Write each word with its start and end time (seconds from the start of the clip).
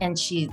And 0.00 0.18
she 0.18 0.50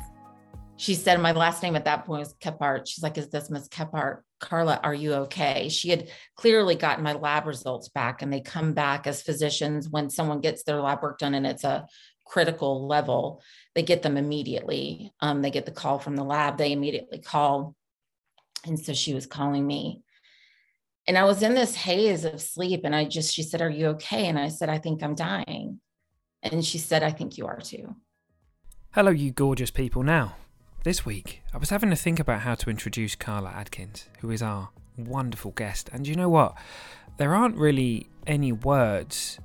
she 0.75 0.95
said 0.95 1.19
my 1.21 1.31
last 1.31 1.61
name 1.61 1.75
at 1.75 1.85
that 1.85 2.05
point 2.05 2.19
was 2.19 2.33
Kephart. 2.35 2.87
She's 2.87 3.03
like, 3.03 3.17
is 3.17 3.29
this 3.29 3.49
Miss 3.49 3.67
Kephart? 3.67 4.21
Carla, 4.39 4.79
are 4.83 4.93
you 4.93 5.13
okay? 5.13 5.69
She 5.69 5.89
had 5.89 6.09
clearly 6.35 6.75
gotten 6.75 7.03
my 7.03 7.13
lab 7.13 7.45
results 7.45 7.89
back, 7.89 8.21
and 8.21 8.33
they 8.33 8.41
come 8.41 8.73
back 8.73 9.07
as 9.07 9.21
physicians 9.21 9.87
when 9.87 10.09
someone 10.09 10.41
gets 10.41 10.63
their 10.63 10.81
lab 10.81 11.01
work 11.01 11.19
done 11.19 11.35
and 11.35 11.47
it's 11.47 11.63
a 11.63 11.87
critical 12.25 12.87
level, 12.87 13.41
they 13.75 13.83
get 13.83 14.01
them 14.01 14.17
immediately. 14.17 15.13
Um, 15.19 15.41
they 15.41 15.51
get 15.51 15.65
the 15.65 15.71
call 15.71 15.99
from 15.99 16.15
the 16.15 16.23
lab, 16.23 16.57
they 16.57 16.71
immediately 16.71 17.19
call. 17.19 17.75
And 18.65 18.79
so 18.79 18.93
she 18.93 19.13
was 19.13 19.25
calling 19.25 19.65
me. 19.65 20.01
And 21.07 21.17
I 21.17 21.25
was 21.25 21.43
in 21.43 21.53
this 21.53 21.75
haze 21.75 22.25
of 22.25 22.41
sleep, 22.41 22.81
and 22.83 22.95
I 22.95 23.05
just, 23.05 23.33
she 23.33 23.43
said, 23.43 23.61
Are 23.61 23.69
you 23.69 23.87
okay? 23.87 24.27
And 24.27 24.39
I 24.39 24.49
said, 24.49 24.69
I 24.69 24.77
think 24.77 25.03
I'm 25.03 25.15
dying. 25.15 25.79
And 26.41 26.65
she 26.65 26.77
said, 26.77 27.03
I 27.03 27.11
think 27.11 27.37
you 27.37 27.47
are 27.47 27.59
too. 27.59 27.95
Hello, 28.95 29.09
you 29.09 29.31
gorgeous 29.31 29.71
people. 29.71 30.03
Now, 30.03 30.35
this 30.83 31.03
week, 31.03 31.41
I 31.51 31.57
was 31.57 31.71
having 31.71 31.89
to 31.89 31.95
think 31.95 32.19
about 32.19 32.41
how 32.41 32.53
to 32.53 32.69
introduce 32.69 33.15
Carla 33.15 33.49
Adkins, 33.49 34.07
who 34.19 34.29
is 34.29 34.43
our 34.43 34.69
wonderful 34.99 35.49
guest. 35.49 35.89
And 35.91 36.07
you 36.07 36.13
know 36.13 36.29
what? 36.29 36.55
There 37.17 37.33
aren't 37.33 37.57
really 37.57 38.07
any 38.27 38.51
words 38.51 39.39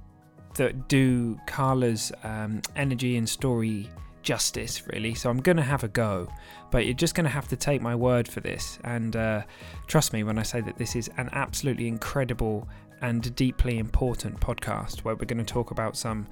that 0.57 0.87
do 0.87 1.41
Carla's 1.47 2.13
um, 2.25 2.61
energy 2.77 3.17
and 3.17 3.27
story 3.27 3.89
justice, 4.21 4.87
really. 4.89 5.15
So 5.15 5.31
I'm 5.31 5.41
going 5.41 5.57
to 5.57 5.63
have 5.63 5.83
a 5.83 5.89
go, 5.89 6.29
but 6.71 6.85
you're 6.85 6.93
just 6.93 7.15
going 7.15 7.25
to 7.25 7.31
have 7.31 7.49
to 7.49 7.57
take 7.57 7.81
my 7.81 7.95
word 7.95 8.29
for 8.29 8.41
this. 8.41 8.79
And 8.85 9.17
uh, 9.17 9.45
trust 9.87 10.13
me 10.13 10.25
when 10.25 10.39
I 10.39 10.43
say 10.43 10.61
that 10.61 10.77
this 10.77 10.95
is 10.95 11.09
an 11.17 11.31
absolutely 11.33 11.89
incredible 11.89 12.69
and 13.01 13.35
deeply 13.35 13.79
important 13.79 14.41
podcast 14.41 15.05
where 15.05 15.15
we're 15.15 15.25
going 15.25 15.39
to 15.39 15.45
talk 15.51 15.71
about 15.71 15.97
some 15.97 16.27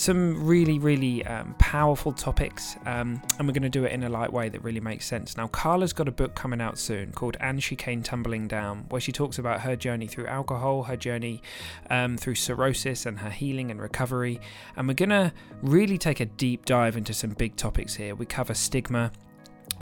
some 0.00 0.42
really, 0.46 0.78
really 0.78 1.26
um, 1.26 1.54
powerful 1.58 2.10
topics, 2.10 2.76
um, 2.86 3.20
and 3.38 3.46
we're 3.46 3.52
going 3.52 3.62
to 3.62 3.68
do 3.68 3.84
it 3.84 3.92
in 3.92 4.02
a 4.04 4.08
light 4.08 4.32
way 4.32 4.48
that 4.48 4.64
really 4.64 4.80
makes 4.80 5.04
sense. 5.04 5.36
Now, 5.36 5.46
Carla's 5.48 5.92
got 5.92 6.08
a 6.08 6.10
book 6.10 6.34
coming 6.34 6.58
out 6.58 6.78
soon 6.78 7.12
called 7.12 7.36
And 7.38 7.62
She 7.62 7.76
Came 7.76 8.02
Tumbling 8.02 8.48
Down, 8.48 8.86
where 8.88 9.00
she 9.00 9.12
talks 9.12 9.38
about 9.38 9.60
her 9.60 9.76
journey 9.76 10.06
through 10.06 10.26
alcohol, 10.26 10.84
her 10.84 10.96
journey 10.96 11.42
um, 11.90 12.16
through 12.16 12.36
cirrhosis, 12.36 13.04
and 13.04 13.18
her 13.18 13.28
healing 13.28 13.70
and 13.70 13.78
recovery. 13.78 14.40
And 14.74 14.88
we're 14.88 14.94
going 14.94 15.10
to 15.10 15.34
really 15.60 15.98
take 15.98 16.20
a 16.20 16.26
deep 16.26 16.64
dive 16.64 16.96
into 16.96 17.12
some 17.12 17.30
big 17.30 17.56
topics 17.56 17.94
here. 17.94 18.14
We 18.14 18.24
cover 18.24 18.54
stigma 18.54 19.12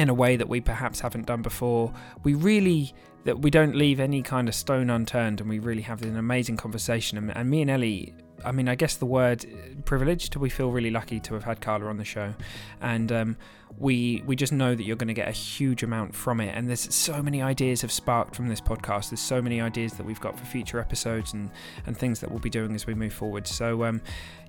in 0.01 0.09
a 0.09 0.15
way 0.15 0.35
that 0.35 0.49
we 0.49 0.61
perhaps 0.61 0.99
haven't 0.99 1.27
done 1.27 1.43
before. 1.43 1.95
We 2.25 2.35
really 2.35 2.93
that 3.23 3.39
we 3.39 3.51
don't 3.51 3.77
leave 3.77 4.01
any 4.01 4.23
kind 4.23 4.49
of 4.49 4.55
stone 4.57 4.91
unturned, 4.91 5.41
and 5.41 5.49
we 5.49 5.61
really 5.61 5.83
have 5.83 6.03
an 6.03 6.17
amazing 6.17 6.57
conversation. 6.57 7.19
And, 7.19 7.37
and 7.37 7.49
me 7.49 7.63
and 7.63 7.71
Ellie 7.71 8.15
I 8.45 8.53
mean, 8.53 8.69
I 8.69 8.75
guess 8.75 8.97
the 8.97 9.07
word 9.07 9.45
privileged. 9.85 10.37
We 10.37 10.49
feel 10.49 10.71
really 10.71 10.91
lucky 10.91 11.21
to 11.21 11.35
have 11.35 11.45
had 11.45 11.61
Carla 11.61 11.87
on 11.87 11.97
the 11.97 12.05
show, 12.05 12.35
and 12.81 13.11
um, 13.11 13.37
we 13.79 14.23
we 14.27 14.37
just 14.37 14.53
know 14.53 14.75
that 14.75 14.83
you're 14.83 14.97
going 14.97 15.09
to 15.09 15.15
get 15.15 15.29
a 15.29 15.33
huge 15.33 15.83
amount 15.83 16.15
from 16.15 16.41
it. 16.41 16.55
And 16.55 16.69
there's 16.69 16.95
so 16.95 17.23
many 17.23 17.43
ideas 17.43 17.83
have 17.83 17.93
sparked 17.93 18.35
from 18.35 18.49
this 18.49 18.61
podcast. 18.61 19.11
There's 19.11 19.21
so 19.21 19.43
many 19.43 19.61
ideas 19.61 19.95
that 19.95 20.07
we've 20.07 20.21
got 20.21 20.39
for 20.39 20.45
future 20.45 20.79
episodes 20.79 21.33
and 21.33 21.51
and 21.87 21.97
things 21.97 22.21
that 22.21 22.31
we'll 22.31 22.41
be 22.41 22.51
doing 22.51 22.75
as 22.75 22.87
we 22.87 22.95
move 22.95 23.13
forward. 23.13 23.47
So 23.47 23.85
um, 23.85 24.01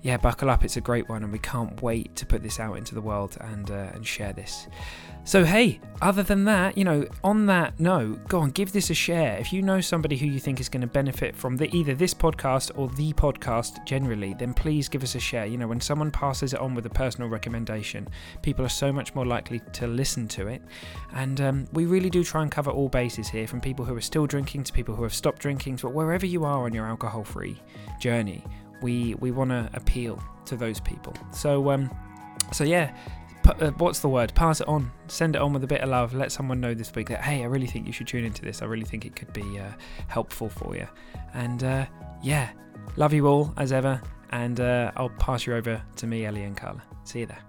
yeah, 0.02 0.16
buckle 0.16 0.50
up. 0.50 0.64
It's 0.64 0.76
a 0.76 0.80
great 0.80 1.08
one, 1.08 1.22
and 1.22 1.32
we 1.32 1.38
can't 1.38 1.80
wait 1.82 2.16
to 2.16 2.26
put 2.26 2.42
this 2.42 2.58
out 2.58 2.76
into 2.76 2.94
the 2.94 3.02
world 3.02 3.36
and 3.40 3.70
uh, 3.70 3.90
and 3.94 4.06
share 4.06 4.32
this. 4.32 4.66
So, 5.24 5.44
hey, 5.44 5.80
other 6.00 6.22
than 6.22 6.44
that, 6.46 6.78
you 6.78 6.84
know, 6.84 7.06
on 7.22 7.46
that 7.46 7.78
note, 7.78 8.26
go 8.26 8.40
on, 8.40 8.50
give 8.50 8.72
this 8.72 8.88
a 8.88 8.94
share. 8.94 9.36
If 9.36 9.52
you 9.52 9.60
know 9.60 9.80
somebody 9.80 10.16
who 10.16 10.26
you 10.26 10.40
think 10.40 10.60
is 10.60 10.68
going 10.68 10.80
to 10.80 10.86
benefit 10.86 11.36
from 11.36 11.56
the, 11.56 11.74
either 11.76 11.94
this 11.94 12.14
podcast 12.14 12.70
or 12.74 12.88
the 12.88 13.12
podcast 13.12 13.79
generally, 13.84 14.34
then 14.34 14.54
please 14.54 14.88
give 14.88 15.02
us 15.02 15.14
a 15.14 15.20
share. 15.20 15.46
You 15.46 15.58
know, 15.58 15.68
when 15.68 15.80
someone 15.80 16.10
passes 16.10 16.52
it 16.52 16.60
on 16.60 16.74
with 16.74 16.86
a 16.86 16.90
personal 16.90 17.28
recommendation, 17.28 18.08
people 18.42 18.64
are 18.64 18.70
so 18.70 18.92
much 18.92 19.14
more 19.14 19.26
likely 19.26 19.60
to 19.72 19.86
listen 19.86 20.28
to 20.28 20.48
it. 20.48 20.62
And 21.14 21.40
um, 21.40 21.68
we 21.72 21.86
really 21.86 22.10
do 22.10 22.24
try 22.24 22.42
and 22.42 22.50
cover 22.50 22.70
all 22.70 22.88
bases 22.88 23.28
here 23.28 23.46
from 23.46 23.60
people 23.60 23.84
who 23.84 23.96
are 23.96 24.00
still 24.00 24.26
drinking 24.26 24.64
to 24.64 24.72
people 24.72 24.94
who 24.94 25.02
have 25.02 25.14
stopped 25.14 25.40
drinking 25.40 25.76
to 25.78 25.88
wherever 25.88 26.26
you 26.26 26.44
are 26.44 26.64
on 26.64 26.72
your 26.72 26.86
alcohol 26.86 27.24
free 27.24 27.60
journey. 28.00 28.44
We, 28.82 29.14
we 29.16 29.30
want 29.30 29.50
to 29.50 29.68
appeal 29.74 30.22
to 30.46 30.56
those 30.56 30.80
people. 30.80 31.14
So, 31.32 31.70
um, 31.70 31.90
so 32.52 32.64
yeah, 32.64 32.94
uh, 33.46 33.70
what's 33.78 34.00
the 34.00 34.08
word? 34.08 34.34
Pass 34.34 34.60
it 34.60 34.68
on. 34.68 34.90
Send 35.08 35.36
it 35.36 35.42
on 35.42 35.52
with 35.52 35.64
a 35.64 35.66
bit 35.66 35.80
of 35.80 35.88
love. 35.88 36.14
Let 36.14 36.32
someone 36.32 36.60
know 36.60 36.74
this 36.74 36.94
week 36.94 37.08
that 37.08 37.22
hey, 37.22 37.42
I 37.42 37.46
really 37.46 37.66
think 37.66 37.86
you 37.86 37.92
should 37.92 38.06
tune 38.06 38.24
into 38.24 38.42
this. 38.42 38.62
I 38.62 38.66
really 38.66 38.84
think 38.84 39.04
it 39.04 39.16
could 39.16 39.32
be 39.32 39.58
uh, 39.58 39.72
helpful 40.08 40.48
for 40.48 40.76
you. 40.76 40.86
And 41.34 41.64
uh, 41.64 41.86
yeah, 42.22 42.50
love 42.96 43.12
you 43.12 43.26
all 43.26 43.52
as 43.56 43.72
ever. 43.72 44.00
And 44.30 44.60
uh, 44.60 44.92
I'll 44.96 45.10
pass 45.10 45.46
you 45.46 45.54
over 45.54 45.82
to 45.96 46.06
me, 46.06 46.24
Ellie 46.24 46.44
and 46.44 46.56
Carla. 46.56 46.82
See 47.04 47.20
you 47.20 47.26
there. 47.26 47.42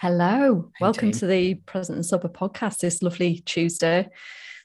Hello, 0.00 0.68
hey, 0.78 0.84
welcome 0.84 1.12
team. 1.12 1.20
to 1.20 1.26
the 1.26 1.54
Present 1.54 1.94
and 1.94 2.04
Sober 2.04 2.28
podcast 2.28 2.78
this 2.78 3.02
lovely 3.02 3.38
Tuesday. 3.46 4.08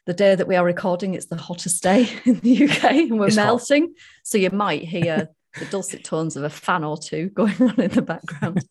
The 0.06 0.14
day 0.14 0.34
that 0.34 0.48
we 0.48 0.56
are 0.56 0.64
recording, 0.64 1.14
it's 1.14 1.26
the 1.26 1.36
hottest 1.36 1.80
day 1.80 2.08
in 2.24 2.40
the 2.40 2.64
UK 2.64 2.84
and 2.84 3.20
we're 3.20 3.28
it's 3.28 3.36
melting. 3.36 3.82
Hot. 3.82 3.92
So 4.24 4.38
you 4.38 4.50
might 4.50 4.82
hear 4.82 5.28
the 5.56 5.66
dulcet 5.66 6.02
tones 6.02 6.36
of 6.36 6.42
a 6.42 6.50
fan 6.50 6.82
or 6.82 6.96
two 6.96 7.28
going 7.34 7.60
on 7.62 7.80
in 7.80 7.90
the 7.90 8.02
background. 8.02 8.64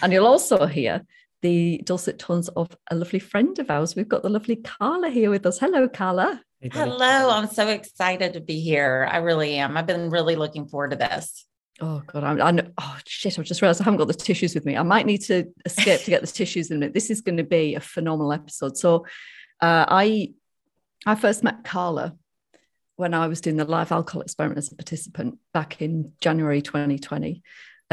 and 0.00 0.12
you'll 0.12 0.26
also 0.26 0.66
hear 0.66 1.02
the 1.42 1.80
dulcet 1.84 2.18
tones 2.18 2.48
of 2.50 2.76
a 2.90 2.94
lovely 2.94 3.18
friend 3.18 3.58
of 3.58 3.70
ours. 3.70 3.94
We've 3.94 4.08
got 4.08 4.22
the 4.22 4.30
lovely 4.30 4.56
Carla 4.56 5.10
here 5.10 5.30
with 5.30 5.44
us. 5.44 5.58
Hello, 5.58 5.88
Carla. 5.88 6.40
Hello. 6.72 7.30
I'm 7.30 7.48
so 7.48 7.68
excited 7.68 8.34
to 8.34 8.40
be 8.40 8.60
here. 8.60 9.08
I 9.10 9.18
really 9.18 9.56
am. 9.56 9.76
I've 9.76 9.86
been 9.86 10.10
really 10.10 10.36
looking 10.36 10.66
forward 10.66 10.92
to 10.92 10.96
this. 10.96 11.44
Oh 11.80 12.02
God, 12.06 12.22
I'm, 12.22 12.40
I 12.40 12.50
know, 12.52 12.68
oh 12.78 12.98
shit! 13.04 13.38
I've 13.38 13.44
just 13.44 13.60
realised 13.60 13.80
I 13.80 13.84
haven't 13.84 13.98
got 13.98 14.06
the 14.06 14.14
tissues 14.14 14.54
with 14.54 14.64
me. 14.64 14.76
I 14.76 14.84
might 14.84 15.06
need 15.06 15.22
to 15.22 15.52
escape 15.64 16.02
to 16.02 16.10
get 16.10 16.20
the 16.20 16.28
tissues 16.28 16.70
in 16.70 16.76
a 16.76 16.80
minute. 16.80 16.94
This 16.94 17.10
is 17.10 17.22
going 17.22 17.38
to 17.38 17.44
be 17.44 17.74
a 17.74 17.80
phenomenal 17.80 18.32
episode. 18.32 18.76
So, 18.76 19.06
uh, 19.60 19.86
I 19.88 20.32
I 21.04 21.16
first 21.16 21.42
met 21.42 21.64
Carla 21.64 22.16
when 22.96 23.14
I 23.14 23.26
was 23.26 23.40
doing 23.40 23.56
the 23.56 23.64
live 23.64 23.90
alcohol 23.90 24.22
experiment 24.22 24.58
as 24.58 24.70
a 24.70 24.76
participant 24.76 25.38
back 25.52 25.82
in 25.82 26.12
January 26.20 26.62
2020. 26.62 27.42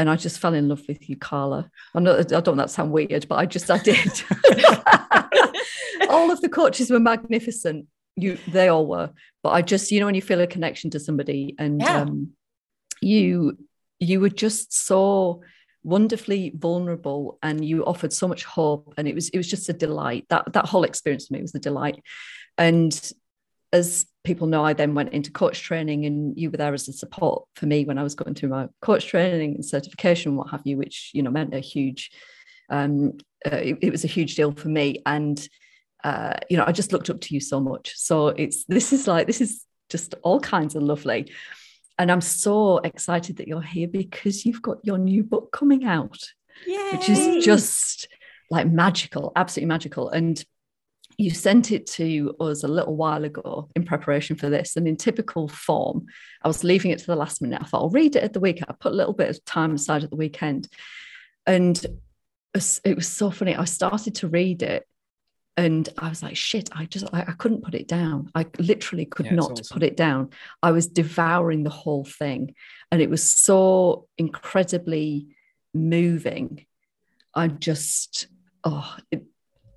And 0.00 0.08
I 0.08 0.16
just 0.16 0.38
fell 0.38 0.54
in 0.54 0.66
love 0.66 0.80
with 0.88 1.10
you, 1.10 1.16
Carla. 1.16 1.70
I, 1.94 2.00
know, 2.00 2.16
I 2.16 2.22
don't 2.22 2.46
want 2.46 2.56
that 2.56 2.68
to 2.68 2.72
sound 2.72 2.90
weird, 2.90 3.28
but 3.28 3.34
I 3.34 3.44
just, 3.44 3.70
I 3.70 3.76
did. 3.76 3.98
all 6.08 6.30
of 6.30 6.40
the 6.40 6.48
coaches 6.50 6.90
were 6.90 6.98
magnificent. 6.98 7.86
You, 8.16 8.38
they 8.48 8.68
all 8.68 8.86
were. 8.86 9.10
But 9.42 9.50
I 9.50 9.60
just, 9.60 9.90
you 9.90 10.00
know, 10.00 10.06
when 10.06 10.14
you 10.14 10.22
feel 10.22 10.40
a 10.40 10.46
connection 10.46 10.88
to 10.92 11.00
somebody 11.00 11.54
and 11.58 11.82
yeah. 11.82 12.00
um, 12.00 12.30
you, 13.02 13.58
you 13.98 14.20
were 14.20 14.30
just 14.30 14.72
so 14.72 15.42
wonderfully 15.82 16.54
vulnerable 16.56 17.38
and 17.42 17.62
you 17.62 17.84
offered 17.84 18.14
so 18.14 18.26
much 18.26 18.44
hope 18.44 18.94
and 18.96 19.06
it 19.06 19.14
was 19.14 19.28
it 19.30 19.36
was 19.38 19.48
just 19.48 19.68
a 19.68 19.72
delight 19.72 20.26
that 20.28 20.50
that 20.52 20.66
whole 20.66 20.84
experience 20.84 21.26
for 21.26 21.32
me 21.32 21.40
was 21.40 21.54
a 21.54 21.58
delight 21.58 22.02
and 22.58 23.12
as 23.72 24.06
people 24.24 24.46
know, 24.46 24.64
I 24.64 24.72
then 24.72 24.94
went 24.94 25.12
into 25.12 25.30
coach 25.30 25.62
training, 25.62 26.04
and 26.04 26.36
you 26.36 26.50
were 26.50 26.56
there 26.56 26.74
as 26.74 26.88
a 26.88 26.92
support 26.92 27.44
for 27.54 27.66
me 27.66 27.84
when 27.84 27.98
I 27.98 28.02
was 28.02 28.14
going 28.14 28.34
through 28.34 28.50
my 28.50 28.68
coach 28.80 29.06
training 29.06 29.54
and 29.54 29.64
certification, 29.64 30.36
what 30.36 30.50
have 30.50 30.62
you, 30.64 30.76
which 30.76 31.10
you 31.14 31.22
know 31.22 31.30
meant 31.30 31.54
a 31.54 31.60
huge, 31.60 32.10
um, 32.68 33.18
uh, 33.50 33.56
it, 33.56 33.78
it, 33.80 33.90
was 33.90 34.04
a 34.04 34.08
huge 34.08 34.34
deal 34.34 34.52
for 34.52 34.68
me, 34.68 35.02
and 35.06 35.48
uh, 36.04 36.34
you 36.48 36.56
know 36.56 36.64
I 36.66 36.72
just 36.72 36.92
looked 36.92 37.10
up 37.10 37.20
to 37.22 37.34
you 37.34 37.40
so 37.40 37.60
much. 37.60 37.92
So 37.96 38.28
it's 38.28 38.64
this 38.64 38.92
is 38.92 39.06
like 39.06 39.26
this 39.26 39.40
is 39.40 39.64
just 39.88 40.14
all 40.22 40.40
kinds 40.40 40.74
of 40.74 40.82
lovely, 40.82 41.32
and 41.98 42.10
I'm 42.10 42.20
so 42.20 42.78
excited 42.78 43.36
that 43.36 43.48
you're 43.48 43.62
here 43.62 43.88
because 43.88 44.44
you've 44.44 44.62
got 44.62 44.78
your 44.82 44.98
new 44.98 45.22
book 45.22 45.52
coming 45.52 45.84
out, 45.84 46.18
Yay. 46.66 46.90
which 46.92 47.08
is 47.08 47.44
just 47.44 48.08
like 48.50 48.66
magical, 48.66 49.32
absolutely 49.36 49.68
magical, 49.68 50.08
and 50.10 50.44
you 51.20 51.30
sent 51.30 51.70
it 51.70 51.86
to 51.86 52.34
us 52.40 52.64
a 52.64 52.68
little 52.68 52.96
while 52.96 53.24
ago 53.24 53.68
in 53.76 53.84
preparation 53.84 54.36
for 54.36 54.48
this. 54.48 54.76
And 54.76 54.88
in 54.88 54.96
typical 54.96 55.48
form, 55.48 56.06
I 56.42 56.48
was 56.48 56.64
leaving 56.64 56.92
it 56.92 56.98
to 57.00 57.06
the 57.06 57.14
last 57.14 57.42
minute. 57.42 57.60
I 57.60 57.66
thought 57.66 57.82
I'll 57.82 57.90
read 57.90 58.16
it 58.16 58.22
at 58.22 58.32
the 58.32 58.40
weekend. 58.40 58.66
I 58.70 58.74
put 58.80 58.92
a 58.92 58.96
little 58.96 59.12
bit 59.12 59.28
of 59.28 59.44
time 59.44 59.74
aside 59.74 60.02
at 60.02 60.08
the 60.08 60.16
weekend. 60.16 60.68
And 61.46 61.78
it 62.84 62.96
was 62.96 63.06
so 63.06 63.30
funny. 63.30 63.54
I 63.54 63.64
started 63.64 64.14
to 64.16 64.28
read 64.28 64.62
it 64.62 64.86
and 65.58 65.86
I 65.98 66.08
was 66.08 66.22
like, 66.22 66.36
shit, 66.36 66.70
I 66.72 66.86
just, 66.86 67.04
I, 67.12 67.20
I 67.20 67.32
couldn't 67.32 67.64
put 67.64 67.74
it 67.74 67.86
down. 67.86 68.30
I 68.34 68.46
literally 68.58 69.04
could 69.04 69.26
yeah, 69.26 69.34
not 69.34 69.60
awesome. 69.60 69.74
put 69.74 69.82
it 69.82 69.98
down. 69.98 70.30
I 70.62 70.70
was 70.70 70.86
devouring 70.86 71.64
the 71.64 71.70
whole 71.70 72.04
thing. 72.04 72.54
And 72.90 73.02
it 73.02 73.10
was 73.10 73.30
so 73.30 74.08
incredibly 74.16 75.36
moving. 75.74 76.64
I 77.34 77.48
just, 77.48 78.26
oh, 78.64 78.96
it, 79.10 79.24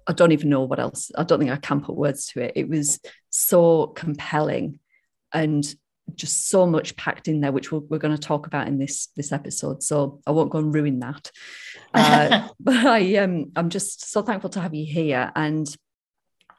I 0.07 0.13
don't 0.13 0.31
even 0.31 0.49
know 0.49 0.63
what 0.63 0.79
else. 0.79 1.11
I 1.17 1.23
don't 1.23 1.39
think 1.39 1.51
I 1.51 1.57
can 1.57 1.81
put 1.81 1.95
words 1.95 2.27
to 2.27 2.41
it. 2.41 2.53
It 2.55 2.69
was 2.69 2.99
so 3.29 3.87
compelling 3.87 4.79
and 5.31 5.65
just 6.15 6.49
so 6.49 6.65
much 6.65 6.95
packed 6.95 7.27
in 7.27 7.41
there, 7.41 7.51
which 7.51 7.71
we're, 7.71 7.79
we're 7.79 7.97
going 7.97 8.15
to 8.15 8.21
talk 8.21 8.45
about 8.45 8.67
in 8.67 8.77
this 8.77 9.07
this 9.15 9.31
episode. 9.31 9.81
So 9.83 10.21
I 10.27 10.31
won't 10.31 10.51
go 10.51 10.59
and 10.59 10.73
ruin 10.73 10.99
that. 10.99 11.31
Uh, 11.95 12.47
but 12.59 12.87
I 12.87 13.17
um 13.17 13.51
I'm 13.55 13.69
just 13.69 14.09
so 14.09 14.23
thankful 14.23 14.49
to 14.49 14.61
have 14.61 14.73
you 14.73 14.83
here. 14.83 15.31
And 15.35 15.67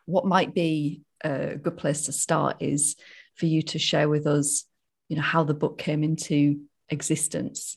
what 0.06 0.24
might 0.24 0.54
be 0.54 1.02
a 1.24 1.56
good 1.56 1.76
place 1.76 2.02
to 2.02 2.12
start 2.12 2.58
is 2.60 2.94
for 3.34 3.46
you 3.46 3.62
to 3.62 3.78
share 3.80 4.08
with 4.08 4.28
us, 4.28 4.64
you 5.08 5.16
know, 5.16 5.22
how 5.22 5.42
the 5.42 5.52
book 5.52 5.76
came 5.76 6.04
into 6.04 6.60
existence 6.88 7.76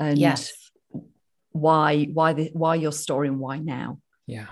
and 0.00 0.18
yes. 0.18 0.52
why 1.50 2.04
why 2.12 2.32
the 2.32 2.50
why 2.52 2.74
your 2.74 2.92
story 2.92 3.28
and 3.28 3.38
why 3.38 3.58
now. 3.58 4.00
Yeah. 4.26 4.46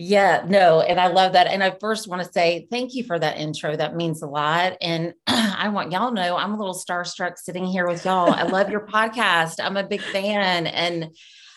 Yeah, 0.00 0.44
no, 0.46 0.80
and 0.80 1.00
I 1.00 1.08
love 1.08 1.32
that. 1.32 1.48
And 1.48 1.60
I 1.60 1.74
first 1.80 2.06
want 2.06 2.22
to 2.22 2.32
say 2.32 2.68
thank 2.70 2.94
you 2.94 3.02
for 3.02 3.18
that 3.18 3.36
intro. 3.36 3.74
That 3.74 3.96
means 3.96 4.22
a 4.22 4.28
lot. 4.28 4.76
And 4.80 5.12
I 5.26 5.70
want 5.70 5.90
y'all 5.90 6.12
know 6.12 6.36
I'm 6.36 6.54
a 6.54 6.56
little 6.56 6.76
starstruck 6.76 7.36
sitting 7.36 7.66
here 7.66 7.84
with 7.84 8.04
y'all. 8.04 8.32
I 8.32 8.44
love 8.44 8.70
your 8.70 8.86
podcast. 8.86 9.56
I'm 9.58 9.76
a 9.76 9.82
big 9.82 10.00
fan. 10.00 10.68
And 10.68 11.08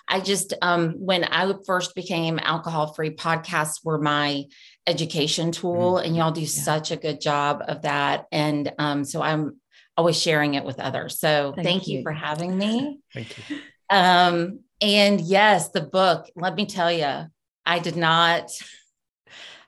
I 0.08 0.22
just 0.22 0.56
um 0.64 0.94
when 0.98 1.24
I 1.24 1.54
first 1.68 1.94
became 1.94 2.40
alcohol 2.42 2.94
free, 2.94 3.12
podcasts 3.12 3.86
were 3.86 4.02
my 4.02 4.46
education 4.88 5.52
tool, 5.52 5.94
mm-hmm. 5.94 6.08
and 6.08 6.16
y'all 6.16 6.32
do 6.32 6.42
yeah. 6.42 6.48
such 6.48 6.90
a 6.90 6.98
good 6.98 7.22
job 7.22 7.62
of 7.68 7.84
that. 7.84 8.26
And 8.32 8.74
um, 8.80 9.06
so 9.06 9.22
I'm 9.22 9.62
always 9.96 10.20
sharing 10.20 10.56
it 10.56 10.64
with 10.64 10.80
others. 10.80 11.20
So 11.20 11.54
thank, 11.56 11.68
thank 11.68 11.88
you. 11.88 12.00
you 12.00 12.04
for 12.04 12.12
having 12.12 12.58
me. 12.58 13.02
Thank 13.14 13.38
you. 13.38 13.58
Um, 13.92 14.62
and 14.82 15.22
yes, 15.22 15.70
the 15.70 15.82
book, 15.82 16.28
let 16.36 16.56
me 16.56 16.66
tell 16.66 16.92
you, 16.92 17.28
I 17.72 17.80
did 17.80 17.96
not, 17.96 18.52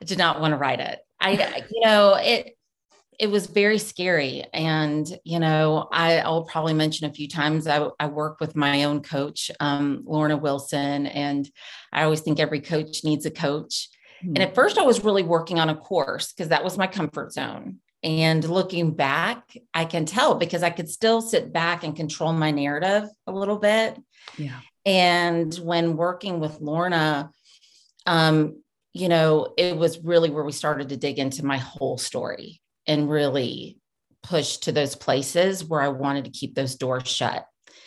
I 0.02 0.06
did 0.06 0.18
not 0.18 0.42
want 0.42 0.52
to 0.52 0.58
write 0.58 0.82
it. 0.82 1.00
I, 1.22 1.64
you 1.72 1.82
know, 1.86 2.16
it, 2.16 2.58
it 3.18 3.28
was 3.28 3.48
very 3.48 3.78
scary. 3.78 4.44
And, 4.54 5.08
you 5.24 5.40
know, 5.40 5.88
I, 5.90 6.18
I'll 6.18 6.44
probably 6.44 6.74
mention 6.74 7.10
a 7.10 7.14
few 7.14 7.30
times 7.30 7.66
I, 7.66 7.88
I 7.98 8.08
work 8.08 8.42
with 8.42 8.58
my 8.58 8.84
own 8.84 9.04
coach, 9.04 9.50
um, 9.62 10.04
Lorna 10.06 10.36
Wilson, 10.36 11.08
and 11.08 11.50
I 11.94 12.04
always 12.04 12.20
think 12.20 12.42
every 12.42 12.60
coach 12.60 13.06
needs 13.06 13.26
a 13.26 13.32
coach. 13.32 13.88
Mm-hmm. 14.22 14.36
And 14.36 14.40
at 14.40 14.54
first, 14.54 14.78
I 14.78 14.84
was 14.84 15.06
really 15.06 15.24
working 15.24 15.58
on 15.62 15.70
a 15.70 15.76
course 15.76 16.34
because 16.34 16.50
that 16.50 16.66
was 16.66 16.78
my 16.78 16.88
comfort 16.88 17.32
zone. 17.32 17.78
And 18.04 18.44
looking 18.44 18.96
back, 18.96 19.56
I 19.74 19.86
can 19.86 20.04
tell 20.04 20.36
because 20.36 20.62
I 20.62 20.72
could 20.72 20.90
still 20.90 21.22
sit 21.22 21.54
back 21.54 21.86
and 21.86 21.96
control 21.96 22.34
my 22.34 22.52
narrative 22.52 23.08
a 23.28 23.32
little 23.32 23.60
bit. 23.60 23.98
Yeah. 24.38 24.60
And 24.86 25.54
when 25.56 25.96
working 25.96 26.42
with 26.42 26.60
Lorna, 26.60 27.32
um, 28.06 28.62
you 28.94 29.10
know, 29.10 29.54
it 29.58 29.76
was 29.76 30.00
really 30.00 30.30
where 30.30 30.44
we 30.44 30.52
started 30.52 30.90
to 30.90 30.98
dig 30.98 31.20
into 31.20 31.46
my 31.46 31.58
whole 31.58 31.98
story 31.98 32.62
and 32.88 33.10
really 33.10 33.78
push 34.22 34.58
to 34.58 34.72
those 34.72 34.96
places 34.96 35.64
where 35.64 35.82
I 35.82 35.90
wanted 35.90 36.26
to 36.26 36.32
keep 36.32 36.56
those 36.56 36.76
doors 36.76 37.08
shut. 37.08 37.46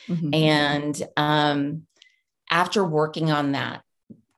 Mm-hmm. 0.08 0.34
And 0.34 1.02
um, 1.16 1.82
after 2.50 2.84
working 2.84 3.30
on 3.30 3.52
that, 3.52 3.82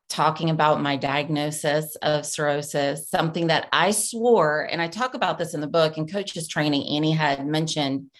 talking 0.08 0.48
about 0.48 0.80
my 0.80 0.96
diagnosis 0.96 1.96
of 1.96 2.25
cirrhosis, 2.25 3.10
something 3.10 3.48
that 3.48 3.69
I 3.72 3.90
swore, 3.90 4.69
and 4.70 4.80
I 4.80 4.88
talk 4.88 5.14
about 5.14 5.38
this 5.38 5.54
in 5.54 5.60
the 5.60 5.66
book 5.66 5.96
and 5.96 6.10
coaches 6.10 6.48
training, 6.48 6.96
Annie 6.96 7.12
had 7.12 7.46
mentioned, 7.46 8.10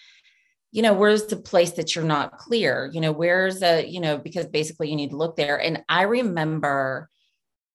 you 0.71 0.83
know, 0.83 0.93
where's 0.93 1.27
the 1.27 1.37
place 1.37 1.73
that 1.73 1.95
you're 1.95 2.05
not 2.05 2.37
clear? 2.37 2.91
You 2.93 3.01
know, 3.01 3.13
where's 3.13 3.61
the, 3.61 3.89
you 3.89 4.01
know, 4.01 4.19
because 4.19 4.47
basically 4.47 4.91
you 4.91 4.97
need 4.97 5.11
to 5.11 5.17
look 5.17 5.37
there. 5.37 5.59
And 5.61 5.83
I 5.89 6.03
remember 6.03 7.09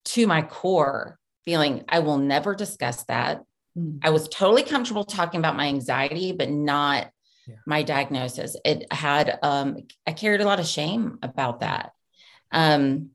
to 0.05 0.27
my 0.27 0.41
core 0.41 1.17
feeling 1.45 1.83
I 1.89 1.99
will 1.99 2.17
never 2.17 2.55
discuss 2.55 3.03
that. 3.05 3.41
Mm. 3.77 3.99
I 4.01 4.09
was 4.11 4.27
totally 4.27 4.63
comfortable 4.63 5.03
talking 5.03 5.39
about 5.39 5.57
my 5.57 5.67
anxiety, 5.67 6.31
but 6.31 6.49
not 6.49 7.09
yeah. 7.47 7.55
my 7.65 7.83
diagnosis. 7.83 8.55
It 8.63 8.91
had, 8.91 9.39
um, 9.41 9.77
I 10.07 10.13
carried 10.13 10.41
a 10.41 10.45
lot 10.45 10.59
of 10.59 10.65
shame 10.65 11.19
about 11.21 11.59
that. 11.61 11.91
Um, 12.51 13.09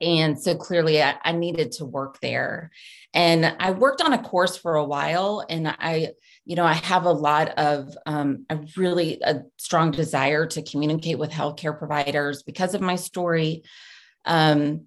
and 0.00 0.40
so 0.40 0.54
clearly 0.54 1.02
I, 1.02 1.16
I 1.22 1.32
needed 1.32 1.72
to 1.72 1.84
work 1.84 2.18
there. 2.20 2.70
And 3.12 3.54
I 3.60 3.72
worked 3.72 4.00
on 4.00 4.12
a 4.12 4.22
course 4.22 4.56
for 4.56 4.74
a 4.74 4.84
while 4.84 5.44
and 5.48 5.68
I, 5.68 6.12
you 6.44 6.56
know, 6.56 6.64
I 6.64 6.74
have 6.74 7.04
a 7.04 7.12
lot 7.12 7.50
of, 7.58 7.96
um, 8.06 8.46
a 8.48 8.58
really 8.76 9.20
a 9.22 9.42
strong 9.58 9.90
desire 9.90 10.46
to 10.46 10.62
communicate 10.62 11.18
with 11.18 11.30
healthcare 11.30 11.78
providers 11.78 12.42
because 12.42 12.74
of 12.74 12.80
my 12.80 12.96
story. 12.96 13.64
Um, 14.24 14.86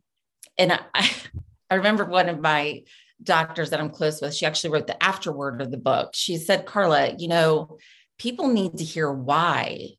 and 0.59 0.73
I, 0.73 1.11
I 1.71 1.75
remember 1.75 2.06
one 2.06 2.29
of 2.29 2.39
my 2.39 2.83
doctors 3.21 3.71
that 3.71 3.79
I'm 3.79 3.89
close 3.89 4.21
with, 4.21 4.33
she 4.33 4.45
actually 4.45 4.71
wrote 4.71 4.88
the 4.88 5.01
afterword 5.01 5.61
of 5.61 5.71
the 5.71 5.77
book. 5.77 6.11
She 6.13 6.38
said, 6.38 6.65
Carla, 6.65 7.15
you 7.17 7.27
know, 7.27 7.77
people 8.17 8.47
need 8.47 8.77
to 8.77 8.83
hear 8.83 9.11
why 9.11 9.89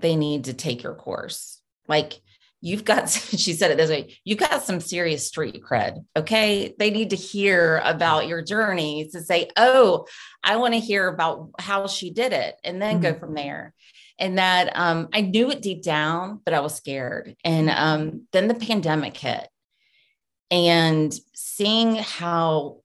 they 0.00 0.16
need 0.16 0.44
to 0.44 0.54
take 0.54 0.82
your 0.82 0.94
course. 0.94 1.60
Like 1.88 2.20
you've 2.60 2.84
got, 2.84 3.08
she 3.10 3.52
said 3.52 3.70
it 3.70 3.76
this 3.76 3.90
way, 3.90 4.18
you've 4.24 4.38
got 4.38 4.62
some 4.62 4.80
serious 4.80 5.26
street 5.26 5.62
cred. 5.62 6.04
Okay. 6.16 6.74
They 6.78 6.90
need 6.90 7.10
to 7.10 7.16
hear 7.16 7.80
about 7.84 8.28
your 8.28 8.42
journey 8.42 9.08
to 9.12 9.22
say, 9.22 9.48
oh, 9.56 10.06
I 10.42 10.56
want 10.56 10.74
to 10.74 10.80
hear 10.80 11.08
about 11.08 11.50
how 11.58 11.86
she 11.86 12.10
did 12.10 12.32
it 12.32 12.56
and 12.64 12.80
then 12.80 13.00
mm-hmm. 13.00 13.14
go 13.14 13.18
from 13.18 13.34
there. 13.34 13.74
And 14.18 14.38
that 14.38 14.70
um, 14.74 15.08
I 15.12 15.20
knew 15.20 15.50
it 15.50 15.60
deep 15.60 15.82
down, 15.82 16.40
but 16.44 16.54
I 16.54 16.60
was 16.60 16.74
scared. 16.74 17.36
And 17.44 17.68
um, 17.68 18.26
then 18.32 18.48
the 18.48 18.54
pandemic 18.54 19.16
hit 19.16 19.46
and 20.50 21.12
seeing 21.34 21.96
how 21.96 22.82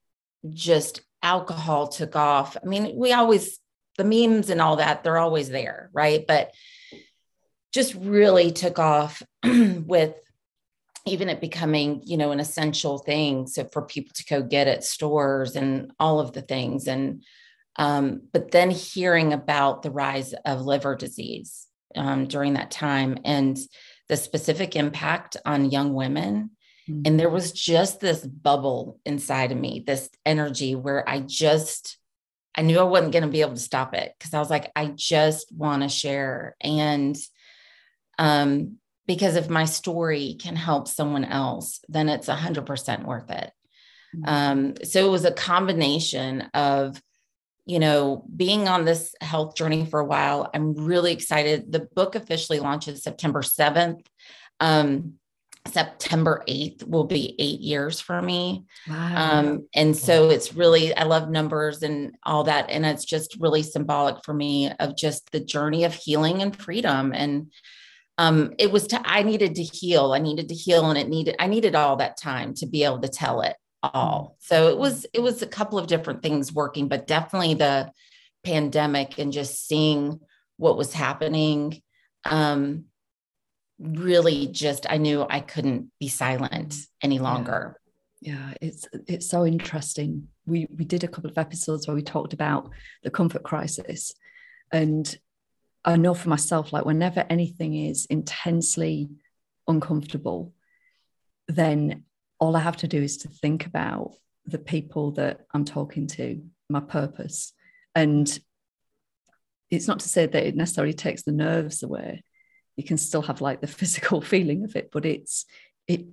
just 0.50 1.02
alcohol 1.22 1.88
took 1.88 2.16
off. 2.16 2.58
I 2.62 2.66
mean, 2.66 2.96
we 2.96 3.14
always, 3.14 3.60
the 3.98 4.04
memes 4.04 4.50
and 4.50 4.62
all 4.62 4.78
that, 4.78 5.04
they're 5.04 5.18
always 5.18 5.50
there, 5.50 5.90
right? 5.94 6.26
But 6.28 6.52
just 7.74 7.94
really 7.96 8.52
took 8.52 8.80
off 8.80 9.22
with 9.44 10.16
even 11.06 11.30
it 11.30 11.42
becoming, 11.42 12.02
you 12.06 12.18
know, 12.18 12.32
an 12.32 12.40
essential 12.40 13.00
thing. 13.00 13.48
So 13.48 13.68
for 13.72 13.82
people 13.84 14.12
to 14.16 14.26
go 14.26 14.44
get 14.44 14.68
at 14.68 14.84
stores 14.84 15.56
and 15.56 15.92
all 16.00 16.20
of 16.20 16.34
the 16.34 16.42
things. 16.42 16.88
And, 16.88 17.24
um, 17.78 18.24
but 18.32 18.52
then 18.52 18.70
hearing 18.70 19.34
about 19.34 19.82
the 19.82 19.92
rise 19.92 20.34
of 20.46 20.62
liver 20.62 20.96
disease 20.96 21.68
um, 21.96 22.28
during 22.28 22.54
that 22.54 22.72
time 22.72 23.20
and 23.26 23.58
the 24.10 24.18
specific 24.18 24.76
impact 24.76 25.38
on 25.46 25.72
young 25.72 25.94
women 25.94 26.52
Mm-hmm. 26.92 27.02
And 27.06 27.20
there 27.20 27.30
was 27.30 27.52
just 27.52 28.00
this 28.00 28.26
bubble 28.26 29.00
inside 29.06 29.52
of 29.52 29.58
me, 29.58 29.84
this 29.86 30.10
energy 30.26 30.76
where 30.76 31.08
I 31.08 31.20
just, 31.20 31.98
I 32.56 32.62
knew 32.64 32.80
I 32.80 32.84
wasn't 32.84 33.14
going 33.14 33.24
to 33.24 33.30
be 33.30 33.42
able 33.42 33.54
to 33.54 33.60
stop 33.60 33.94
it 33.94 34.14
because 34.18 34.34
I 34.34 34.40
was 34.40 34.50
like, 34.50 34.72
I 34.76 34.88
just 34.88 35.52
want 35.52 35.84
to 35.84 35.90
share. 35.90 36.56
And 36.60 37.18
um, 38.20 38.78
because 39.08 39.36
if 39.36 39.50
my 39.50 39.66
story 39.66 40.36
can 40.40 40.56
help 40.56 40.88
someone 40.88 41.26
else, 41.26 41.80
then 41.88 42.10
it's 42.10 42.28
a 42.28 42.36
hundred 42.36 42.66
percent 42.66 43.06
worth 43.06 43.30
it. 43.32 43.52
Mm-hmm. 44.16 44.24
Um, 44.26 44.74
so 44.84 45.06
it 45.06 45.12
was 45.12 45.26
a 45.26 45.32
combination 45.32 46.42
of, 46.54 47.02
you 47.66 47.80
know, 47.80 48.26
being 48.36 48.68
on 48.68 48.86
this 48.86 49.16
health 49.22 49.56
journey 49.56 49.86
for 49.86 50.00
a 50.00 50.06
while. 50.06 50.50
I'm 50.54 50.74
really 50.74 51.14
excited. 51.14 51.72
The 51.72 51.88
book 51.96 52.16
officially 52.16 52.60
launches 52.60 53.04
September 53.04 53.42
7th. 53.42 54.06
Um, 54.60 55.14
September 55.68 56.44
8th 56.48 56.88
will 56.88 57.04
be 57.04 57.36
eight 57.40 57.60
years 57.60 58.00
for 58.00 58.22
me. 58.22 58.66
Wow. 58.90 59.40
Um, 59.40 59.68
and 59.74 59.96
so 59.96 60.30
it's 60.30 60.54
really, 60.54 60.94
I 60.96 61.04
love 61.04 61.30
numbers 61.30 61.84
and 61.84 62.16
all 62.24 62.44
that. 62.46 62.70
And 62.70 62.86
it's 62.86 63.06
just 63.06 63.38
really 63.40 63.64
symbolic 63.64 64.24
for 64.24 64.34
me 64.34 64.72
of 64.80 64.98
just 64.98 65.32
the 65.32 65.40
journey 65.40 65.84
of 65.84 65.94
healing 65.94 66.42
and 66.42 66.56
freedom. 66.56 67.14
And 67.14 67.52
um, 68.18 68.54
it 68.58 68.72
was, 68.72 68.88
to, 68.88 69.02
I 69.04 69.24
needed 69.24 69.56
to 69.56 69.64
heal. 69.64 70.14
I 70.14 70.20
needed 70.20 70.50
to 70.50 70.56
heal 70.56 70.90
and 70.90 70.98
it 70.98 71.08
needed, 71.08 71.36
I 71.40 71.48
needed 71.48 71.76
all 71.76 71.96
that 71.98 72.18
time 72.18 72.54
to 72.56 72.66
be 72.66 72.84
able 72.84 73.02
to 73.02 73.08
tell 73.08 73.42
it 73.42 73.56
all. 73.84 74.38
So 74.40 74.70
it 74.70 74.78
was, 74.78 75.06
it 75.14 75.22
was 75.22 75.42
a 75.42 75.48
couple 75.48 75.78
of 75.80 75.88
different 75.88 76.22
things 76.22 76.52
working, 76.52 76.88
but 76.88 77.08
definitely 77.08 77.54
the 77.54 77.92
pandemic 78.44 79.20
and 79.20 79.32
just 79.32 79.68
seeing 79.68 80.20
what 80.58 80.78
was 80.78 80.94
happening. 80.94 81.82
Um, 82.26 82.86
really 83.82 84.48
just 84.48 84.86
I 84.90 84.98
knew 84.98 85.26
I 85.30 85.40
couldn't 85.40 85.92
be 86.00 86.08
silent 86.08 86.76
any 87.02 87.20
longer. 87.20 87.78
Yeah. 88.22 88.54
it's 88.62 88.88
it's 89.08 89.28
so 89.28 89.46
interesting. 89.46 90.28
We 90.46 90.68
we 90.76 90.86
did 90.86 91.04
a 91.04 91.08
couple 91.08 91.30
of 91.30 91.38
episodes 91.38 91.88
where 91.88 91.96
we 91.96 92.04
talked 92.04 92.34
about 92.34 92.70
the 93.04 93.10
comfort 93.10 93.44
crisis. 93.44 94.14
And 94.72 95.14
I 95.84 95.96
know 95.96 96.14
for 96.14 96.30
myself, 96.30 96.72
like 96.72 96.86
whenever 96.86 97.26
anything 97.30 97.76
is 97.76 98.06
intensely 98.06 99.10
uncomfortable, 99.68 100.54
then 101.48 102.04
all 102.40 102.56
I 102.56 102.60
have 102.60 102.78
to 102.78 102.88
do 102.88 103.02
is 103.02 103.18
to 103.18 103.30
think 103.30 103.66
about 103.66 104.14
the 104.46 104.60
people 104.60 105.12
that 105.14 105.42
I'm 105.54 105.66
talking 105.66 106.08
to, 106.08 106.42
my 106.70 106.80
purpose. 106.80 107.54
And 107.96 108.40
it's 109.70 109.88
not 109.88 110.00
to 110.02 110.10
say 110.10 110.26
that 110.26 110.46
it 110.46 110.56
necessarily 110.56 110.94
takes 110.94 111.24
the 111.24 111.32
nerves 111.32 111.82
away. 111.82 112.24
You 112.82 112.88
can 112.88 112.98
still 112.98 113.22
have 113.22 113.42
like 113.42 113.62
the 113.62 113.68
physical 113.80 114.22
feeling 114.22 114.64
of 114.64 114.76
it, 114.76 114.90
but 114.92 115.06
it's 115.06 115.46
it 115.88 116.08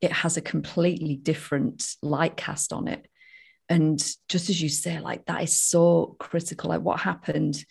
it 0.00 0.12
has 0.12 0.36
a 0.36 0.40
completely 0.40 1.16
different 1.16 1.96
light 2.00 2.36
cast 2.36 2.72
on 2.72 2.86
it. 2.86 3.08
And 3.68 3.98
just 4.28 4.50
as 4.50 4.62
you 4.62 4.68
say, 4.68 5.00
like 5.00 5.26
that 5.26 5.42
is 5.42 5.60
so 5.60 6.14
critical. 6.20 6.70
Like 6.70 6.82
what 6.82 7.00
happened 7.00 7.64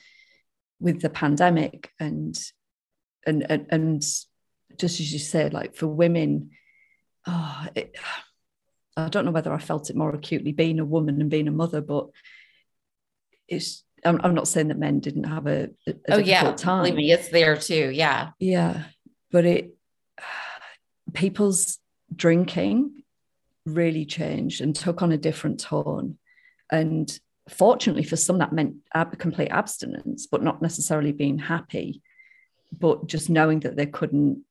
with 0.81 1.01
the 1.01 1.09
pandemic 1.09 1.91
and 1.97 2.37
and 3.25 3.45
and, 3.49 3.67
and 3.69 4.01
just 4.77 4.99
as 4.99 5.13
you 5.13 5.19
said, 5.19 5.53
like 5.53 5.75
for 5.75 5.87
women, 5.87 6.49
oh, 7.25 7.67
it, 7.73 7.95
I 8.97 9.07
don't 9.07 9.23
know 9.23 9.31
whether 9.31 9.53
I 9.53 9.59
felt 9.59 9.89
it 9.89 9.95
more 9.95 10.13
acutely 10.13 10.51
being 10.51 10.81
a 10.81 10.85
woman 10.85 11.21
and 11.21 11.29
being 11.29 11.47
a 11.47 11.51
mother, 11.51 11.79
but 11.79 12.09
it's. 13.47 13.85
I'm, 14.05 14.19
I'm 14.23 14.35
not 14.35 14.47
saying 14.47 14.69
that 14.69 14.77
men 14.77 14.99
didn't 14.99 15.25
have 15.25 15.47
a, 15.47 15.69
a 15.87 15.93
oh 16.09 16.17
yeah, 16.17 16.51
time. 16.53 16.83
believe 16.83 16.95
me, 16.95 17.11
it's 17.11 17.29
there 17.29 17.55
too. 17.57 17.91
Yeah, 17.93 18.31
yeah, 18.39 18.83
but 19.31 19.45
it 19.45 19.75
people's 21.13 21.79
drinking 22.15 23.03
really 23.65 24.05
changed 24.05 24.61
and 24.61 24.75
took 24.75 25.01
on 25.01 25.11
a 25.11 25.17
different 25.17 25.59
tone, 25.59 26.17
and 26.71 27.19
fortunately 27.49 28.03
for 28.03 28.15
some 28.15 28.37
that 28.39 28.53
meant 28.53 28.75
ab- 28.93 29.17
complete 29.17 29.49
abstinence, 29.49 30.27
but 30.27 30.43
not 30.43 30.61
necessarily 30.61 31.11
being 31.11 31.37
happy, 31.37 32.01
but 32.77 33.07
just 33.07 33.29
knowing 33.29 33.59
that 33.61 33.75
they 33.75 33.85
couldn't 33.87 34.43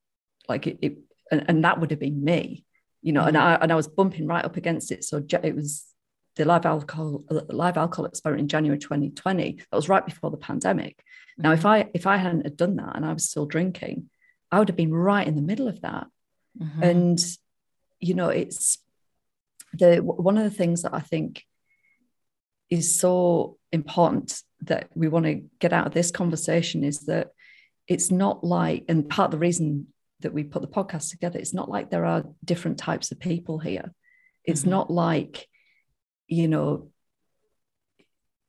like 0.48 0.66
it, 0.66 0.78
it 0.82 0.98
and, 1.30 1.44
and 1.48 1.64
that 1.64 1.80
would 1.80 1.90
have 1.90 2.00
been 2.00 2.24
me 2.24 2.64
you 3.02 3.12
know, 3.12 3.20
mm-hmm. 3.20 3.28
and 3.28 3.38
I 3.38 3.54
and 3.54 3.72
I 3.72 3.76
was 3.76 3.88
bumping 3.88 4.26
right 4.26 4.44
up 4.44 4.56
against 4.56 4.90
it. 4.90 5.04
So 5.04 5.22
it 5.42 5.54
was 5.54 5.84
the 6.38 6.44
live 6.44 6.64
alcohol 6.64 7.24
live 7.48 7.76
alcohol 7.76 8.06
experiment 8.06 8.42
in 8.42 8.48
January 8.48 8.78
2020. 8.78 9.52
That 9.52 9.76
was 9.76 9.88
right 9.88 10.06
before 10.06 10.30
the 10.30 10.36
pandemic. 10.36 11.02
Now, 11.36 11.52
if 11.52 11.60
mm-hmm. 11.60 11.68
I 11.68 11.90
if 11.92 12.06
I 12.06 12.16
hadn't 12.16 12.46
have 12.46 12.56
done 12.56 12.76
that 12.76 12.96
and 12.96 13.04
I 13.04 13.12
was 13.12 13.28
still 13.28 13.44
drinking, 13.44 14.08
I 14.50 14.58
would 14.58 14.68
have 14.68 14.76
been 14.76 14.94
right 14.94 15.26
in 15.26 15.34
the 15.34 15.42
middle 15.42 15.68
of 15.68 15.82
that. 15.82 16.06
Mm-hmm. 16.58 16.82
And 16.82 17.18
you 18.00 18.14
know, 18.14 18.28
it's 18.30 18.78
the 19.74 19.96
one 19.96 20.38
of 20.38 20.44
the 20.44 20.56
things 20.56 20.82
that 20.82 20.94
I 20.94 21.00
think 21.00 21.44
is 22.70 22.98
so 22.98 23.58
important 23.72 24.40
that 24.62 24.88
we 24.94 25.08
want 25.08 25.26
to 25.26 25.42
get 25.58 25.72
out 25.72 25.86
of 25.86 25.94
this 25.94 26.10
conversation 26.10 26.84
is 26.84 27.00
that 27.00 27.28
it's 27.86 28.10
not 28.10 28.44
like, 28.44 28.84
and 28.88 29.08
part 29.08 29.28
of 29.28 29.32
the 29.32 29.38
reason 29.38 29.88
that 30.20 30.32
we 30.32 30.44
put 30.44 30.62
the 30.62 30.68
podcast 30.68 31.10
together, 31.10 31.38
it's 31.38 31.54
not 31.54 31.70
like 31.70 31.90
there 31.90 32.04
are 32.04 32.24
different 32.44 32.78
types 32.78 33.10
of 33.10 33.18
people 33.18 33.58
here. 33.58 33.92
It's 34.44 34.62
mm-hmm. 34.62 34.70
not 34.70 34.90
like, 34.90 35.48
you 36.28 36.46
know, 36.48 36.90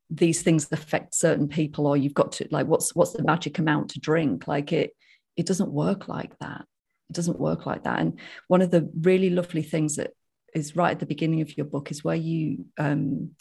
these 0.09 0.41
things 0.41 0.67
affect 0.71 1.13
certain 1.13 1.47
people 1.47 1.87
or 1.87 1.95
you've 1.95 2.13
got 2.13 2.31
to 2.33 2.47
like 2.51 2.65
what's 2.65 2.95
what's 2.95 3.13
the 3.13 3.23
magic 3.23 3.59
amount 3.59 3.91
to 3.91 3.99
drink? 3.99 4.47
Like 4.47 4.73
it 4.73 4.95
it 5.37 5.45
doesn't 5.45 5.71
work 5.71 6.07
like 6.07 6.37
that. 6.39 6.65
It 7.09 7.13
doesn't 7.13 7.39
work 7.39 7.65
like 7.65 7.83
that. 7.83 7.99
And 7.99 8.19
one 8.47 8.61
of 8.61 8.71
the 8.71 8.89
really 9.01 9.29
lovely 9.29 9.63
things 9.63 9.95
that 9.95 10.11
is 10.53 10.75
right 10.75 10.91
at 10.91 10.99
the 10.99 11.05
beginning 11.05 11.41
of 11.41 11.55
your 11.57 11.65
book 11.65 11.91
is 11.91 12.03
where 12.03 12.15
you 12.15 12.65
um 12.77 13.31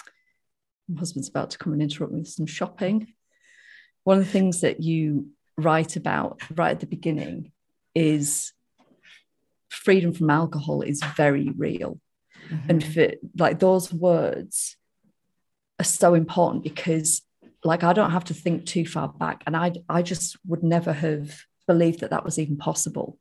my 0.88 1.00
husband's 1.00 1.28
about 1.28 1.50
to 1.50 1.58
come 1.58 1.72
and 1.72 1.82
interrupt 1.82 2.12
me 2.12 2.20
with 2.20 2.28
some 2.28 2.46
shopping. 2.46 3.08
One 4.04 4.18
of 4.18 4.24
the 4.24 4.30
things 4.30 4.62
that 4.62 4.80
you 4.82 5.28
write 5.56 5.96
about 5.96 6.40
right 6.54 6.70
at 6.70 6.80
the 6.80 6.86
beginning 6.86 7.52
is 7.94 8.52
freedom 9.68 10.12
from 10.12 10.30
alcohol 10.30 10.82
is 10.82 11.02
very 11.16 11.50
real. 11.56 12.00
Mm-hmm. 12.50 12.70
And 12.70 12.84
for 12.84 13.12
like 13.36 13.58
those 13.58 13.92
words 13.92 14.76
are 15.78 15.84
so 15.84 16.14
important 16.14 16.64
because 16.64 17.22
like 17.64 17.84
I 17.84 17.92
don't 17.92 18.12
have 18.12 18.24
to 18.24 18.34
think 18.34 18.66
too 18.66 18.86
far 18.86 19.08
back 19.08 19.42
and 19.46 19.56
I 19.56 19.72
I 19.88 20.02
just 20.02 20.36
would 20.46 20.62
never 20.62 20.92
have 20.92 21.36
believed 21.66 22.00
that 22.00 22.10
that 22.10 22.24
was 22.24 22.38
even 22.38 22.56
possible. 22.56 23.18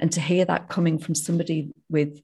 And 0.00 0.10
to 0.12 0.20
hear 0.20 0.44
that 0.46 0.68
coming 0.68 0.98
from 0.98 1.14
somebody 1.14 1.72
with 1.88 2.20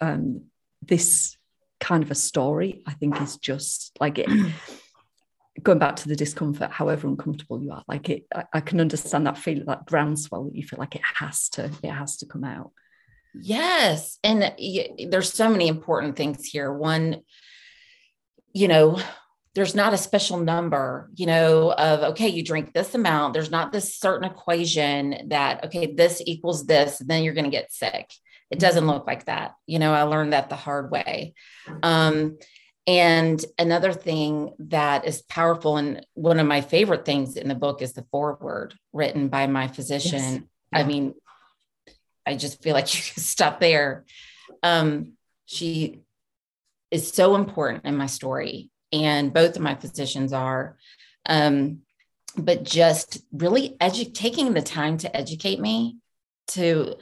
um, 0.00 0.46
this 0.82 1.36
kind 1.78 2.02
of 2.02 2.10
a 2.10 2.14
story, 2.14 2.82
I 2.86 2.92
think 2.94 3.20
is 3.20 3.36
just 3.36 3.96
like 4.00 4.18
it 4.18 4.28
going 5.62 5.78
back 5.78 5.96
to 5.96 6.08
the 6.08 6.16
discomfort, 6.16 6.70
however 6.70 7.06
uncomfortable 7.06 7.62
you 7.62 7.70
are, 7.72 7.84
like 7.86 8.08
it, 8.08 8.26
I, 8.34 8.44
I 8.54 8.60
can 8.60 8.80
understand 8.80 9.26
that 9.26 9.38
feeling, 9.38 9.66
that 9.66 9.86
groundswell 9.86 10.44
that 10.44 10.56
you 10.56 10.62
feel 10.62 10.78
like 10.78 10.96
it 10.96 11.02
has 11.18 11.48
to, 11.50 11.70
it 11.82 11.90
has 11.90 12.16
to 12.18 12.26
come 12.26 12.44
out. 12.44 12.72
Yes. 13.34 14.18
And 14.24 14.54
there's 15.08 15.32
so 15.32 15.48
many 15.48 15.68
important 15.68 16.16
things 16.16 16.44
here. 16.44 16.72
One, 16.72 17.22
you 18.52 18.68
know, 18.68 19.00
there's 19.54 19.74
not 19.74 19.94
a 19.94 19.98
special 19.98 20.38
number, 20.38 21.10
you 21.16 21.26
know, 21.26 21.72
of 21.72 22.12
okay, 22.12 22.28
you 22.28 22.44
drink 22.44 22.72
this 22.72 22.94
amount. 22.94 23.34
There's 23.34 23.50
not 23.50 23.72
this 23.72 23.96
certain 23.96 24.30
equation 24.30 25.28
that, 25.28 25.64
okay, 25.64 25.92
this 25.92 26.22
equals 26.24 26.66
this, 26.66 27.00
and 27.00 27.10
then 27.10 27.24
you're 27.24 27.34
going 27.34 27.44
to 27.44 27.50
get 27.50 27.72
sick. 27.72 28.12
It 28.50 28.58
doesn't 28.58 28.86
look 28.86 29.06
like 29.06 29.26
that. 29.26 29.54
You 29.66 29.78
know, 29.78 29.92
I 29.92 30.02
learned 30.02 30.32
that 30.32 30.50
the 30.50 30.56
hard 30.56 30.90
way. 30.90 31.34
Um, 31.82 32.38
and 32.86 33.44
another 33.58 33.92
thing 33.92 34.54
that 34.58 35.04
is 35.04 35.22
powerful, 35.22 35.76
and 35.76 36.04
one 36.14 36.40
of 36.40 36.46
my 36.46 36.60
favorite 36.60 37.04
things 37.04 37.36
in 37.36 37.46
the 37.46 37.54
book 37.54 37.82
is 37.82 37.92
the 37.92 38.06
foreword 38.10 38.74
written 38.92 39.28
by 39.28 39.46
my 39.46 39.68
physician. 39.68 40.20
Yes. 40.20 40.42
I 40.72 40.82
mean, 40.84 41.14
I 42.26 42.36
just 42.36 42.62
feel 42.62 42.74
like 42.74 42.94
you 42.94 43.12
can 43.12 43.22
stop 43.22 43.60
there. 43.60 44.04
Um, 44.62 45.12
she 45.46 46.00
is 46.90 47.10
so 47.12 47.36
important 47.36 47.84
in 47.84 47.96
my 47.96 48.06
story, 48.06 48.70
and 48.92 49.32
both 49.32 49.56
of 49.56 49.62
my 49.62 49.74
physicians 49.74 50.32
are. 50.32 50.76
Um, 51.26 51.80
but 52.36 52.62
just 52.62 53.20
really 53.32 53.76
edu- 53.80 54.14
taking 54.14 54.54
the 54.54 54.62
time 54.62 54.96
to 54.98 55.16
educate 55.16 55.60
me, 55.60 55.98
to 56.48 56.96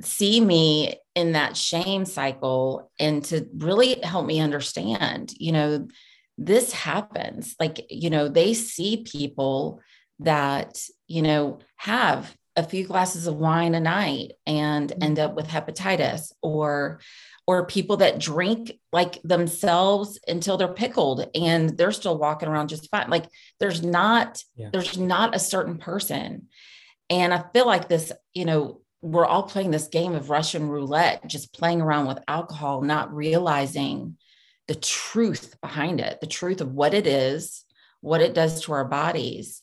see 0.00 0.40
me 0.40 0.94
in 1.14 1.32
that 1.32 1.56
shame 1.56 2.04
cycle 2.04 2.90
and 2.98 3.24
to 3.24 3.48
really 3.56 4.00
help 4.00 4.26
me 4.26 4.40
understand, 4.40 5.32
you 5.36 5.52
know, 5.52 5.88
this 6.36 6.72
happens. 6.72 7.56
Like, 7.58 7.86
you 7.90 8.10
know, 8.10 8.28
they 8.28 8.54
see 8.54 9.04
people 9.04 9.80
that, 10.20 10.80
you 11.08 11.22
know, 11.22 11.58
have 11.76 12.32
a 12.58 12.62
few 12.64 12.84
glasses 12.84 13.26
of 13.26 13.36
wine 13.36 13.74
a 13.74 13.80
night 13.80 14.32
and 14.46 14.90
mm-hmm. 14.90 15.02
end 15.02 15.18
up 15.18 15.34
with 15.34 15.46
hepatitis 15.46 16.32
or 16.42 17.00
or 17.46 17.64
people 17.64 17.98
that 17.98 18.18
drink 18.18 18.72
like 18.92 19.22
themselves 19.22 20.18
until 20.28 20.58
they're 20.58 20.68
pickled 20.68 21.26
and 21.34 21.78
they're 21.78 21.92
still 21.92 22.18
walking 22.18 22.48
around 22.48 22.68
just 22.68 22.90
fine 22.90 23.08
like 23.08 23.26
there's 23.60 23.82
not 23.82 24.42
yeah. 24.56 24.68
there's 24.72 24.98
not 24.98 25.34
a 25.34 25.38
certain 25.38 25.78
person 25.78 26.48
and 27.08 27.32
i 27.32 27.42
feel 27.54 27.66
like 27.66 27.88
this 27.88 28.12
you 28.34 28.44
know 28.44 28.82
we're 29.00 29.26
all 29.26 29.44
playing 29.44 29.70
this 29.70 29.86
game 29.88 30.14
of 30.14 30.28
Russian 30.28 30.68
roulette, 30.68 31.24
just 31.28 31.54
playing 31.54 31.80
around 31.80 32.08
with 32.08 32.18
alcohol, 32.26 32.82
not 32.82 33.14
realizing 33.14 34.16
the 34.66 34.74
truth 34.74 35.56
behind 35.60 36.00
it, 36.00 36.20
the 36.20 36.26
truth 36.26 36.60
of 36.60 36.72
what 36.72 36.94
it 36.94 37.06
is, 37.06 37.64
what 38.00 38.20
it 38.20 38.34
does 38.34 38.62
to 38.62 38.72
our 38.72 38.84
bodies. 38.84 39.62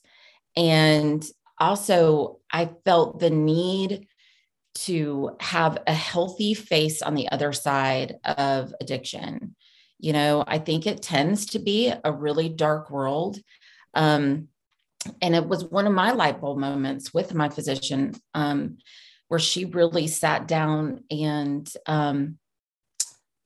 And 0.56 1.24
also, 1.58 2.40
I 2.52 2.70
felt 2.86 3.20
the 3.20 3.30
need 3.30 4.08
to 4.76 5.32
have 5.40 5.78
a 5.88 5.94
healthy 5.94 6.54
face 6.54 7.02
on 7.02 7.16
the 7.16 7.30
other 7.30 7.54
side 7.54 8.18
of 8.24 8.74
addiction. 8.82 9.56
You 10.00 10.14
know, 10.14 10.44
I 10.46 10.60
think 10.60 10.86
it 10.86 11.02
tends 11.02 11.48
to 11.48 11.60
be 11.60 11.94
a 12.04 12.12
really 12.12 12.50
dark 12.50 12.92
world. 12.92 13.38
Um, 13.94 14.50
and 15.22 15.36
it 15.36 15.48
was 15.48 15.64
one 15.64 15.88
of 15.88 15.94
my 15.94 16.12
light 16.12 16.42
bulb 16.42 16.58
moments 16.58 17.14
with 17.14 17.34
my 17.34 17.48
physician. 17.50 18.16
Um, 18.34 18.78
where 19.28 19.40
she 19.40 19.66
really 19.66 20.08
sat 20.08 20.48
down 20.48 21.04
and 21.10 21.72
um, 21.88 22.38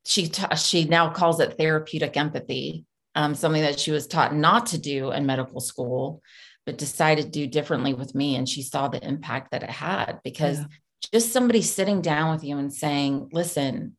she 0.06 0.28
ta- 0.28 0.56
she 0.56 0.86
now 0.86 1.10
calls 1.10 1.40
it 1.40 1.58
therapeutic 1.58 2.18
empathy, 2.18 2.86
um, 3.16 3.36
something 3.36 3.62
that 3.62 3.80
she 3.80 3.92
was 3.92 4.08
taught 4.08 4.36
not 4.36 4.68
to 4.68 4.78
do 4.78 5.12
in 5.12 5.26
medical 5.26 5.60
school, 5.60 6.22
but 6.70 6.78
decided 6.78 7.26
to 7.26 7.32
do 7.32 7.48
differently 7.48 7.96
with 7.96 8.14
me. 8.14 8.36
And 8.36 8.48
she 8.48 8.62
saw 8.62 8.88
the 8.88 9.04
impact 9.04 9.50
that 9.52 9.64
it 9.64 9.72
had 9.72 10.20
because 10.24 10.60
yeah. 10.60 10.66
just 11.12 11.34
somebody 11.34 11.64
sitting 11.64 12.02
down 12.02 12.32
with 12.32 12.44
you 12.44 12.60
and 12.60 12.72
saying, 12.72 13.30
"Listen, 13.34 13.98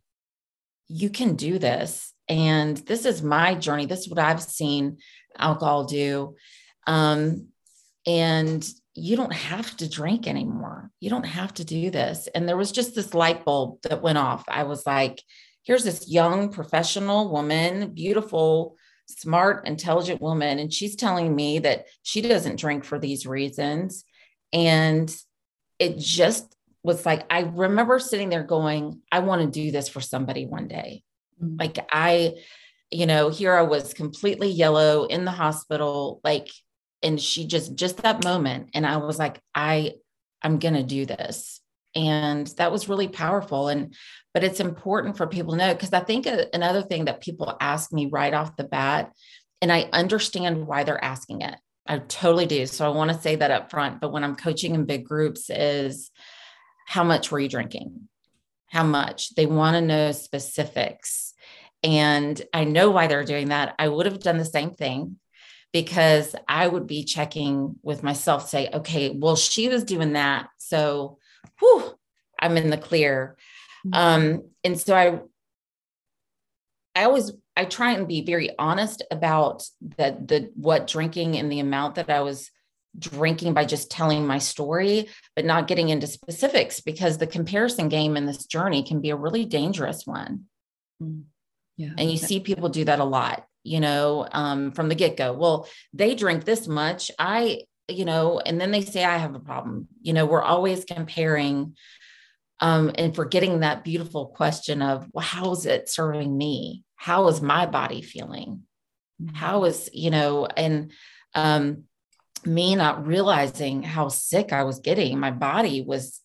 you 0.87 1.11
can 1.11 1.35
do 1.35 1.59
this." 1.59 2.15
And 2.29 2.77
this 2.77 3.07
is 3.07 3.23
my 3.25 3.57
journey. 3.57 3.87
This 3.87 4.01
is 4.01 4.09
what 4.09 4.21
I've 4.21 4.41
seen 4.41 4.99
alcohol 5.37 5.85
do. 5.85 6.37
Um, 6.87 7.49
and 8.07 8.65
you 8.95 9.17
don't 9.17 9.33
have 9.33 9.77
to 9.79 9.89
drink 9.89 10.29
anymore. 10.29 10.93
You 11.01 11.11
don't 11.11 11.27
have 11.27 11.53
to 11.55 11.65
do 11.65 11.91
this. 11.91 12.29
And 12.33 12.49
there 12.49 12.57
was 12.57 12.71
just 12.71 12.95
this 12.95 13.15
light 13.15 13.45
bulb 13.45 13.83
that 13.83 14.01
went 14.01 14.19
off. 14.19 14.45
I 14.47 14.63
was 14.63 14.87
like, 14.87 15.21
here's 15.65 15.83
this 15.83 16.09
young 16.09 16.51
professional 16.51 17.33
woman, 17.33 17.95
beautiful, 17.95 18.77
smart, 19.19 19.67
intelligent 19.67 20.21
woman. 20.21 20.59
And 20.59 20.73
she's 20.73 20.97
telling 20.97 21.35
me 21.35 21.59
that 21.61 21.87
she 22.03 22.21
doesn't 22.21 22.59
drink 22.59 22.85
for 22.85 22.99
these 22.99 23.27
reasons. 23.27 24.05
And 24.53 25.15
it 25.79 25.99
just 25.99 26.55
was 26.83 27.05
like, 27.05 27.25
I 27.31 27.41
remember 27.41 27.99
sitting 27.99 28.29
there 28.29 28.43
going, 28.43 29.01
I 29.11 29.21
want 29.21 29.43
to 29.43 29.51
do 29.51 29.71
this 29.71 29.89
for 29.89 30.01
somebody 30.01 30.47
one 30.47 30.69
day. 30.69 31.03
Mm-hmm. 31.43 31.57
Like, 31.59 31.79
I, 31.93 32.35
you 32.91 33.07
know, 33.07 33.29
here 33.29 33.55
I 33.55 33.63
was 33.63 33.95
completely 33.95 34.49
yellow 34.49 35.05
in 35.05 35.25
the 35.25 35.31
hospital, 35.31 36.21
like, 36.25 36.49
and 37.03 37.21
she 37.21 37.47
just, 37.47 37.75
just 37.75 37.99
that 37.99 38.25
moment. 38.25 38.71
And 38.75 38.87
I 38.87 38.99
was 38.99 39.19
like, 39.19 39.41
I, 39.55 39.95
I'm 40.43 40.59
going 40.59 40.75
to 40.75 40.83
do 40.83 41.07
this. 41.07 41.60
And 41.95 42.47
that 42.59 42.73
was 42.73 42.89
really 42.89 43.09
powerful. 43.09 43.69
And, 43.69 43.95
but 44.33 44.45
it's 44.45 44.61
important 44.61 45.17
for 45.17 45.27
people 45.27 45.53
to 45.53 45.59
know 45.59 45.75
because 45.75 45.93
I 45.93 46.01
think 46.01 46.27
uh, 46.27 46.45
another 46.53 46.83
thing 46.83 47.07
that 47.07 47.21
people 47.21 47.57
ask 47.61 47.93
me 47.93 48.07
right 48.07 48.33
off 48.33 48.57
the 48.57 48.65
bat, 48.65 49.13
and 49.61 49.73
I 49.73 49.89
understand 49.93 50.67
why 50.67 50.85
they're 50.85 51.03
asking 51.03 51.43
it. 51.43 51.57
I 51.87 51.99
totally 51.99 52.47
do. 52.47 52.67
So 52.67 52.87
I 52.87 52.95
want 52.95 53.11
to 53.11 53.21
say 53.21 53.37
that 53.37 53.51
up 53.51 53.71
front. 53.71 54.01
But 54.01 54.13
when 54.13 54.23
I'm 54.23 54.37
coaching 54.37 54.75
in 54.75 54.85
big 54.85 55.05
groups, 55.05 55.51
is 55.51 56.11
how 56.87 57.05
much 57.05 57.31
were 57.31 57.41
you 57.41 57.49
drinking? 57.49 58.09
How 58.67 58.85
much? 58.85 59.35
They 59.35 59.47
want 59.47 59.75
to 59.75 59.81
know 59.81 60.13
specifics. 60.13 61.35
And 61.83 62.41
I 62.53 62.65
know 62.65 62.91
why 62.91 63.07
they're 63.07 63.25
doing 63.25 63.49
that. 63.49 63.75
I 63.79 63.89
would 63.89 64.07
have 64.07 64.21
done 64.21 64.39
the 64.39 64.45
same 64.45 64.71
thing 64.71 65.17
because 65.73 66.35
I 66.49 66.67
would 66.67 66.87
be 66.87 67.05
checking 67.05 67.77
with 67.83 68.03
myself, 68.03 68.49
say, 68.49 68.69
okay, 68.73 69.11
well, 69.11 69.37
she 69.37 69.69
was 69.69 69.85
doing 69.85 70.15
that. 70.15 70.49
So 70.59 71.19
whew, 71.59 71.95
I'm 72.39 72.57
in 72.57 72.71
the 72.71 72.79
clear. 72.79 73.37
Mm-hmm. 73.87 73.95
Um, 73.95 74.43
and 74.65 74.79
so 74.79 74.95
I 74.95 75.21
I 76.95 77.05
always 77.05 77.33
I 77.57 77.65
try 77.65 77.93
and 77.93 78.09
be 78.09 78.23
very 78.23 78.51
honest 78.59 79.03
about 79.11 79.65
the 79.81 80.17
the 80.25 80.51
what 80.55 80.87
drinking 80.87 81.37
and 81.37 81.51
the 81.51 81.61
amount 81.61 81.97
that 81.97 82.11
I 82.11 82.21
was 82.21 82.51
drinking 82.99 83.55
by 83.55 83.65
just 83.65 83.91
telling 83.91 84.27
my 84.27 84.39
story, 84.39 85.09
but 85.37 85.45
not 85.45 85.69
getting 85.69 85.91
into 85.91 86.07
specifics 86.07 86.81
because 86.81 87.19
the 87.19 87.27
comparison 87.27 87.89
game 87.89 88.17
in 88.17 88.27
this 88.27 88.47
journey 88.47 88.83
can 88.83 89.01
be 89.01 89.11
a 89.11 89.17
really 89.17 89.45
dangerous 89.45 90.07
one. 90.07 90.47
Mm. 91.03 91.25
Yeah. 91.77 91.93
And 91.97 92.11
you 92.11 92.19
see 92.19 92.41
people 92.41 92.69
do 92.69 92.85
that 92.85 93.01
a 93.01 93.05
lot, 93.05 93.47
you 93.63 93.81
know, 93.81 94.29
um, 94.31 94.73
from 94.73 94.89
the 94.89 94.95
get 94.95 95.17
go. 95.17 95.33
Well, 95.33 95.67
they 95.95 96.15
drink 96.15 96.45
this 96.45 96.69
much. 96.69 97.11
I, 97.19 97.63
you 97.95 98.05
know, 98.05 98.41
and 98.41 98.61
then 98.61 98.71
they 98.71 98.83
say, 98.83 99.05
I 99.05 99.19
have 99.19 99.35
a 99.35 99.41
problem. 99.41 99.89
You 100.03 100.13
know, 100.13 100.27
we're 100.27 100.43
always 100.43 100.85
comparing 100.85 101.77
um, 102.61 102.91
and 102.97 103.15
forgetting 103.15 103.61
that 103.61 103.85
beautiful 103.85 104.27
question 104.27 104.83
of, 104.83 105.09
well, 105.13 105.25
how 105.25 105.53
is 105.53 105.67
it 105.67 105.89
serving 105.89 106.37
me? 106.37 106.85
How 106.97 107.29
is 107.29 107.41
my 107.41 107.67
body 107.67 108.03
feeling? 108.03 108.63
Mm-hmm. 109.21 109.35
How 109.35 109.65
is, 109.65 109.89
you 109.93 110.11
know, 110.11 110.47
and 110.47 110.93
um, 111.35 111.85
me 112.45 112.75
not 112.75 113.07
realizing 113.07 113.83
how 113.83 114.09
sick 114.09 114.53
I 114.53 114.65
was 114.65 114.81
getting, 114.81 115.19
my 115.19 115.31
body 115.31 115.83
was 115.83 116.21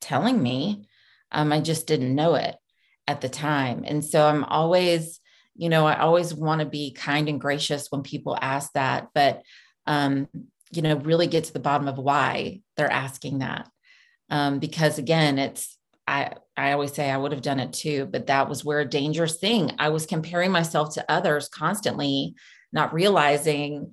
telling 0.00 0.40
me. 0.40 0.86
Um, 1.32 1.52
I 1.52 1.60
just 1.60 1.86
didn't 1.86 2.14
know 2.14 2.34
it 2.34 2.56
at 3.06 3.20
the 3.20 3.28
time. 3.28 3.84
And 3.86 4.04
so 4.04 4.24
I'm 4.24 4.44
always, 4.44 5.20
you 5.56 5.68
know, 5.68 5.86
I 5.86 5.98
always 5.98 6.32
want 6.32 6.60
to 6.60 6.66
be 6.66 6.92
kind 6.92 7.28
and 7.28 7.40
gracious 7.40 7.88
when 7.90 8.02
people 8.02 8.36
ask 8.40 8.72
that, 8.72 9.08
but, 9.14 9.42
um, 9.86 10.28
you 10.70 10.82
know, 10.82 10.96
really 10.96 11.26
get 11.26 11.44
to 11.44 11.52
the 11.52 11.58
bottom 11.58 11.88
of 11.88 11.98
why 11.98 12.60
they're 12.76 12.90
asking 12.90 13.38
that. 13.38 13.68
Um, 14.28 14.58
because 14.58 14.98
again, 14.98 15.38
it's 15.38 15.76
I, 16.06 16.32
I 16.56 16.72
always 16.72 16.92
say 16.92 17.10
I 17.10 17.16
would 17.16 17.32
have 17.32 17.42
done 17.42 17.60
it 17.60 17.72
too, 17.72 18.06
but 18.06 18.26
that 18.26 18.48
was 18.48 18.64
where 18.64 18.80
a 18.80 18.84
dangerous 18.84 19.36
thing. 19.36 19.72
I 19.78 19.90
was 19.90 20.06
comparing 20.06 20.50
myself 20.50 20.94
to 20.94 21.10
others 21.10 21.48
constantly, 21.48 22.34
not 22.72 22.92
realizing 22.92 23.92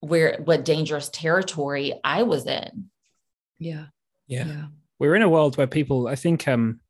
where 0.00 0.40
what 0.44 0.64
dangerous 0.64 1.08
territory 1.08 1.94
I 2.04 2.22
was 2.22 2.46
in. 2.46 2.90
Yeah. 3.58 3.86
Yeah. 4.28 4.46
yeah. 4.46 4.64
We're 5.00 5.16
in 5.16 5.22
a 5.22 5.28
world 5.28 5.56
where 5.56 5.66
people, 5.66 6.06
I 6.06 6.14
think 6.14 6.46
um 6.46 6.80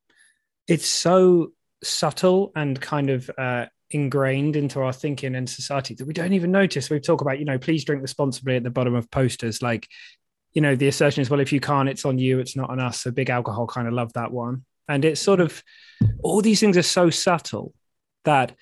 it's 0.67 0.87
so 0.87 1.53
subtle 1.83 2.53
and 2.55 2.79
kind 2.79 3.09
of 3.09 3.31
uh 3.39 3.67
ingrained 3.91 4.57
into 4.57 4.81
our 4.81 4.93
thinking 4.93 5.35
and 5.35 5.49
society 5.49 5.95
that 5.95 6.07
we 6.07 6.13
don't 6.13 6.35
even 6.35 6.51
notice. 6.51 6.91
We 6.91 7.01
talk 7.01 7.21
about, 7.21 7.39
you 7.39 7.45
know, 7.45 7.59
please 7.59 7.85
drink 7.85 8.03
responsibly 8.03 8.57
at 8.57 8.63
the 8.63 8.71
bottom 8.71 8.95
of 8.95 9.11
posters. 9.11 9.63
Like 9.63 9.89
you 10.55 10.63
know, 10.63 10.75
the 10.75 10.89
assertion 10.89 11.23
is, 11.23 11.31
well, 11.31 11.41
if 11.41 11.53
you 11.53 11.61
can't, 11.61 11.89
it's 11.89 12.05
on 12.05 12.19
you, 12.19 12.39
it's 12.39 12.57
not 12.57 12.71
on 12.71 12.81
us. 12.81 13.03
So 13.03 13.11
big 13.11 13.31
alcohol 13.31 13.67
kind 13.67 13.87
of 13.87 13.95
love 13.95 14.13
that 14.15 14.33
one. 14.33 14.65
And 14.89 15.05
it's 15.05 15.21
sort 15.21 15.41
of 15.41 15.63
all 16.23 16.41
these 16.41 16.61
things 16.61 16.77
are 16.77 16.83
so 16.83 17.11
subtle 17.11 17.75
that 18.25 18.55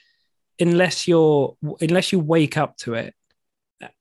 unless 0.58 1.06
you're 1.06 1.56
unless 1.80 2.12
you 2.12 2.18
wake 2.18 2.56
up 2.56 2.76
to 2.78 2.94
it, 2.94 3.14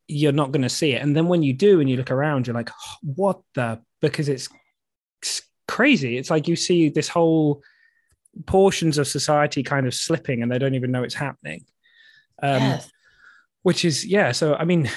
you're 0.08 0.32
not 0.32 0.52
going 0.52 0.64
to 0.64 0.70
see 0.70 0.94
it. 0.94 1.02
And 1.02 1.16
then 1.16 1.28
when 1.28 1.44
you 1.44 1.54
do 1.54 1.80
and 1.80 1.90
you 1.90 1.98
look 1.98 2.12
around, 2.12 2.48
you're 2.48 2.56
like, 2.56 2.72
what 3.02 3.42
the? 3.54 3.80
Because 4.02 4.30
it's, 4.30 4.50
it's 5.22 5.44
crazy. 5.68 6.18
It's 6.18 6.30
like 6.30 6.48
you 6.48 6.56
see 6.56 6.90
this 6.90 7.08
whole 7.08 7.62
portions 8.46 8.98
of 8.98 9.08
society 9.08 9.64
kind 9.64 9.88
of 9.88 9.94
slipping 9.94 10.42
and 10.42 10.52
they 10.52 10.60
don't 10.60 10.76
even 10.76 10.92
know 10.92 11.04
it's 11.04 11.16
happening. 11.16 11.66
Um, 12.42 12.62
yes. 12.62 12.92
Which 13.64 13.86
is, 13.86 14.06
yeah. 14.06 14.32
So, 14.32 14.56
I 14.56 14.66
mean, 14.66 14.90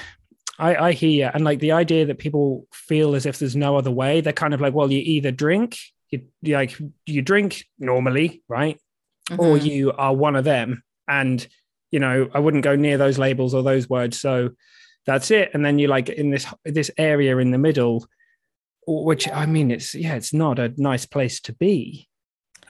I, 0.58 0.76
I 0.76 0.92
hear 0.92 1.30
and 1.32 1.44
like 1.44 1.60
the 1.60 1.72
idea 1.72 2.06
that 2.06 2.18
people 2.18 2.66
feel 2.72 3.14
as 3.14 3.26
if 3.26 3.38
there's 3.38 3.56
no 3.56 3.76
other 3.76 3.90
way. 3.90 4.20
They're 4.20 4.32
kind 4.32 4.54
of 4.54 4.60
like, 4.60 4.74
well, 4.74 4.90
you 4.90 5.00
either 5.00 5.30
drink, 5.30 5.78
you, 6.10 6.22
you 6.42 6.54
like 6.54 6.76
you 7.06 7.22
drink 7.22 7.64
normally, 7.78 8.42
right, 8.48 8.78
mm-hmm. 9.30 9.40
or 9.40 9.56
you 9.56 9.92
are 9.92 10.14
one 10.14 10.36
of 10.36 10.44
them. 10.44 10.82
And 11.06 11.46
you 11.90 12.00
know, 12.00 12.28
I 12.34 12.40
wouldn't 12.40 12.64
go 12.64 12.76
near 12.76 12.98
those 12.98 13.18
labels 13.18 13.54
or 13.54 13.62
those 13.62 13.88
words. 13.88 14.20
So 14.20 14.50
that's 15.06 15.30
it. 15.30 15.50
And 15.54 15.64
then 15.64 15.78
you're 15.78 15.88
like 15.88 16.08
in 16.08 16.30
this 16.30 16.46
this 16.64 16.90
area 16.98 17.36
in 17.38 17.52
the 17.52 17.58
middle, 17.58 18.06
which 18.86 19.28
I 19.28 19.46
mean, 19.46 19.70
it's 19.70 19.94
yeah, 19.94 20.14
it's 20.14 20.34
not 20.34 20.58
a 20.58 20.72
nice 20.76 21.06
place 21.06 21.40
to 21.42 21.52
be. 21.52 22.07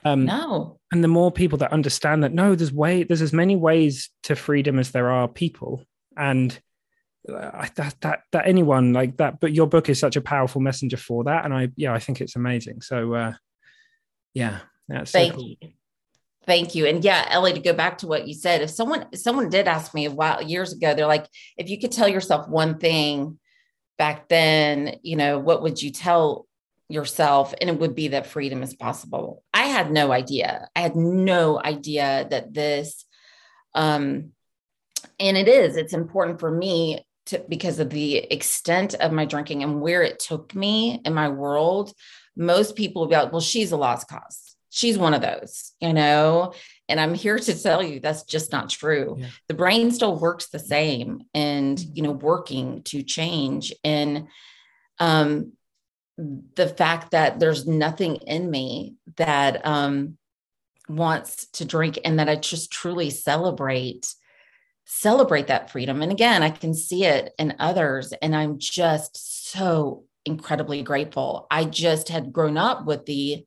Um, 0.05 0.25
no. 0.25 0.79
And 0.91 1.03
the 1.03 1.07
more 1.07 1.31
people 1.31 1.57
that 1.59 1.73
understand 1.73 2.23
that, 2.23 2.33
no, 2.33 2.55
there's 2.55 2.71
way, 2.71 3.03
there's 3.03 3.21
as 3.21 3.33
many 3.33 3.55
ways 3.55 4.09
to 4.23 4.35
freedom 4.35 4.79
as 4.79 4.91
there 4.91 5.11
are 5.11 5.27
people, 5.27 5.85
and 6.17 6.57
that 7.27 7.95
that 8.01 8.21
that 8.31 8.47
anyone 8.47 8.93
like 8.93 9.17
that 9.17 9.39
but 9.39 9.53
your 9.53 9.67
book 9.67 9.89
is 9.89 9.99
such 9.99 10.15
a 10.15 10.21
powerful 10.21 10.61
messenger 10.61 10.97
for 10.97 11.23
that. 11.25 11.45
And 11.45 11.53
i 11.53 11.69
yeah 11.75 11.93
i 11.93 11.99
think 11.99 12.21
it's 12.21 12.35
amazing. 12.35 12.81
So 12.81 13.13
uh 13.13 13.33
yeah 14.33 14.59
that's 14.87 15.11
thank 15.11 15.33
so 15.33 15.39
cool. 15.39 15.47
you. 15.49 15.69
Thank 16.45 16.75
you. 16.75 16.87
And 16.87 17.03
yeah 17.03 17.25
ellie 17.29 17.53
to 17.53 17.59
go 17.59 17.73
back 17.73 17.99
to 17.99 18.07
what 18.07 18.27
you 18.27 18.33
said 18.33 18.61
if 18.61 18.69
someone 18.69 19.13
someone 19.15 19.49
did 19.49 19.67
ask 19.67 19.93
me 19.93 20.05
a 20.05 20.11
while 20.11 20.41
years 20.41 20.73
ago 20.73 20.93
they're 20.93 21.05
like 21.05 21.27
if 21.57 21.69
you 21.69 21.79
could 21.79 21.91
tell 21.91 22.07
yourself 22.07 22.47
one 22.47 22.79
thing 22.79 23.37
back 23.97 24.29
then 24.29 24.97
you 25.03 25.15
know 25.15 25.39
what 25.39 25.61
would 25.61 25.81
you 25.81 25.91
tell 25.91 26.47
yourself 26.89 27.53
and 27.61 27.69
it 27.69 27.79
would 27.79 27.95
be 27.95 28.09
that 28.09 28.27
freedom 28.27 28.63
is 28.63 28.73
possible 28.73 29.43
i 29.53 29.63
had 29.63 29.91
no 29.91 30.11
idea 30.11 30.67
i 30.75 30.81
had 30.81 30.95
no 30.95 31.61
idea 31.61 32.27
that 32.29 32.53
this 32.53 33.05
um 33.75 34.31
and 35.19 35.37
it 35.37 35.47
is 35.47 35.77
it's 35.77 35.93
important 35.93 36.39
for 36.39 36.51
me 36.51 37.05
to, 37.29 37.43
because 37.47 37.79
of 37.79 37.89
the 37.89 38.17
extent 38.17 38.95
of 38.95 39.11
my 39.11 39.25
drinking 39.25 39.63
and 39.63 39.81
where 39.81 40.01
it 40.01 40.19
took 40.19 40.53
me 40.55 40.99
in 41.05 41.13
my 41.13 41.29
world, 41.29 41.93
most 42.35 42.75
people 42.75 43.01
will 43.01 43.09
be 43.09 43.15
like, 43.15 43.31
well, 43.31 43.41
she's 43.41 43.71
a 43.71 43.77
lost 43.77 44.07
cause. 44.07 44.55
She's 44.71 44.97
one 44.97 45.13
of 45.13 45.21
those, 45.21 45.73
you 45.79 45.93
know? 45.93 46.53
And 46.87 46.99
I'm 46.99 47.13
here 47.13 47.37
to 47.37 47.61
tell 47.61 47.83
you 47.83 47.99
that's 47.99 48.23
just 48.23 48.51
not 48.51 48.69
true. 48.69 49.17
Yeah. 49.19 49.27
The 49.47 49.53
brain 49.53 49.91
still 49.91 50.17
works 50.19 50.47
the 50.47 50.59
same 50.59 51.23
and, 51.33 51.79
you 51.79 52.01
know, 52.03 52.11
working 52.11 52.81
to 52.83 53.03
change. 53.03 53.73
And 53.83 54.27
um, 54.99 55.53
the 56.55 56.67
fact 56.67 57.11
that 57.11 57.39
there's 57.39 57.65
nothing 57.65 58.17
in 58.17 58.49
me 58.51 58.95
that 59.17 59.65
um, 59.65 60.17
wants 60.89 61.47
to 61.53 61.65
drink 61.65 61.99
and 62.03 62.19
that 62.19 62.27
I 62.27 62.35
just 62.35 62.71
truly 62.71 63.09
celebrate 63.09 64.13
celebrate 64.91 65.47
that 65.47 65.69
freedom. 65.69 66.01
And 66.01 66.11
again, 66.11 66.41
I 66.41 66.49
can 66.49 66.73
see 66.73 67.05
it 67.05 67.31
in 67.37 67.55
others, 67.59 68.11
and 68.23 68.35
I'm 68.35 68.57
just 68.57 69.51
so 69.51 70.05
incredibly 70.25 70.81
grateful. 70.81 71.45
I 71.51 71.65
just 71.65 72.09
had 72.09 72.33
grown 72.33 72.57
up 72.57 72.85
with 72.85 73.05
the 73.05 73.45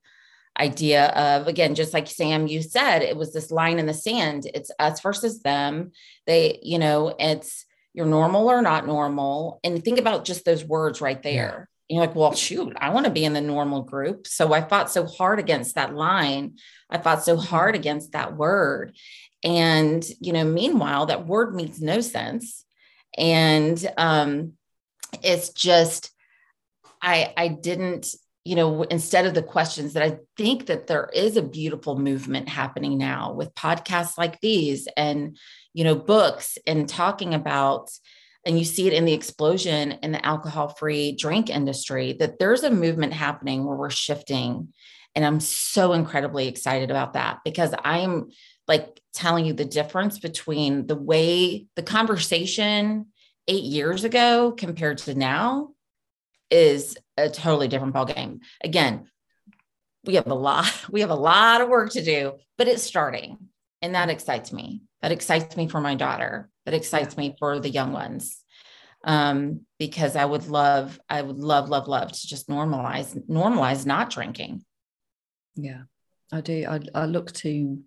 idea 0.58 1.06
of, 1.06 1.48
again, 1.48 1.74
just 1.74 1.92
like 1.94 2.06
Sam, 2.06 2.46
you 2.46 2.62
said, 2.62 3.02
it 3.02 3.16
was 3.16 3.32
this 3.32 3.50
line 3.50 3.80
in 3.80 3.86
the 3.86 3.94
sand. 3.94 4.46
It's 4.54 4.70
us 4.78 5.00
versus 5.00 5.40
them. 5.40 5.90
They, 6.26 6.60
you 6.62 6.78
know, 6.78 7.14
it's 7.18 7.64
you're 7.92 8.06
normal 8.06 8.48
or 8.48 8.62
not 8.62 8.86
normal. 8.86 9.58
And 9.64 9.84
think 9.84 9.98
about 9.98 10.24
just 10.24 10.44
those 10.44 10.64
words 10.64 11.00
right 11.00 11.22
there. 11.22 11.68
You're 11.92 12.06
like, 12.06 12.14
well, 12.14 12.34
shoot, 12.34 12.74
I 12.80 12.90
want 12.90 13.04
to 13.04 13.12
be 13.12 13.24
in 13.24 13.34
the 13.34 13.40
normal 13.40 13.82
group. 13.82 14.26
So 14.26 14.52
I 14.52 14.62
fought 14.62 14.90
so 14.90 15.04
hard 15.06 15.38
against 15.38 15.74
that 15.74 15.94
line. 15.94 16.56
I 16.88 16.98
fought 16.98 17.22
so 17.22 17.36
hard 17.36 17.74
mm-hmm. 17.74 17.80
against 17.80 18.12
that 18.12 18.36
word. 18.36 18.96
And, 19.44 20.04
you 20.20 20.32
know, 20.32 20.44
meanwhile, 20.44 21.06
that 21.06 21.26
word 21.26 21.54
makes 21.54 21.80
no 21.80 22.00
sense. 22.00 22.64
And 23.18 23.84
um, 23.98 24.52
it's 25.22 25.50
just, 25.50 26.10
I, 27.02 27.34
I 27.36 27.48
didn't, 27.48 28.14
you 28.44 28.56
know, 28.56 28.84
instead 28.84 29.26
of 29.26 29.34
the 29.34 29.42
questions 29.42 29.92
that 29.92 30.02
I 30.02 30.18
think 30.36 30.66
that 30.66 30.86
there 30.86 31.10
is 31.12 31.36
a 31.36 31.42
beautiful 31.42 31.98
movement 31.98 32.48
happening 32.48 32.96
now 32.96 33.32
with 33.34 33.54
podcasts 33.54 34.16
like 34.16 34.40
these 34.40 34.88
and, 34.96 35.36
you 35.74 35.84
know, 35.84 35.94
books 35.94 36.56
and 36.66 36.88
talking 36.88 37.34
about 37.34 37.90
and 38.44 38.58
you 38.58 38.64
see 38.64 38.86
it 38.86 38.92
in 38.92 39.04
the 39.04 39.12
explosion 39.12 39.92
in 40.02 40.12
the 40.12 40.24
alcohol 40.24 40.68
free 40.68 41.12
drink 41.12 41.48
industry 41.48 42.14
that 42.14 42.38
there's 42.38 42.62
a 42.62 42.70
movement 42.70 43.12
happening 43.12 43.64
where 43.64 43.76
we're 43.76 43.90
shifting. 43.90 44.72
And 45.14 45.24
i'm 45.24 45.40
so 45.40 45.92
incredibly 45.92 46.48
excited 46.48 46.90
about 46.90 47.12
that 47.12 47.40
because 47.44 47.74
i'm 47.84 48.30
like 48.66 49.00
telling 49.12 49.44
you 49.44 49.52
the 49.52 49.64
difference 49.64 50.18
between 50.18 50.86
the 50.86 50.96
way 50.96 51.66
the 51.76 51.82
conversation 51.82 53.06
eight 53.46 53.64
years 53.64 54.04
ago 54.04 54.52
compared 54.56 54.98
to 54.98 55.14
now 55.14 55.70
is 56.50 56.96
a 57.16 57.28
totally 57.28 57.66
different 57.68 57.94
ballgame. 57.94 58.40
Again 58.62 59.08
we 60.04 60.14
have 60.14 60.26
a 60.26 60.34
lot 60.34 60.72
we 60.90 61.00
have 61.00 61.10
a 61.10 61.14
lot 61.14 61.60
of 61.60 61.68
work 61.68 61.90
to 61.92 62.02
do 62.02 62.34
but 62.58 62.68
it's 62.68 62.82
starting 62.82 63.38
and 63.80 63.94
that 63.94 64.10
excites 64.10 64.52
me 64.52 64.82
that 65.02 65.12
excites 65.12 65.56
me 65.56 65.68
for 65.68 65.80
my 65.80 65.94
daughter 65.94 66.48
that 66.64 66.74
excites 66.74 67.16
me 67.16 67.34
for 67.38 67.58
the 67.58 67.68
young 67.68 67.92
ones. 67.92 68.38
Um, 69.04 69.62
because 69.80 70.14
i 70.14 70.24
would 70.24 70.46
love 70.46 71.00
i 71.10 71.20
would 71.20 71.38
love 71.38 71.68
love 71.68 71.88
love 71.88 72.12
to 72.12 72.26
just 72.28 72.48
normalize 72.48 73.20
normalize 73.28 73.84
not 73.84 74.10
drinking. 74.10 74.64
Yeah 75.56 75.82
i 76.32 76.40
do. 76.40 76.64
I, 76.68 76.80
I 76.94 77.06
look 77.06 77.32
to 77.32 77.80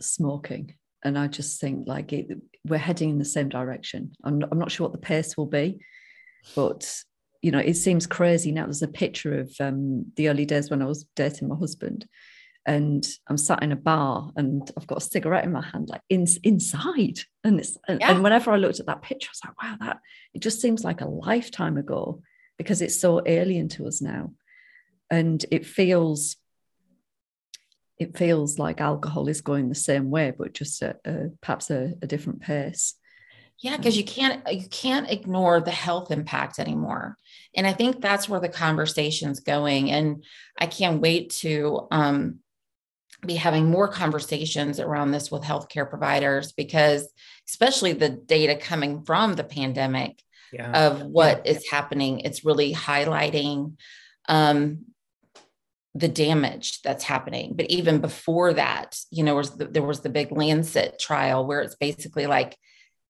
smoking 0.00 0.74
and 1.04 1.18
i 1.18 1.26
just 1.26 1.60
think 1.60 1.86
like 1.86 2.14
it, 2.14 2.28
we're 2.66 2.78
heading 2.78 3.10
in 3.10 3.18
the 3.18 3.26
same 3.26 3.50
direction. 3.50 4.12
I'm, 4.24 4.42
I'm 4.50 4.58
not 4.58 4.70
sure 4.70 4.86
what 4.86 4.92
the 4.92 5.06
pace 5.06 5.36
will 5.36 5.46
be 5.46 5.80
but 6.56 6.90
you 7.42 7.50
know 7.50 7.58
it 7.58 7.74
seems 7.74 8.06
crazy 8.06 8.52
now. 8.52 8.64
There's 8.64 8.82
a 8.82 8.88
picture 8.88 9.40
of 9.40 9.54
um, 9.60 10.06
the 10.16 10.30
early 10.30 10.46
days 10.46 10.70
when 10.70 10.80
i 10.80 10.86
was 10.86 11.04
dating 11.14 11.48
my 11.48 11.56
husband 11.56 12.06
and 12.66 13.06
I'm 13.26 13.38
sat 13.38 13.62
in 13.62 13.72
a 13.72 13.76
bar 13.76 14.30
and 14.36 14.70
I've 14.76 14.86
got 14.86 14.98
a 14.98 15.04
cigarette 15.04 15.44
in 15.44 15.52
my 15.52 15.62
hand, 15.62 15.88
like 15.88 16.02
in, 16.08 16.26
inside. 16.42 17.20
And 17.42 17.58
it's 17.58 17.78
and, 17.88 18.00
yeah. 18.00 18.12
and, 18.12 18.22
whenever 18.22 18.50
I 18.50 18.56
looked 18.56 18.80
at 18.80 18.86
that 18.86 19.02
picture, 19.02 19.28
I 19.28 19.32
was 19.32 19.40
like, 19.44 19.62
wow, 19.62 19.76
that 19.86 20.00
it 20.34 20.42
just 20.42 20.60
seems 20.60 20.84
like 20.84 21.00
a 21.00 21.08
lifetime 21.08 21.78
ago 21.78 22.22
because 22.58 22.82
it's 22.82 23.00
so 23.00 23.22
alien 23.24 23.68
to 23.70 23.86
us 23.86 24.02
now. 24.02 24.32
And 25.10 25.44
it 25.50 25.66
feels 25.66 26.36
it 27.98 28.16
feels 28.16 28.58
like 28.58 28.80
alcohol 28.80 29.28
is 29.28 29.42
going 29.42 29.68
the 29.68 29.74
same 29.74 30.10
way, 30.10 30.32
but 30.36 30.54
just 30.54 30.82
at 30.82 31.00
a, 31.04 31.30
perhaps 31.42 31.70
a, 31.70 31.94
a 32.00 32.06
different 32.06 32.40
pace. 32.40 32.94
Yeah, 33.58 33.76
because 33.76 33.96
you 33.96 34.04
can't 34.04 34.40
you 34.50 34.66
can't 34.70 35.10
ignore 35.10 35.60
the 35.60 35.70
health 35.70 36.10
impact 36.10 36.58
anymore, 36.58 37.18
and 37.54 37.66
I 37.66 37.74
think 37.74 38.00
that's 38.00 38.26
where 38.26 38.40
the 38.40 38.48
conversation's 38.48 39.40
going. 39.40 39.90
And 39.90 40.24
I 40.58 40.66
can't 40.66 41.02
wait 41.02 41.30
to 41.40 41.86
um, 41.90 42.38
be 43.20 43.34
having 43.34 43.70
more 43.70 43.88
conversations 43.88 44.80
around 44.80 45.10
this 45.10 45.30
with 45.30 45.42
healthcare 45.42 45.88
providers 45.88 46.52
because 46.52 47.12
especially 47.48 47.92
the 47.92 48.08
data 48.08 48.56
coming 48.56 49.02
from 49.04 49.34
the 49.34 49.44
pandemic 49.44 50.22
yeah. 50.52 50.86
of 50.86 51.02
what 51.02 51.44
yeah. 51.44 51.52
is 51.52 51.68
happening 51.70 52.20
it's 52.20 52.44
really 52.44 52.72
highlighting 52.72 53.74
um, 54.28 54.84
the 55.94 56.08
damage 56.08 56.80
that's 56.82 57.04
happening 57.04 57.54
but 57.54 57.66
even 57.70 58.00
before 58.00 58.54
that 58.54 58.98
you 59.10 59.24
know 59.24 59.34
was 59.34 59.50
the, 59.56 59.66
there 59.66 59.82
was 59.82 60.00
the 60.00 60.08
big 60.08 60.30
lancet 60.32 60.98
trial 60.98 61.46
where 61.46 61.60
it's 61.60 61.76
basically 61.76 62.26
like 62.26 62.56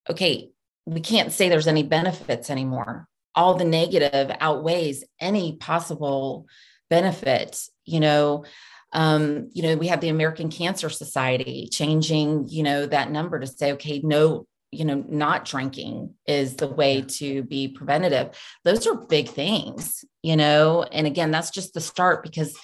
okay 0.08 0.50
we 0.86 1.00
can't 1.00 1.32
say 1.32 1.48
there's 1.48 1.66
any 1.66 1.82
benefits 1.82 2.50
anymore 2.50 3.06
all 3.34 3.54
the 3.54 3.64
negative 3.64 4.34
outweighs 4.40 5.04
any 5.20 5.56
possible 5.56 6.46
benefit 6.88 7.62
you 7.84 8.00
know 8.00 8.44
um, 8.92 9.50
you 9.52 9.62
know, 9.62 9.76
we 9.76 9.88
have 9.88 10.00
the 10.00 10.08
American 10.08 10.50
Cancer 10.50 10.88
Society 10.88 11.68
changing, 11.70 12.48
you 12.48 12.62
know, 12.62 12.86
that 12.86 13.10
number 13.10 13.38
to 13.38 13.46
say, 13.46 13.72
okay, 13.72 14.00
no, 14.02 14.46
you 14.72 14.84
know, 14.84 15.04
not 15.08 15.44
drinking 15.44 16.14
is 16.26 16.56
the 16.56 16.68
way 16.68 17.02
to 17.02 17.42
be 17.42 17.68
preventative. 17.68 18.30
Those 18.64 18.86
are 18.86 18.94
big 18.94 19.28
things, 19.28 20.04
you 20.22 20.36
know, 20.36 20.84
and 20.84 21.06
again, 21.06 21.30
that's 21.30 21.50
just 21.50 21.74
the 21.74 21.80
start 21.80 22.22
because 22.22 22.56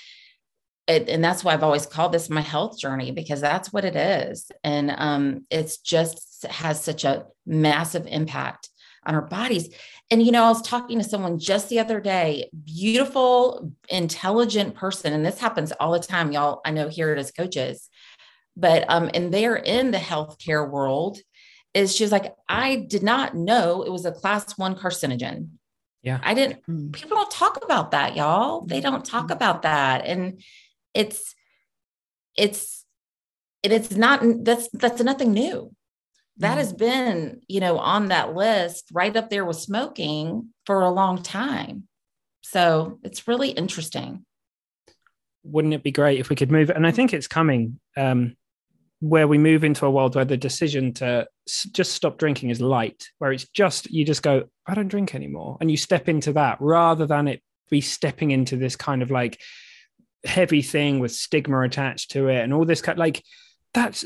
it, 0.86 1.08
and 1.08 1.22
that's 1.22 1.42
why 1.42 1.52
I've 1.52 1.64
always 1.64 1.86
called 1.86 2.12
this 2.12 2.30
my 2.30 2.40
health 2.40 2.78
journey 2.78 3.10
because 3.10 3.40
that's 3.40 3.72
what 3.72 3.84
it 3.84 3.96
is. 3.96 4.50
And 4.62 4.94
um, 4.96 5.46
it's 5.50 5.78
just 5.78 6.46
has 6.48 6.82
such 6.82 7.04
a 7.04 7.26
massive 7.44 8.06
impact 8.06 8.68
on 9.06 9.14
our 9.14 9.22
bodies. 9.22 9.68
And, 10.10 10.22
you 10.22 10.30
know, 10.30 10.44
I 10.44 10.48
was 10.48 10.62
talking 10.62 10.98
to 10.98 11.04
someone 11.04 11.38
just 11.38 11.68
the 11.68 11.80
other 11.80 12.00
day, 12.00 12.50
beautiful, 12.64 13.72
intelligent 13.88 14.74
person. 14.74 15.12
And 15.12 15.24
this 15.24 15.38
happens 15.38 15.72
all 15.72 15.92
the 15.92 15.98
time, 15.98 16.32
y'all. 16.32 16.60
I 16.64 16.70
know 16.70 16.88
here 16.88 17.12
it 17.12 17.18
is 17.18 17.32
coaches, 17.32 17.88
but, 18.56 18.84
um, 18.88 19.10
and 19.14 19.32
they're 19.32 19.56
in 19.56 19.90
the 19.90 19.98
healthcare 19.98 20.68
world. 20.68 21.18
Is 21.74 21.94
she's 21.94 22.12
like, 22.12 22.34
I 22.48 22.86
did 22.88 23.02
not 23.02 23.34
know 23.34 23.82
it 23.82 23.92
was 23.92 24.06
a 24.06 24.12
class 24.12 24.56
one 24.56 24.76
carcinogen. 24.76 25.48
Yeah. 26.02 26.20
I 26.22 26.34
didn't, 26.34 26.64
hmm. 26.64 26.90
people 26.90 27.16
don't 27.16 27.30
talk 27.30 27.62
about 27.62 27.90
that, 27.90 28.16
y'all. 28.16 28.64
They 28.64 28.80
don't 28.80 29.04
talk 29.04 29.30
about 29.30 29.62
that. 29.62 30.06
And 30.06 30.40
it's, 30.94 31.34
it's, 32.36 32.84
and 33.62 33.72
it's 33.72 33.90
not, 33.90 34.22
that's, 34.44 34.68
that's 34.72 35.02
nothing 35.02 35.32
new 35.32 35.74
that 36.38 36.58
has 36.58 36.72
been 36.72 37.40
you 37.48 37.60
know 37.60 37.78
on 37.78 38.08
that 38.08 38.34
list 38.34 38.88
right 38.92 39.16
up 39.16 39.30
there 39.30 39.44
with 39.44 39.56
smoking 39.56 40.50
for 40.64 40.80
a 40.82 40.90
long 40.90 41.22
time. 41.22 41.88
So 42.42 42.98
it's 43.02 43.26
really 43.26 43.50
interesting. 43.50 44.24
Wouldn't 45.42 45.74
it 45.74 45.82
be 45.82 45.92
great 45.92 46.20
if 46.20 46.28
we 46.28 46.36
could 46.36 46.50
move 46.50 46.70
and 46.70 46.84
i 46.84 46.90
think 46.90 47.14
it's 47.14 47.28
coming 47.28 47.78
um, 47.96 48.36
where 49.00 49.28
we 49.28 49.38
move 49.38 49.62
into 49.62 49.86
a 49.86 49.90
world 49.90 50.14
where 50.14 50.24
the 50.24 50.36
decision 50.36 50.92
to 50.94 51.26
just 51.72 51.92
stop 51.92 52.18
drinking 52.18 52.50
is 52.50 52.60
light 52.60 53.08
where 53.18 53.32
it's 53.32 53.48
just 53.50 53.90
you 53.90 54.04
just 54.04 54.22
go 54.22 54.44
i 54.66 54.74
don't 54.74 54.88
drink 54.88 55.14
anymore 55.14 55.56
and 55.60 55.70
you 55.70 55.76
step 55.76 56.08
into 56.08 56.32
that 56.32 56.58
rather 56.60 57.06
than 57.06 57.28
it 57.28 57.42
be 57.70 57.80
stepping 57.80 58.30
into 58.30 58.56
this 58.56 58.74
kind 58.74 59.02
of 59.02 59.10
like 59.10 59.40
heavy 60.24 60.62
thing 60.62 60.98
with 60.98 61.12
stigma 61.12 61.60
attached 61.60 62.10
to 62.10 62.28
it 62.28 62.42
and 62.42 62.52
all 62.52 62.64
this 62.64 62.82
kind 62.82 62.98
like 62.98 63.22
that's 63.74 64.04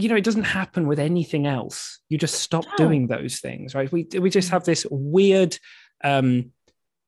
you 0.00 0.08
know, 0.08 0.16
it 0.16 0.24
doesn't 0.24 0.44
happen 0.44 0.86
with 0.86 0.98
anything 0.98 1.46
else. 1.46 2.00
You 2.08 2.18
just 2.18 2.36
stop 2.36 2.64
oh. 2.66 2.76
doing 2.76 3.06
those 3.06 3.40
things, 3.40 3.74
right? 3.74 3.90
We 3.90 4.06
we 4.18 4.30
just 4.30 4.50
have 4.50 4.64
this 4.64 4.86
weird 4.90 5.58
um, 6.02 6.52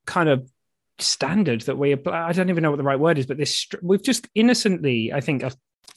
kind 0.06 0.28
of 0.28 0.50
standard 0.98 1.62
that 1.62 1.78
we 1.78 1.92
apply. 1.92 2.28
I 2.28 2.32
don't 2.32 2.50
even 2.50 2.62
know 2.62 2.70
what 2.70 2.76
the 2.76 2.84
right 2.84 2.98
word 2.98 3.18
is, 3.18 3.26
but 3.26 3.38
this 3.38 3.66
we've 3.82 4.02
just 4.02 4.28
innocently, 4.34 5.12
I 5.12 5.20
think, 5.20 5.42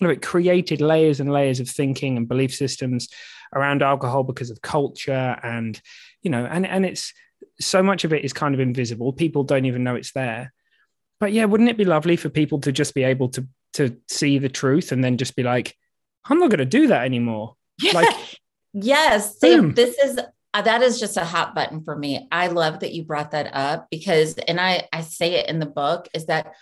it 0.02 0.22
created 0.22 0.82
layers 0.82 1.20
and 1.20 1.32
layers 1.32 1.60
of 1.60 1.70
thinking 1.70 2.18
and 2.18 2.28
belief 2.28 2.54
systems 2.54 3.10
around 3.54 3.82
alcohol 3.82 4.24
because 4.24 4.50
of 4.50 4.62
culture 4.62 5.38
and 5.44 5.80
you 6.22 6.32
know, 6.32 6.46
and 6.46 6.66
and 6.66 6.86
it's 6.86 7.14
so 7.60 7.82
much 7.82 8.04
of 8.04 8.14
it 8.14 8.26
is 8.26 8.34
kind 8.34 8.54
of 8.54 8.60
invisible. 8.60 9.14
People 9.14 9.44
don't 9.44 9.66
even 9.66 9.84
know 9.84 9.96
it's 9.96 10.12
there. 10.14 10.54
But 11.20 11.32
yeah, 11.32 11.46
wouldn't 11.46 11.70
it 11.70 11.78
be 11.78 11.86
lovely 11.86 12.18
for 12.18 12.30
people 12.30 12.60
to 12.62 12.72
just 12.72 12.94
be 12.94 13.04
able 13.04 13.30
to 13.30 13.48
to 13.74 13.98
see 14.08 14.40
the 14.40 14.50
truth 14.50 14.92
and 14.92 15.04
then 15.04 15.18
just 15.18 15.36
be 15.36 15.44
like, 15.44 15.76
I'm 16.26 16.40
not 16.40 16.50
going 16.50 16.60
to 16.60 16.66
do 16.66 16.88
that 16.88 17.06
anymore. 17.06 17.56
Yeah. 17.82 17.94
Like, 17.94 18.16
yes. 18.74 19.40
So 19.40 19.70
this 19.70 19.98
is 19.98 20.20
uh, 20.54 20.62
that 20.62 20.82
is 20.82 21.00
just 21.00 21.18
a 21.18 21.26
hot 21.26 21.54
button 21.54 21.84
for 21.84 21.96
me. 21.96 22.28
I 22.32 22.48
love 22.48 22.80
that 22.80 22.94
you 22.94 23.04
brought 23.04 23.32
that 23.32 23.50
up 23.54 23.88
because, 23.92 24.36
and 24.36 24.60
I 24.60 24.88
I 24.94 25.02
say 25.02 25.36
it 25.36 25.50
in 25.50 25.60
the 25.60 25.66
book 25.66 26.08
is 26.14 26.28
that 26.28 26.54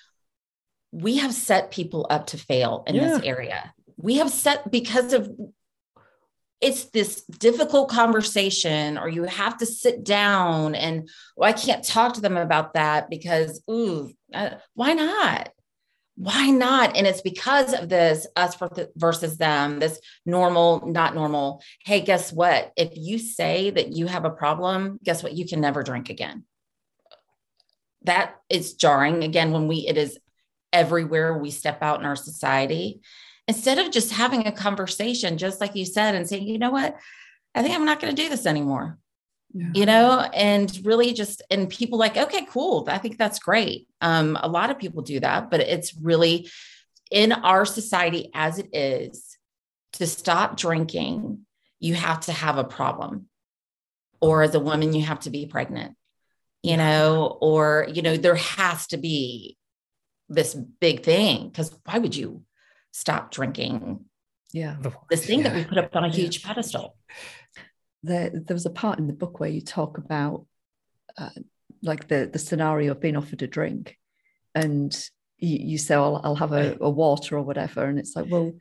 we 0.92 1.18
have 1.18 1.34
set 1.34 1.72
people 1.72 2.08
up 2.10 2.28
to 2.28 2.38
fail 2.38 2.84
in 2.88 2.96
yeah. 2.96 3.08
this 3.08 3.24
area. 3.24 3.74
We 3.98 4.16
have 4.18 4.30
set 4.30 4.72
because 4.72 5.14
of 5.14 5.32
it's 6.60 6.86
this 6.86 7.24
difficult 7.26 7.90
conversation 7.90 8.98
or 8.98 9.10
you 9.10 9.24
have 9.24 9.58
to 9.58 9.66
sit 9.66 10.04
down 10.04 10.76
and 10.76 11.10
well, 11.36 11.50
I 11.50 11.54
can't 11.54 11.84
talk 11.84 12.14
to 12.14 12.22
them 12.22 12.38
about 12.38 12.74
that 12.74 13.10
because 13.10 13.62
ooh, 13.70 14.12
uh, 14.34 14.52
why 14.74 14.94
not? 14.94 15.50
Why 16.16 16.52
not? 16.52 16.96
And 16.96 17.08
it's 17.08 17.22
because 17.22 17.74
of 17.74 17.90
this 17.90 18.28
us 18.36 18.56
versus 18.96 19.38
them, 19.38 19.80
this 19.80 20.00
normal, 20.26 20.88
not 20.88 21.16
normal. 21.16 21.64
Hey, 21.84 22.02
guess 22.02 22.32
what? 22.32 22.72
If 22.78 22.92
you 22.96 23.18
say 23.18 23.72
that 23.72 23.94
you 23.94 24.06
have 24.06 24.24
a 24.26 24.30
problem, 24.30 25.00
guess 25.04 25.24
what? 25.24 25.34
You 25.34 25.48
can 25.48 25.60
never 25.60 25.82
drink 25.82 26.10
again. 26.10 26.44
That 28.04 28.36
is 28.50 28.76
jarring. 28.76 29.24
Again, 29.24 29.52
when 29.52 29.68
we, 29.68 29.88
it 29.88 29.98
is 29.98 30.20
everywhere 30.72 31.38
we 31.38 31.50
step 31.50 31.82
out 31.82 32.00
in 32.00 32.06
our 32.06 32.16
society. 32.16 33.02
Instead 33.48 33.80
of 33.80 33.92
just 33.92 34.12
having 34.12 34.46
a 34.46 34.52
conversation, 34.52 35.38
just 35.38 35.60
like 35.60 35.76
you 35.76 35.86
said, 35.86 36.16
and 36.16 36.28
saying, 36.28 36.48
you 36.48 36.60
know 36.60 36.72
what? 36.72 36.96
I 37.56 37.62
think 37.62 37.76
I'm 37.76 37.86
not 37.86 38.00
going 38.00 38.16
to 38.16 38.22
do 38.22 38.30
this 38.30 38.46
anymore 38.46 39.00
yeah. 39.54 39.68
you 39.74 39.86
know 39.86 40.20
and 40.34 40.80
really 40.84 41.14
just 41.14 41.42
and 41.50 41.70
people 41.70 42.00
like 42.00 42.18
okay 42.18 42.46
cool 42.50 42.86
i 42.88 42.98
think 42.98 43.18
that's 43.18 43.40
great. 43.40 43.88
Um 44.02 44.38
a 44.42 44.48
lot 44.48 44.70
of 44.70 44.80
people 44.80 45.02
do 45.02 45.20
that 45.20 45.50
but 45.50 45.60
it's 45.60 45.96
really 45.96 46.50
in 47.12 47.32
our 47.32 47.66
society 47.66 48.30
as 48.34 48.60
it 48.60 48.70
is 48.74 49.38
to 49.94 50.08
stop 50.08 50.58
drinking 50.58 51.46
you 51.80 51.94
have 51.96 52.22
to 52.22 52.32
have 52.32 52.58
a 52.58 52.64
problem. 52.64 53.28
Or 54.22 54.42
as 54.42 54.56
a 54.56 54.60
woman 54.60 54.94
you 54.94 55.04
have 55.04 55.20
to 55.22 55.30
be 55.30 55.46
pregnant 55.46 55.96
you 56.64 56.78
know 56.78 57.38
or 57.42 57.88
you 57.94 58.02
know 58.02 58.16
there 58.16 58.36
has 58.36 58.88
to 58.88 58.98
be 58.98 59.58
this 60.30 60.54
big 60.54 61.04
thing 61.04 61.50
because 61.50 61.78
why 61.84 61.98
would 61.98 62.16
you 62.16 62.42
stop 62.92 63.32
drinking 63.32 64.06
yeah. 64.54 64.76
This 65.10 65.26
thing 65.26 65.40
yeah. 65.40 65.50
that 65.50 65.56
we 65.56 65.66
put 65.66 65.80
up 65.80 65.96
on 65.96 66.06
a 66.06 66.10
huge 66.10 66.44
pedestal 66.44 66.96
there 68.04 68.30
there 68.30 68.56
was 68.56 68.66
a 68.66 68.70
part 68.70 69.00
in 69.00 69.08
the 69.08 69.14
book 69.14 69.40
where 69.40 69.50
you 69.50 69.62
talk 69.62 69.98
about 69.98 70.46
uh, 71.18 71.30
like 71.82 72.08
the 72.08 72.30
the 72.32 72.40
scenario 72.40 72.92
of 72.92 73.02
being 73.02 73.16
offered 73.16 73.42
a 73.42 73.48
drink 73.48 73.98
and 74.56 74.94
you, 75.38 75.58
you 75.62 75.78
say 75.78 75.96
I'll, 75.96 76.22
I'll 76.24 76.36
have 76.36 76.54
a, 76.54 76.78
a, 76.80 76.90
water 76.90 77.38
or 77.38 77.42
whatever. 77.42 77.84
And 77.86 78.00
it's 78.00 78.16
like 78.16 78.28
well 78.30 78.54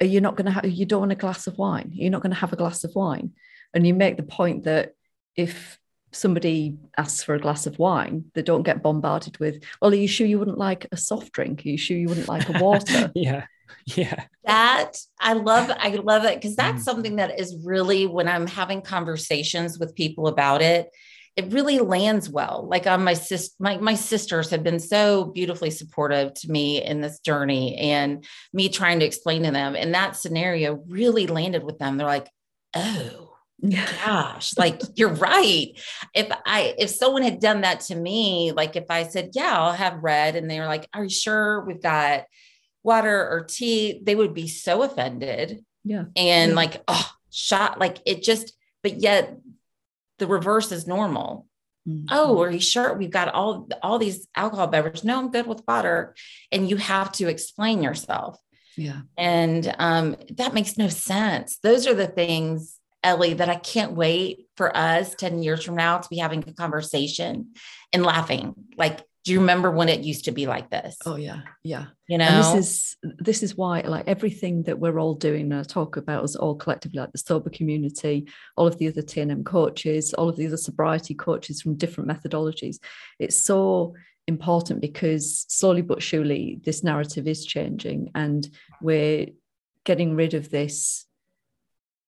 you're 0.00 0.22
not 0.22 0.36
going 0.36 0.46
to 0.46 0.52
have 0.52 0.66
you 0.66 0.86
don't 0.86 1.00
want 1.00 1.12
a 1.12 1.16
glass 1.16 1.46
of 1.46 1.58
wine. 1.58 1.90
You're 1.92 2.10
not 2.10 2.22
going 2.22 2.32
to 2.32 2.40
have 2.40 2.52
a 2.52 2.56
glass 2.56 2.84
of 2.84 2.94
wine. 2.94 3.32
And 3.74 3.86
you 3.86 3.94
make 3.94 4.16
the 4.16 4.22
point 4.22 4.64
that 4.64 4.92
if 5.36 5.78
somebody 6.12 6.76
asks 6.98 7.22
for 7.22 7.34
a 7.36 7.38
glass 7.38 7.66
of 7.66 7.78
wine 7.78 8.24
they 8.34 8.42
don't 8.42 8.64
get 8.64 8.82
bombarded 8.82 9.38
with 9.38 9.62
well 9.80 9.92
are 9.92 9.94
you 9.94 10.08
sure 10.08 10.26
you 10.26 10.40
wouldn't 10.40 10.58
like 10.58 10.86
a 10.90 10.96
soft 10.96 11.32
drink? 11.32 11.64
Are 11.64 11.68
you 11.68 11.78
sure 11.78 11.96
you 11.96 12.08
wouldn't 12.08 12.28
like 12.28 12.48
a 12.48 12.62
water? 12.62 13.12
Yeah 13.14 13.46
yeah 13.96 14.24
that 14.44 14.96
i 15.20 15.32
love 15.32 15.70
i 15.78 15.90
love 15.90 16.24
it 16.24 16.36
because 16.36 16.56
that's 16.56 16.82
mm. 16.82 16.84
something 16.84 17.16
that 17.16 17.38
is 17.38 17.56
really 17.64 18.06
when 18.06 18.28
i'm 18.28 18.46
having 18.46 18.82
conversations 18.82 19.78
with 19.78 19.94
people 19.94 20.26
about 20.26 20.62
it 20.62 20.90
it 21.36 21.52
really 21.52 21.78
lands 21.78 22.28
well. 22.28 22.66
Like 22.68 22.86
on 22.86 23.04
my 23.04 23.14
sis, 23.14 23.54
my, 23.58 23.78
my 23.78 23.94
sisters 23.94 24.50
have 24.50 24.62
been 24.62 24.80
so 24.80 25.26
beautifully 25.26 25.70
supportive 25.70 26.34
to 26.34 26.50
me 26.50 26.82
in 26.84 27.00
this 27.00 27.20
journey 27.20 27.76
and 27.76 28.24
me 28.52 28.68
trying 28.68 28.98
to 29.00 29.06
explain 29.06 29.44
to 29.44 29.50
them. 29.50 29.76
And 29.76 29.94
that 29.94 30.16
scenario 30.16 30.82
really 30.88 31.26
landed 31.26 31.62
with 31.62 31.78
them. 31.78 31.96
They're 31.96 32.06
like, 32.06 32.28
oh 32.74 33.36
gosh, 34.04 34.54
like 34.58 34.82
you're 34.96 35.14
right. 35.14 35.68
If 36.14 36.28
I 36.44 36.74
if 36.78 36.90
someone 36.90 37.22
had 37.22 37.40
done 37.40 37.62
that 37.62 37.80
to 37.82 37.94
me, 37.94 38.52
like 38.52 38.76
if 38.76 38.90
I 38.90 39.04
said, 39.04 39.30
Yeah, 39.34 39.56
I'll 39.56 39.72
have 39.72 40.02
red, 40.02 40.36
and 40.36 40.50
they 40.50 40.60
were 40.60 40.66
like, 40.66 40.88
Are 40.92 41.04
you 41.04 41.10
sure 41.10 41.64
we've 41.64 41.82
got 41.82 42.24
water 42.82 43.28
or 43.28 43.44
tea? 43.44 44.00
They 44.02 44.14
would 44.14 44.34
be 44.34 44.48
so 44.48 44.82
offended. 44.82 45.64
Yeah. 45.84 46.04
And 46.16 46.50
yeah. 46.50 46.56
like, 46.56 46.82
oh, 46.88 47.10
shot, 47.30 47.78
like 47.78 47.98
it 48.06 48.22
just, 48.22 48.54
but 48.82 49.00
yet 49.00 49.36
the 50.18 50.26
reverse 50.26 50.72
is 50.72 50.86
normal. 50.86 51.46
Mm-hmm. 51.88 52.06
Oh, 52.10 52.40
are 52.42 52.50
you 52.50 52.60
sure 52.60 52.94
we've 52.94 53.10
got 53.10 53.32
all 53.32 53.68
all 53.82 53.98
these 53.98 54.28
alcohol 54.36 54.66
beverages? 54.66 55.04
No, 55.04 55.18
I'm 55.18 55.30
good 55.30 55.46
with 55.46 55.62
water. 55.66 56.14
And 56.52 56.68
you 56.68 56.76
have 56.76 57.10
to 57.12 57.28
explain 57.28 57.82
yourself. 57.82 58.38
Yeah. 58.76 59.00
And 59.16 59.74
um, 59.78 60.16
that 60.36 60.54
makes 60.54 60.76
no 60.76 60.88
sense. 60.88 61.58
Those 61.62 61.86
are 61.86 61.94
the 61.94 62.06
things, 62.06 62.78
Ellie, 63.02 63.34
that 63.34 63.48
I 63.48 63.56
can't 63.56 63.92
wait 63.92 64.46
for 64.56 64.74
us 64.76 65.14
10 65.14 65.42
years 65.42 65.64
from 65.64 65.76
now 65.76 65.98
to 65.98 66.08
be 66.08 66.18
having 66.18 66.44
a 66.46 66.52
conversation 66.52 67.52
and 67.92 68.02
laughing. 68.04 68.54
Like 68.76 69.00
do 69.24 69.32
you 69.32 69.40
remember 69.40 69.70
when 69.70 69.88
it 69.88 70.00
used 70.00 70.24
to 70.24 70.32
be 70.32 70.46
like 70.46 70.70
this? 70.70 70.96
Oh 71.04 71.16
yeah 71.16 71.42
yeah. 71.62 71.86
You 72.08 72.18
know 72.18 72.24
and 72.24 72.58
this 72.58 72.66
is 72.66 72.96
this 73.18 73.42
is 73.42 73.56
why 73.56 73.80
like 73.80 74.08
everything 74.08 74.62
that 74.64 74.78
we're 74.78 74.98
all 74.98 75.14
doing 75.14 75.52
and 75.52 75.60
I 75.60 75.62
talk 75.62 75.96
about 75.96 76.24
us 76.24 76.36
all 76.36 76.54
collectively 76.54 77.00
like 77.00 77.12
the 77.12 77.18
sober 77.18 77.50
community 77.50 78.28
all 78.56 78.66
of 78.66 78.78
the 78.78 78.88
other 78.88 79.02
tnm 79.02 79.44
coaches 79.44 80.14
all 80.14 80.28
of 80.28 80.36
the 80.36 80.46
other 80.46 80.56
sobriety 80.56 81.14
coaches 81.14 81.60
from 81.60 81.76
different 81.76 82.08
methodologies. 82.10 82.78
It's 83.18 83.44
so 83.44 83.94
important 84.26 84.80
because 84.80 85.44
slowly 85.48 85.82
but 85.82 86.02
surely 86.02 86.60
this 86.64 86.82
narrative 86.82 87.26
is 87.26 87.44
changing 87.44 88.10
and 88.14 88.48
we're 88.80 89.26
getting 89.84 90.14
rid 90.14 90.34
of 90.34 90.50
this 90.50 91.04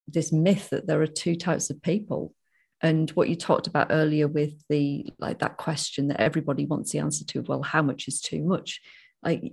this 0.08 0.32
myth 0.32 0.70
that 0.70 0.86
there 0.86 1.02
are 1.02 1.06
two 1.06 1.36
types 1.36 1.70
of 1.70 1.82
people 1.82 2.34
and 2.82 3.10
what 3.10 3.28
you 3.28 3.36
talked 3.36 3.68
about 3.68 3.88
earlier 3.90 4.26
with 4.26 4.52
the 4.68 5.06
like 5.18 5.38
that 5.38 5.56
question 5.56 6.08
that 6.08 6.20
everybody 6.20 6.66
wants 6.66 6.90
the 6.90 6.98
answer 6.98 7.24
to 7.24 7.42
well 7.42 7.62
how 7.62 7.82
much 7.82 8.08
is 8.08 8.20
too 8.20 8.42
much 8.42 8.80
like 9.22 9.52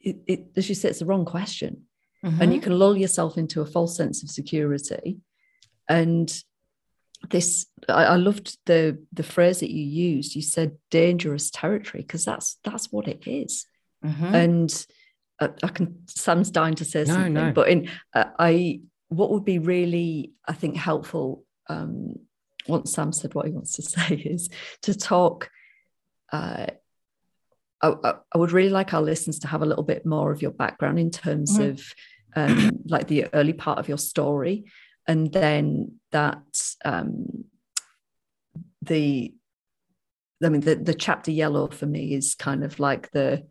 it, 0.00 0.16
it 0.26 0.46
as 0.56 0.68
you 0.68 0.74
say 0.74 0.88
it's 0.88 1.00
the 1.00 1.06
wrong 1.06 1.24
question 1.24 1.82
mm-hmm. 2.24 2.40
and 2.40 2.54
you 2.54 2.60
can 2.60 2.78
lull 2.78 2.96
yourself 2.96 3.36
into 3.36 3.60
a 3.60 3.66
false 3.66 3.96
sense 3.96 4.22
of 4.22 4.30
security 4.30 5.18
and 5.88 6.42
this 7.30 7.66
I, 7.88 8.04
I 8.04 8.16
loved 8.16 8.58
the 8.66 9.02
the 9.12 9.22
phrase 9.22 9.60
that 9.60 9.70
you 9.70 9.82
used 9.82 10.34
you 10.34 10.42
said 10.42 10.76
dangerous 10.90 11.50
territory 11.50 12.02
because 12.02 12.24
that's 12.24 12.58
that's 12.64 12.92
what 12.92 13.08
it 13.08 13.26
is. 13.26 13.66
Mm-hmm. 14.04 14.34
and 14.34 14.86
I, 15.40 15.48
I, 15.62 15.68
can 15.68 16.06
sam's 16.06 16.50
dying 16.50 16.74
to 16.74 16.84
say 16.84 17.04
no, 17.04 17.14
something 17.14 17.32
no. 17.32 17.52
but 17.52 17.68
in 17.68 17.88
uh, 18.12 18.26
i 18.38 18.80
what 19.08 19.30
would 19.30 19.46
be 19.46 19.58
really 19.58 20.32
i 20.46 20.52
think 20.52 20.76
helpful 20.76 21.42
um, 21.70 22.16
once 22.68 22.92
Sam 22.92 23.12
said 23.12 23.34
what 23.34 23.46
he 23.46 23.52
wants 23.52 23.74
to 23.74 23.82
say 23.82 24.14
is 24.14 24.48
to 24.82 24.96
talk. 24.96 25.50
Uh, 26.32 26.66
I, 27.82 28.14
I, 28.32 28.38
would 28.38 28.52
really 28.52 28.70
like 28.70 28.94
our 28.94 29.02
listeners 29.02 29.40
to 29.40 29.48
have 29.48 29.60
a 29.60 29.66
little 29.66 29.84
bit 29.84 30.06
more 30.06 30.32
of 30.32 30.40
your 30.40 30.52
background 30.52 30.98
in 30.98 31.10
terms 31.10 31.58
mm-hmm. 31.58 31.72
of 31.72 31.94
um, 32.34 32.70
like 32.86 33.08
the 33.08 33.26
early 33.34 33.52
part 33.52 33.78
of 33.78 33.88
your 33.88 33.98
story, 33.98 34.64
and 35.06 35.30
then 35.30 36.00
that 36.10 36.42
um, 36.84 37.44
the 38.82 39.34
I 40.42 40.48
mean 40.48 40.62
the 40.62 40.76
the 40.76 40.94
chapter 40.94 41.30
yellow 41.30 41.68
for 41.68 41.86
me 41.86 42.14
is 42.14 42.34
kind 42.34 42.64
of 42.64 42.80
like 42.80 43.10
the 43.10 43.44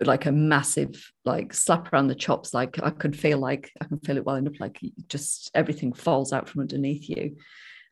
like 0.00 0.26
a 0.26 0.32
massive 0.32 1.10
like 1.24 1.54
slap 1.54 1.92
around 1.92 2.08
the 2.08 2.14
chops 2.14 2.52
like 2.52 2.78
i 2.82 2.90
could 2.90 3.16
feel 3.16 3.38
like 3.38 3.72
i 3.80 3.84
can 3.86 3.98
feel 4.00 4.18
it 4.18 4.26
well 4.26 4.36
enough 4.36 4.60
like 4.60 4.78
just 5.08 5.50
everything 5.54 5.92
falls 5.92 6.34
out 6.34 6.48
from 6.48 6.60
underneath 6.60 7.08
you 7.08 7.36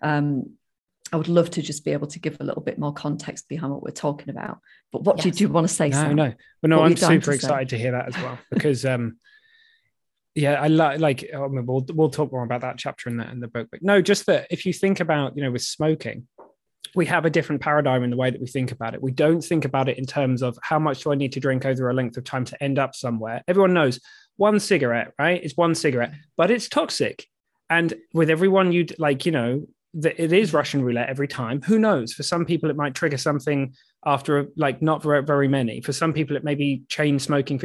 um 0.02 0.50
I 1.12 1.16
would 1.16 1.28
love 1.28 1.50
to 1.50 1.62
just 1.62 1.84
be 1.84 1.92
able 1.92 2.06
to 2.08 2.18
give 2.18 2.38
a 2.40 2.44
little 2.44 2.62
bit 2.62 2.78
more 2.78 2.92
context 2.92 3.48
behind 3.48 3.72
what 3.72 3.82
we're 3.82 3.90
talking 3.90 4.30
about. 4.30 4.58
But 4.90 5.02
what 5.02 5.18
yes. 5.18 5.24
did 5.24 5.40
you 5.40 5.48
want 5.48 5.68
to 5.68 5.72
say? 5.72 5.90
No, 5.90 5.96
Sam? 5.96 6.16
no, 6.16 6.32
but 6.62 6.70
no, 6.70 6.80
what 6.80 6.86
I'm 6.86 6.96
super 6.96 7.26
to 7.26 7.32
excited 7.32 7.70
say? 7.70 7.76
to 7.76 7.82
hear 7.82 7.92
that 7.92 8.08
as 8.08 8.16
well 8.16 8.38
because, 8.50 8.84
um, 8.84 9.18
yeah, 10.34 10.54
I 10.54 10.66
like 10.66 10.98
like 10.98 11.30
I 11.32 11.46
mean, 11.46 11.66
we'll 11.66 11.86
we'll 11.92 12.10
talk 12.10 12.32
more 12.32 12.42
about 12.42 12.62
that 12.62 12.78
chapter 12.78 13.08
in 13.08 13.18
the 13.18 13.30
in 13.30 13.40
the 13.40 13.48
book. 13.48 13.68
But 13.70 13.82
no, 13.82 14.02
just 14.02 14.26
that 14.26 14.48
if 14.50 14.66
you 14.66 14.72
think 14.72 14.98
about 14.98 15.36
you 15.36 15.44
know 15.44 15.52
with 15.52 15.62
smoking, 15.62 16.26
we 16.94 17.06
have 17.06 17.24
a 17.24 17.30
different 17.30 17.60
paradigm 17.60 18.02
in 18.02 18.10
the 18.10 18.16
way 18.16 18.30
that 18.30 18.40
we 18.40 18.46
think 18.46 18.72
about 18.72 18.94
it. 18.94 19.02
We 19.02 19.12
don't 19.12 19.42
think 19.42 19.64
about 19.64 19.88
it 19.88 19.98
in 19.98 20.06
terms 20.06 20.42
of 20.42 20.58
how 20.62 20.78
much 20.78 21.04
do 21.04 21.12
I 21.12 21.16
need 21.16 21.32
to 21.32 21.40
drink 21.40 21.64
over 21.64 21.88
a 21.88 21.94
length 21.94 22.16
of 22.16 22.24
time 22.24 22.44
to 22.46 22.62
end 22.62 22.78
up 22.78 22.94
somewhere. 22.94 23.42
Everyone 23.46 23.74
knows 23.74 24.00
one 24.36 24.58
cigarette, 24.58 25.12
right? 25.18 25.42
It's 25.42 25.56
one 25.56 25.74
cigarette, 25.74 26.14
but 26.36 26.50
it's 26.50 26.68
toxic. 26.68 27.26
And 27.70 27.94
with 28.12 28.30
everyone 28.30 28.72
you'd 28.72 28.98
like, 28.98 29.26
you 29.26 29.32
know, 29.32 29.66
that 29.94 30.20
it 30.22 30.32
is 30.32 30.52
Russian 30.52 30.82
roulette 30.82 31.08
every 31.08 31.28
time. 31.28 31.62
Who 31.62 31.78
knows? 31.78 32.12
For 32.12 32.24
some 32.24 32.44
people, 32.44 32.68
it 32.68 32.76
might 32.76 32.94
trigger 32.94 33.16
something 33.16 33.74
after 34.04 34.48
like 34.56 34.82
not 34.82 35.02
very, 35.02 35.22
very 35.22 35.48
many. 35.48 35.80
For 35.80 35.92
some 35.92 36.12
people, 36.12 36.36
it 36.36 36.44
may 36.44 36.54
be 36.54 36.82
chain 36.88 37.18
smoking. 37.18 37.60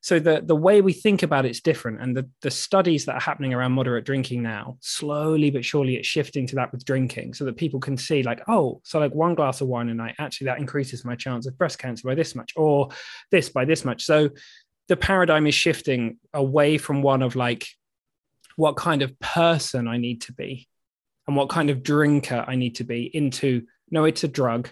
So 0.00 0.18
the 0.18 0.42
the 0.44 0.56
way 0.56 0.80
we 0.80 0.92
think 0.92 1.22
about 1.22 1.44
it's 1.44 1.60
different, 1.60 2.00
and 2.00 2.16
the 2.16 2.28
the 2.42 2.50
studies 2.50 3.04
that 3.06 3.14
are 3.14 3.20
happening 3.20 3.54
around 3.54 3.72
moderate 3.72 4.04
drinking 4.04 4.42
now, 4.42 4.76
slowly 4.80 5.50
but 5.50 5.64
surely, 5.64 5.96
it's 5.96 6.08
shifting 6.08 6.46
to 6.48 6.56
that 6.56 6.72
with 6.72 6.84
drinking, 6.84 7.34
so 7.34 7.44
that 7.44 7.56
people 7.56 7.80
can 7.80 7.96
see 7.96 8.22
like, 8.22 8.42
oh, 8.48 8.80
so 8.84 8.98
like 8.98 9.14
one 9.14 9.34
glass 9.34 9.60
of 9.60 9.68
wine 9.68 9.88
a 9.88 9.94
night 9.94 10.16
actually 10.18 10.46
that 10.46 10.58
increases 10.58 11.04
my 11.04 11.14
chance 11.14 11.46
of 11.46 11.56
breast 11.56 11.78
cancer 11.78 12.08
by 12.08 12.14
this 12.14 12.34
much, 12.34 12.52
or 12.56 12.88
this 13.30 13.48
by 13.48 13.64
this 13.64 13.84
much. 13.84 14.04
So 14.04 14.30
the 14.88 14.96
paradigm 14.96 15.46
is 15.46 15.54
shifting 15.54 16.18
away 16.34 16.78
from 16.78 17.02
one 17.02 17.22
of 17.22 17.36
like 17.36 17.66
what 18.56 18.76
kind 18.76 19.02
of 19.02 19.16
person 19.20 19.86
I 19.86 19.98
need 19.98 20.22
to 20.22 20.32
be 20.32 20.66
and 21.28 21.36
what 21.36 21.50
kind 21.50 21.70
of 21.70 21.82
drinker 21.82 22.44
I 22.48 22.56
need 22.56 22.76
to 22.76 22.84
be 22.84 23.04
into 23.04 23.62
no, 23.90 24.06
it's 24.06 24.24
a 24.24 24.28
drug 24.28 24.70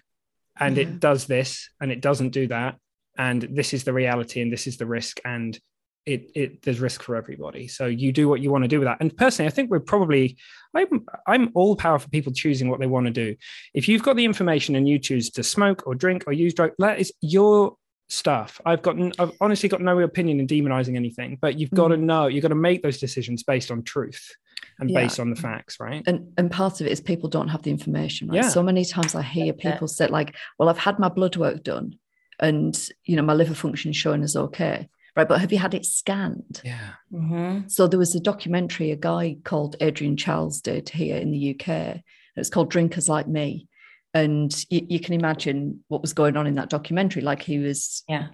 and 0.58 0.78
it 0.78 1.00
does 1.00 1.26
this 1.26 1.68
and 1.80 1.92
it 1.92 2.00
doesn't 2.00 2.30
do 2.30 2.48
that. 2.48 2.76
And 3.16 3.42
this 3.42 3.74
is 3.74 3.84
the 3.84 3.92
reality 3.92 4.40
and 4.40 4.52
this 4.52 4.66
is 4.66 4.78
the 4.78 4.86
risk. 4.86 5.20
And 5.24 5.58
it, 6.06 6.30
it 6.34 6.62
there's 6.62 6.80
risk 6.80 7.02
for 7.02 7.16
everybody. 7.16 7.68
So 7.68 7.86
you 7.86 8.12
do 8.12 8.28
what 8.28 8.40
you 8.40 8.50
want 8.50 8.64
to 8.64 8.68
do 8.68 8.78
with 8.78 8.86
that. 8.86 8.98
And 9.00 9.14
personally, 9.14 9.48
I 9.48 9.52
think 9.52 9.70
we're 9.70 9.80
probably 9.80 10.38
I'm 10.74 11.04
I'm 11.26 11.50
all 11.54 11.76
power 11.76 11.98
for 11.98 12.08
people 12.08 12.32
choosing 12.32 12.70
what 12.70 12.80
they 12.80 12.86
want 12.86 13.06
to 13.06 13.12
do. 13.12 13.36
If 13.74 13.88
you've 13.88 14.02
got 14.02 14.16
the 14.16 14.24
information 14.24 14.76
and 14.76 14.88
you 14.88 14.98
choose 14.98 15.30
to 15.30 15.42
smoke 15.42 15.82
or 15.86 15.94
drink 15.94 16.24
or 16.26 16.32
use 16.32 16.54
drug, 16.54 16.72
that 16.78 17.00
is 17.00 17.12
your 17.20 17.76
stuff. 18.08 18.60
I've 18.64 18.82
gotten 18.82 19.12
I've 19.18 19.32
honestly 19.40 19.68
got 19.68 19.80
no 19.80 19.98
opinion 19.98 20.40
in 20.40 20.46
demonizing 20.46 20.96
anything, 20.96 21.38
but 21.40 21.58
you've 21.58 21.70
mm. 21.70 21.76
got 21.76 21.88
to 21.88 21.96
know 21.96 22.28
you've 22.28 22.42
got 22.42 22.48
to 22.48 22.54
make 22.54 22.82
those 22.82 22.98
decisions 22.98 23.42
based 23.42 23.70
on 23.70 23.82
truth 23.82 24.32
and 24.78 24.90
yeah. 24.90 25.00
based 25.00 25.18
on 25.18 25.30
the 25.30 25.36
facts, 25.36 25.80
right? 25.80 26.02
And 26.06 26.32
and 26.36 26.50
part 26.50 26.80
of 26.80 26.86
it 26.86 26.92
is 26.92 27.00
people 27.00 27.28
don't 27.28 27.48
have 27.48 27.62
the 27.62 27.70
information, 27.70 28.28
right? 28.28 28.36
Yeah. 28.36 28.48
So 28.48 28.62
many 28.62 28.84
times 28.84 29.14
I 29.14 29.22
hear 29.22 29.52
people 29.52 29.88
say 29.88 30.06
like, 30.08 30.34
"Well, 30.58 30.68
I've 30.68 30.78
had 30.78 30.98
my 30.98 31.08
blood 31.08 31.36
work 31.36 31.62
done, 31.62 31.98
and 32.38 32.78
you 33.04 33.16
know 33.16 33.22
my 33.22 33.34
liver 33.34 33.54
function 33.54 33.90
is 33.90 33.96
showing 33.96 34.22
as 34.22 34.36
okay." 34.36 34.88
Right, 35.16 35.26
but 35.26 35.40
have 35.40 35.50
you 35.50 35.58
had 35.58 35.72
it 35.72 35.86
scanned? 35.86 36.60
Yeah. 36.62 36.90
Mm-hmm. 37.10 37.68
So 37.68 37.86
there 37.86 37.98
was 37.98 38.14
a 38.14 38.20
documentary 38.20 38.90
a 38.90 38.96
guy 38.96 39.38
called 39.44 39.74
Adrian 39.80 40.18
Chiles 40.18 40.60
did 40.60 40.90
here 40.90 41.16
in 41.16 41.30
the 41.30 41.58
UK. 41.58 42.02
It's 42.36 42.50
called 42.50 42.70
Drinkers 42.70 43.08
Like 43.08 43.26
Me, 43.26 43.66
and 44.12 44.54
you, 44.68 44.86
you, 44.90 45.00
can 45.00 45.14
imagine 45.14 45.82
what 45.88 46.02
was 46.02 46.12
going 46.12 46.36
on 46.36 46.46
in 46.46 46.56
that 46.56 46.68
documentary. 46.68 47.22
Like 47.22 47.40
he 47.40 47.58
was, 47.58 48.02
yeah, 48.06 48.26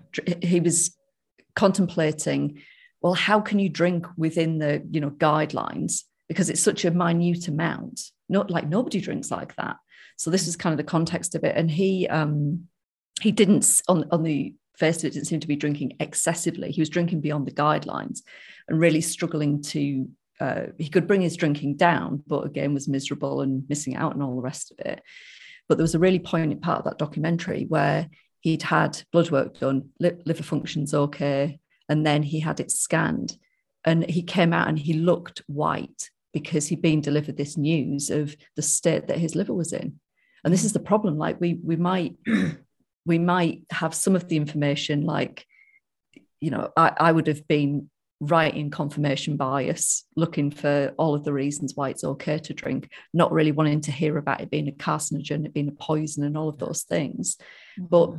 he 0.42 0.58
was 0.58 0.96
contemplating, 1.54 2.60
well, 3.00 3.14
how 3.14 3.40
can 3.40 3.60
you 3.60 3.68
drink 3.68 4.06
within 4.16 4.58
the 4.58 4.84
you 4.90 5.00
know 5.00 5.10
guidelines 5.10 6.02
because 6.32 6.48
it's 6.48 6.62
such 6.62 6.86
a 6.86 6.90
minute 6.90 7.46
amount. 7.48 8.10
Not 8.30 8.50
like 8.50 8.66
nobody 8.66 9.00
drinks 9.00 9.30
like 9.30 9.54
that. 9.56 9.76
So 10.16 10.30
this 10.30 10.48
is 10.48 10.56
kind 10.56 10.72
of 10.72 10.78
the 10.78 10.90
context 10.90 11.34
of 11.34 11.44
it. 11.44 11.54
And 11.54 11.70
he 11.70 12.08
um 12.08 12.68
he 13.20 13.32
didn't 13.32 13.82
on 13.86 14.06
on 14.10 14.22
the 14.22 14.54
face 14.78 14.98
of 14.98 15.04
it 15.04 15.12
didn't 15.12 15.26
seem 15.26 15.40
to 15.40 15.46
be 15.46 15.56
drinking 15.56 15.96
excessively. 16.00 16.70
He 16.70 16.80
was 16.80 16.88
drinking 16.88 17.20
beyond 17.20 17.46
the 17.46 17.52
guidelines 17.52 18.20
and 18.66 18.80
really 18.80 19.02
struggling 19.02 19.60
to 19.62 20.08
uh, 20.40 20.62
he 20.78 20.88
could 20.88 21.06
bring 21.06 21.20
his 21.20 21.36
drinking 21.36 21.76
down, 21.76 22.22
but 22.26 22.46
again 22.46 22.72
was 22.72 22.88
miserable 22.88 23.42
and 23.42 23.68
missing 23.68 23.94
out 23.94 24.14
and 24.14 24.22
all 24.22 24.34
the 24.34 24.42
rest 24.42 24.72
of 24.72 24.78
it. 24.84 25.02
But 25.68 25.76
there 25.76 25.84
was 25.84 25.94
a 25.94 26.00
really 26.00 26.18
poignant 26.18 26.62
part 26.62 26.78
of 26.78 26.84
that 26.84 26.98
documentary 26.98 27.66
where 27.68 28.08
he'd 28.40 28.62
had 28.62 29.02
blood 29.12 29.30
work 29.30 29.60
done, 29.60 29.90
liver 30.00 30.42
functions 30.42 30.94
okay, 30.94 31.60
and 31.88 32.06
then 32.06 32.22
he 32.22 32.40
had 32.40 32.58
it 32.58 32.70
scanned, 32.70 33.36
and 33.84 34.08
he 34.08 34.22
came 34.22 34.54
out 34.54 34.68
and 34.68 34.78
he 34.78 34.94
looked 34.94 35.42
white 35.46 36.10
because 36.32 36.66
he'd 36.66 36.82
been 36.82 37.00
delivered 37.00 37.36
this 37.36 37.56
news 37.56 38.10
of 38.10 38.36
the 38.56 38.62
state 38.62 39.08
that 39.08 39.18
his 39.18 39.34
liver 39.34 39.54
was 39.54 39.72
in. 39.72 39.98
And 40.44 40.52
this 40.52 40.64
is 40.64 40.72
the 40.72 40.80
problem. 40.80 41.18
Like 41.18 41.40
we 41.40 41.60
we 41.62 41.76
might 41.76 42.16
we 43.06 43.18
might 43.18 43.62
have 43.70 43.94
some 43.94 44.16
of 44.16 44.28
the 44.28 44.36
information 44.36 45.02
like 45.02 45.46
you 46.40 46.50
know 46.50 46.70
I, 46.76 46.92
I 46.98 47.12
would 47.12 47.26
have 47.26 47.46
been 47.48 47.90
writing 48.20 48.70
confirmation 48.70 49.36
bias 49.36 50.04
looking 50.14 50.50
for 50.52 50.94
all 50.96 51.14
of 51.14 51.24
the 51.24 51.32
reasons 51.32 51.72
why 51.74 51.88
it's 51.88 52.04
okay 52.04 52.38
to 52.38 52.54
drink 52.54 52.88
not 53.12 53.32
really 53.32 53.50
wanting 53.50 53.80
to 53.80 53.90
hear 53.90 54.16
about 54.16 54.40
it 54.40 54.50
being 54.50 54.68
a 54.68 54.72
carcinogen 54.72 55.44
it 55.44 55.52
being 55.52 55.66
a 55.68 55.72
poison 55.72 56.22
and 56.22 56.38
all 56.38 56.48
of 56.48 56.58
those 56.58 56.84
things 56.84 57.36
mm-hmm. 57.78 57.86
but 57.86 58.14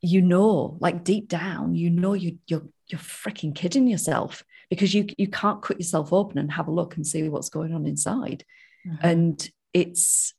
you 0.00 0.22
know 0.22 0.78
like 0.80 1.04
deep 1.04 1.28
down 1.28 1.74
you 1.74 1.90
know 1.90 2.14
you 2.14 2.38
you're 2.46 2.66
you're 2.86 2.98
freaking 2.98 3.54
kidding 3.54 3.86
yourself 3.86 4.42
because 4.70 4.94
you 4.94 5.06
you 5.18 5.28
can't 5.28 5.60
cut 5.60 5.78
yourself 5.78 6.12
open 6.12 6.38
and 6.38 6.52
have 6.52 6.68
a 6.68 6.72
look 6.72 6.96
and 6.96 7.06
see 7.06 7.28
what's 7.28 7.50
going 7.50 7.74
on 7.74 7.84
inside 7.84 8.44
mm-hmm. 8.86 9.06
and 9.06 9.50
it's 9.74 10.32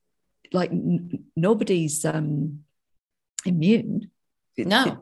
like 0.51 0.71
n- 0.71 1.25
nobody's 1.35 2.03
um 2.05 2.61
immune 3.45 4.09
no 4.57 4.85
it, 4.85 4.97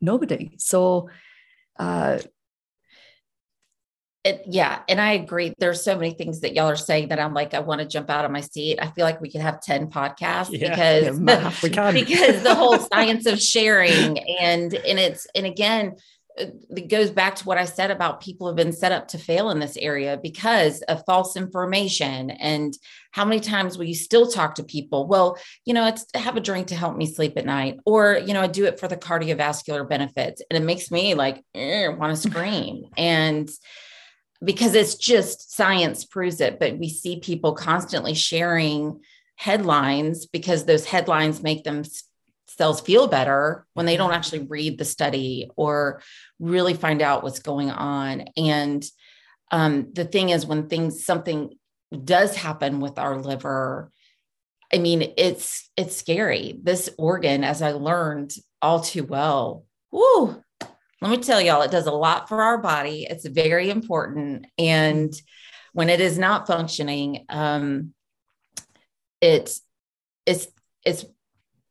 nobody 0.00 0.50
so 0.58 1.08
uh 1.78 2.18
it, 4.22 4.42
yeah, 4.46 4.80
and 4.86 5.00
I 5.00 5.12
agree. 5.12 5.54
There's 5.58 5.82
so 5.82 5.96
many 5.96 6.12
things 6.12 6.40
that 6.40 6.54
y'all 6.54 6.68
are 6.68 6.76
saying 6.76 7.08
that 7.08 7.18
I'm 7.18 7.32
like, 7.32 7.54
I 7.54 7.60
want 7.60 7.80
to 7.80 7.86
jump 7.86 8.10
out 8.10 8.26
of 8.26 8.30
my 8.30 8.42
seat. 8.42 8.78
I 8.78 8.88
feel 8.88 9.06
like 9.06 9.18
we 9.22 9.30
could 9.30 9.40
have 9.40 9.62
10 9.62 9.86
podcasts 9.88 10.50
yeah, 10.50 10.70
because 10.70 11.18
yeah, 11.18 11.52
we 11.62 11.70
can. 11.70 11.94
because 11.94 12.42
the 12.42 12.54
whole 12.54 12.78
science 12.78 13.24
of 13.24 13.40
sharing 13.40 14.18
and 14.18 14.74
and 14.74 14.98
it's 14.98 15.26
and 15.34 15.46
again, 15.46 15.96
Uh, 16.38 16.46
it 16.76 16.88
goes 16.88 17.10
back 17.10 17.36
to 17.36 17.44
what 17.44 17.58
I 17.58 17.64
said 17.64 17.90
about 17.90 18.20
people 18.20 18.46
have 18.46 18.56
been 18.56 18.72
set 18.72 18.92
up 18.92 19.08
to 19.08 19.18
fail 19.18 19.50
in 19.50 19.58
this 19.58 19.76
area 19.76 20.18
because 20.22 20.82
of 20.82 21.04
false 21.06 21.36
information. 21.36 22.30
And 22.30 22.76
how 23.12 23.24
many 23.24 23.40
times 23.40 23.76
will 23.76 23.86
you 23.86 23.94
still 23.94 24.26
talk 24.26 24.56
to 24.56 24.62
people? 24.62 25.06
Well, 25.06 25.38
you 25.64 25.74
know, 25.74 25.86
it's 25.86 26.06
have 26.14 26.36
a 26.36 26.40
drink 26.40 26.68
to 26.68 26.76
help 26.76 26.96
me 26.96 27.06
sleep 27.06 27.36
at 27.36 27.46
night, 27.46 27.78
or 27.84 28.20
you 28.24 28.34
know, 28.34 28.42
I 28.42 28.46
do 28.46 28.66
it 28.66 28.78
for 28.78 28.88
the 28.88 28.96
cardiovascular 28.96 29.88
benefits, 29.88 30.42
and 30.50 30.56
it 30.56 30.66
makes 30.66 30.90
me 30.90 31.14
like 31.14 31.44
eh, 31.54 31.88
want 31.88 32.14
to 32.14 32.28
scream 32.30 32.84
and 32.96 33.50
because 34.42 34.74
it's 34.74 34.94
just 34.94 35.54
science 35.54 36.04
proves 36.04 36.40
it, 36.40 36.58
but 36.58 36.78
we 36.78 36.88
see 36.88 37.20
people 37.20 37.52
constantly 37.52 38.14
sharing 38.14 39.00
headlines 39.36 40.26
because 40.26 40.64
those 40.64 40.84
headlines 40.84 41.42
make 41.42 41.64
themselves 42.60 42.82
feel 42.82 43.06
better 43.06 43.66
when 43.72 43.86
they 43.86 43.96
don't 43.96 44.12
actually 44.12 44.40
read 44.40 44.76
the 44.76 44.84
study 44.84 45.48
or 45.56 46.02
really 46.38 46.74
find 46.74 47.00
out 47.00 47.22
what's 47.22 47.38
going 47.38 47.70
on. 47.70 48.26
And 48.36 48.84
um, 49.50 49.88
the 49.94 50.04
thing 50.04 50.28
is, 50.28 50.44
when 50.44 50.68
things 50.68 51.04
something 51.04 51.54
does 52.04 52.36
happen 52.36 52.80
with 52.80 52.98
our 52.98 53.18
liver, 53.18 53.90
I 54.72 54.76
mean, 54.76 55.14
it's 55.16 55.70
it's 55.74 55.96
scary. 55.96 56.60
This 56.62 56.90
organ, 56.98 57.44
as 57.44 57.62
I 57.62 57.72
learned 57.72 58.34
all 58.60 58.80
too 58.80 59.04
well, 59.04 59.64
whoo, 59.90 60.42
let 61.00 61.10
me 61.10 61.16
tell 61.16 61.40
y'all, 61.40 61.62
it 61.62 61.70
does 61.70 61.86
a 61.86 61.92
lot 61.92 62.28
for 62.28 62.42
our 62.42 62.58
body. 62.58 63.06
It's 63.08 63.26
very 63.26 63.70
important. 63.70 64.46
And 64.58 65.12
when 65.72 65.88
it 65.88 66.00
is 66.02 66.18
not 66.18 66.46
functioning, 66.46 67.24
um, 67.30 67.94
it's 69.22 69.62
it's 70.26 70.46
it's 70.84 71.06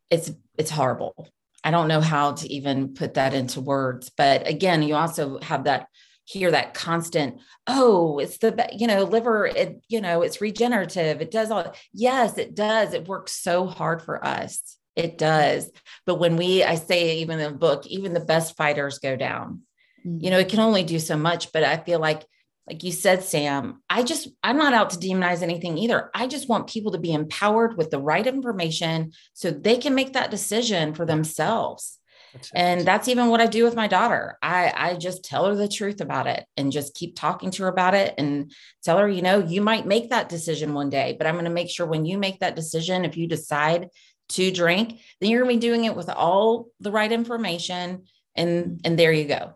it's 0.09 0.31
it's 0.59 0.69
horrible. 0.69 1.27
I 1.63 1.71
don't 1.71 1.87
know 1.87 2.01
how 2.01 2.33
to 2.33 2.53
even 2.53 2.93
put 2.93 3.15
that 3.15 3.33
into 3.33 3.59
words. 3.59 4.11
But 4.15 4.47
again, 4.47 4.83
you 4.83 4.95
also 4.95 5.39
have 5.39 5.63
that 5.63 5.87
hear 6.25 6.51
that 6.51 6.75
constant 6.75 7.39
oh 7.65 8.19
it's 8.19 8.37
the 8.37 8.69
you 8.71 8.85
know 8.85 9.03
liver 9.03 9.47
it 9.47 9.81
you 9.87 9.99
know 9.99 10.21
it's 10.21 10.39
regenerative 10.39 11.21
it 11.21 11.31
does 11.31 11.49
all 11.49 11.73
yes 11.91 12.37
it 12.37 12.53
does 12.53 12.93
it 12.93 13.07
works 13.07 13.31
so 13.31 13.65
hard 13.65 13.99
for 13.99 14.23
us 14.23 14.77
it 14.99 15.17
does. 15.17 15.71
But 16.05 16.15
when 16.15 16.35
we, 16.35 16.63
I 16.63 16.75
say, 16.75 17.19
even 17.19 17.39
in 17.39 17.53
the 17.53 17.57
book, 17.57 17.87
even 17.87 18.13
the 18.13 18.19
best 18.19 18.57
fighters 18.57 18.99
go 18.99 19.15
down. 19.15 19.61
Mm-hmm. 20.05 20.25
You 20.25 20.31
know, 20.31 20.39
it 20.39 20.49
can 20.49 20.59
only 20.59 20.83
do 20.83 20.99
so 20.99 21.17
much. 21.17 21.53
But 21.53 21.63
I 21.63 21.77
feel 21.77 21.99
like, 21.99 22.25
like 22.69 22.83
you 22.83 22.91
said, 22.91 23.23
Sam, 23.23 23.81
I 23.89 24.03
just, 24.03 24.29
I'm 24.43 24.57
not 24.57 24.73
out 24.73 24.91
to 24.91 24.97
demonize 24.97 25.41
anything 25.41 25.77
either. 25.77 26.11
I 26.13 26.27
just 26.27 26.47
want 26.47 26.69
people 26.69 26.91
to 26.91 26.99
be 26.99 27.11
empowered 27.11 27.75
with 27.75 27.89
the 27.89 27.99
right 27.99 28.25
information 28.25 29.11
so 29.33 29.49
they 29.49 29.77
can 29.77 29.95
make 29.95 30.13
that 30.13 30.29
decision 30.29 30.93
for 30.93 31.05
themselves. 31.05 31.97
That's 32.33 32.51
and 32.53 32.81
that's 32.81 33.07
even 33.07 33.29
what 33.29 33.41
I 33.41 33.47
do 33.47 33.63
with 33.63 33.75
my 33.75 33.87
daughter. 33.87 34.37
I, 34.43 34.71
I 34.75 34.93
just 34.97 35.25
tell 35.25 35.47
her 35.47 35.55
the 35.55 35.67
truth 35.67 35.99
about 35.99 36.27
it 36.27 36.45
and 36.57 36.71
just 36.71 36.93
keep 36.93 37.15
talking 37.15 37.49
to 37.51 37.63
her 37.63 37.69
about 37.69 37.95
it 37.95 38.13
and 38.19 38.51
tell 38.83 38.99
her, 38.99 39.09
you 39.09 39.23
know, 39.23 39.39
you 39.39 39.61
might 39.61 39.87
make 39.87 40.11
that 40.11 40.29
decision 40.29 40.75
one 40.75 40.91
day, 40.91 41.15
but 41.17 41.25
I'm 41.25 41.33
going 41.35 41.45
to 41.45 41.51
make 41.51 41.71
sure 41.71 41.87
when 41.87 42.05
you 42.05 42.19
make 42.19 42.39
that 42.41 42.55
decision, 42.55 43.03
if 43.03 43.17
you 43.17 43.27
decide 43.27 43.89
to 44.29 44.51
drink, 44.51 44.99
then 45.19 45.31
you're 45.31 45.43
going 45.43 45.55
to 45.55 45.59
be 45.59 45.67
doing 45.67 45.85
it 45.85 45.95
with 45.95 46.07
all 46.07 46.67
the 46.79 46.91
right 46.91 47.11
information. 47.11 48.03
And, 48.35 48.79
and 48.85 48.97
there 48.97 49.11
you 49.11 49.25
go. 49.25 49.55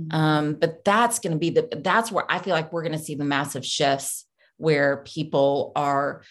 Mm-hmm. 0.00 0.16
Um, 0.16 0.54
but 0.54 0.84
that's 0.84 1.18
going 1.18 1.32
to 1.32 1.38
be 1.38 1.50
the, 1.50 1.68
that's 1.82 2.10
where 2.10 2.24
I 2.30 2.38
feel 2.38 2.54
like 2.54 2.72
we're 2.72 2.82
going 2.82 2.98
to 2.98 2.98
see 2.98 3.14
the 3.14 3.24
massive 3.24 3.64
shifts 3.64 4.26
where 4.56 4.98
people 4.98 5.72
are, 5.76 6.22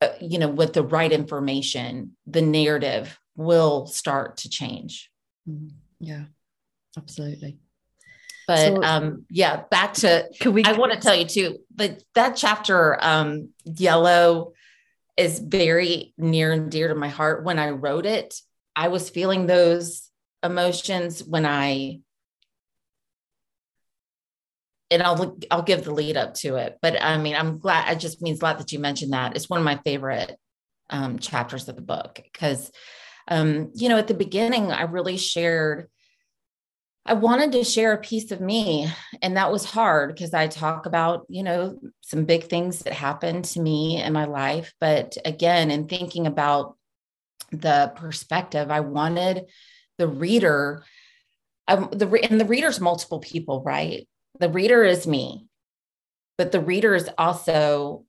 uh, 0.00 0.08
you 0.20 0.38
know, 0.38 0.48
with 0.48 0.72
the 0.72 0.82
right 0.82 1.12
information, 1.12 2.16
the 2.26 2.42
narrative 2.42 3.18
will 3.36 3.86
start 3.86 4.38
to 4.38 4.48
change. 4.48 5.10
Mm-hmm. 5.48 5.68
Yeah, 6.00 6.24
absolutely. 6.96 7.58
But 8.46 8.58
so, 8.58 8.82
um, 8.82 9.24
yeah, 9.30 9.62
back 9.70 9.94
to 9.94 10.28
can 10.40 10.52
we? 10.52 10.64
I 10.64 10.72
want 10.72 10.92
to 10.92 10.98
tell 10.98 11.14
you 11.14 11.24
too, 11.24 11.58
but 11.74 12.02
that 12.14 12.36
chapter, 12.36 12.98
um, 13.02 13.50
yellow, 13.64 14.52
is 15.16 15.38
very 15.38 16.12
near 16.18 16.52
and 16.52 16.70
dear 16.70 16.88
to 16.88 16.94
my 16.94 17.08
heart. 17.08 17.44
When 17.44 17.58
I 17.58 17.70
wrote 17.70 18.04
it, 18.04 18.34
I 18.74 18.88
was 18.88 19.10
feeling 19.10 19.46
those 19.46 20.10
emotions 20.42 21.22
when 21.22 21.46
I 21.46 22.00
and 24.92 25.02
I'll 25.02 25.36
I'll 25.50 25.62
give 25.62 25.84
the 25.84 25.94
lead 25.94 26.16
up 26.16 26.34
to 26.34 26.56
it. 26.56 26.78
But 26.82 27.00
I 27.02 27.18
mean, 27.18 27.34
I'm 27.34 27.58
glad. 27.58 27.92
It 27.92 28.00
just 28.00 28.22
means 28.22 28.40
glad 28.40 28.58
that 28.58 28.72
you 28.72 28.78
mentioned 28.78 29.12
that. 29.12 29.36
It's 29.36 29.50
one 29.50 29.58
of 29.58 29.64
my 29.64 29.78
favorite 29.84 30.36
um, 30.90 31.18
chapters 31.18 31.68
of 31.68 31.76
the 31.76 31.82
book 31.82 32.20
because, 32.22 32.70
um, 33.28 33.70
you 33.74 33.88
know, 33.88 33.98
at 33.98 34.08
the 34.08 34.14
beginning, 34.14 34.70
I 34.70 34.82
really 34.82 35.16
shared 35.16 35.88
I 37.04 37.14
wanted 37.14 37.52
to 37.52 37.64
share 37.64 37.92
a 37.92 37.98
piece 37.98 38.30
of 38.30 38.40
me. 38.40 38.88
And 39.20 39.36
that 39.36 39.50
was 39.50 39.64
hard 39.64 40.14
because 40.14 40.34
I 40.34 40.46
talk 40.46 40.86
about, 40.86 41.26
you 41.28 41.42
know, 41.42 41.78
some 42.00 42.24
big 42.24 42.44
things 42.44 42.80
that 42.80 42.92
happened 42.92 43.44
to 43.46 43.60
me 43.60 44.00
in 44.00 44.12
my 44.12 44.26
life. 44.26 44.72
But 44.80 45.16
again, 45.24 45.70
in 45.70 45.88
thinking 45.88 46.26
about 46.26 46.76
the 47.50 47.92
perspective, 47.96 48.70
I 48.70 48.80
wanted 48.80 49.46
the 49.98 50.06
reader, 50.06 50.84
um, 51.66 51.88
the 51.92 52.08
and 52.30 52.40
the 52.40 52.44
reader's 52.44 52.80
multiple 52.80 53.18
people, 53.18 53.62
right? 53.64 54.06
The 54.42 54.48
reader 54.48 54.82
is 54.82 55.06
me, 55.06 55.46
but 56.36 56.50
the 56.50 56.58
reader 56.58 56.96
is 56.96 57.08
also 57.16 58.06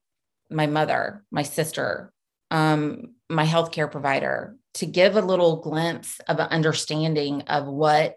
my 0.50 0.66
mother, 0.66 1.24
my 1.30 1.44
sister, 1.44 2.12
um, 2.50 3.14
my 3.30 3.46
healthcare 3.46 3.92
provider, 3.92 4.58
to 4.76 4.88
give 4.88 5.16
a 5.16 5.22
little 5.22 5.58
glimpse 5.58 6.20
of 6.28 6.40
an 6.40 6.48
understanding 6.48 7.44
of 7.44 7.68
what 7.68 8.16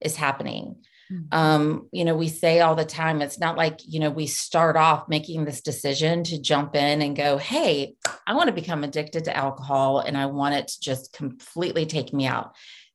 is 0.00 0.14
happening. 0.14 0.84
Mm-hmm. 1.10 1.36
Um, 1.36 1.88
you 1.90 2.04
know, 2.04 2.14
we 2.14 2.28
say 2.28 2.60
all 2.60 2.76
the 2.76 2.84
time, 2.84 3.20
it's 3.20 3.40
not 3.40 3.56
like, 3.56 3.80
you 3.84 3.98
know, 3.98 4.10
we 4.10 4.28
start 4.28 4.76
off 4.76 5.08
making 5.08 5.44
this 5.44 5.62
decision 5.62 6.22
to 6.22 6.40
jump 6.40 6.76
in 6.76 7.02
and 7.02 7.16
go, 7.16 7.38
Hey, 7.38 7.96
I 8.24 8.34
want 8.34 8.50
to 8.50 8.54
become 8.54 8.84
addicted 8.84 9.24
to 9.24 9.36
alcohol 9.36 9.98
and 9.98 10.16
I 10.16 10.26
want 10.26 10.54
it 10.54 10.68
to 10.68 10.80
just 10.80 11.12
completely 11.12 11.86
take 11.86 12.12
me 12.12 12.24
out. 12.24 12.54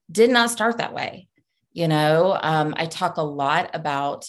Did 0.09 0.29
not 0.29 0.51
start 0.51 0.77
that 0.77 0.93
way. 0.93 1.27
You 1.73 1.89
know, 1.89 2.39
um, 2.41 2.73
I 2.77 2.85
talk 2.85 3.17
a 3.17 3.21
lot 3.21 3.71
about 3.73 4.25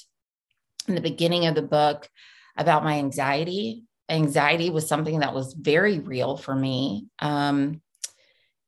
in 0.89 0.95
the 0.95 1.01
beginning 1.01 1.47
of 1.47 1.55
the 1.55 1.63
book 1.63 2.09
about 2.57 2.85
my 2.85 2.99
anxiety. 2.99 3.85
Anxiety 4.09 4.71
was 4.71 4.89
something 4.89 5.21
that 5.21 5.35
was 5.35 5.55
very 5.55 5.99
real 5.99 6.37
for 6.37 6.55
me. 6.55 7.07
Um, 7.19 7.83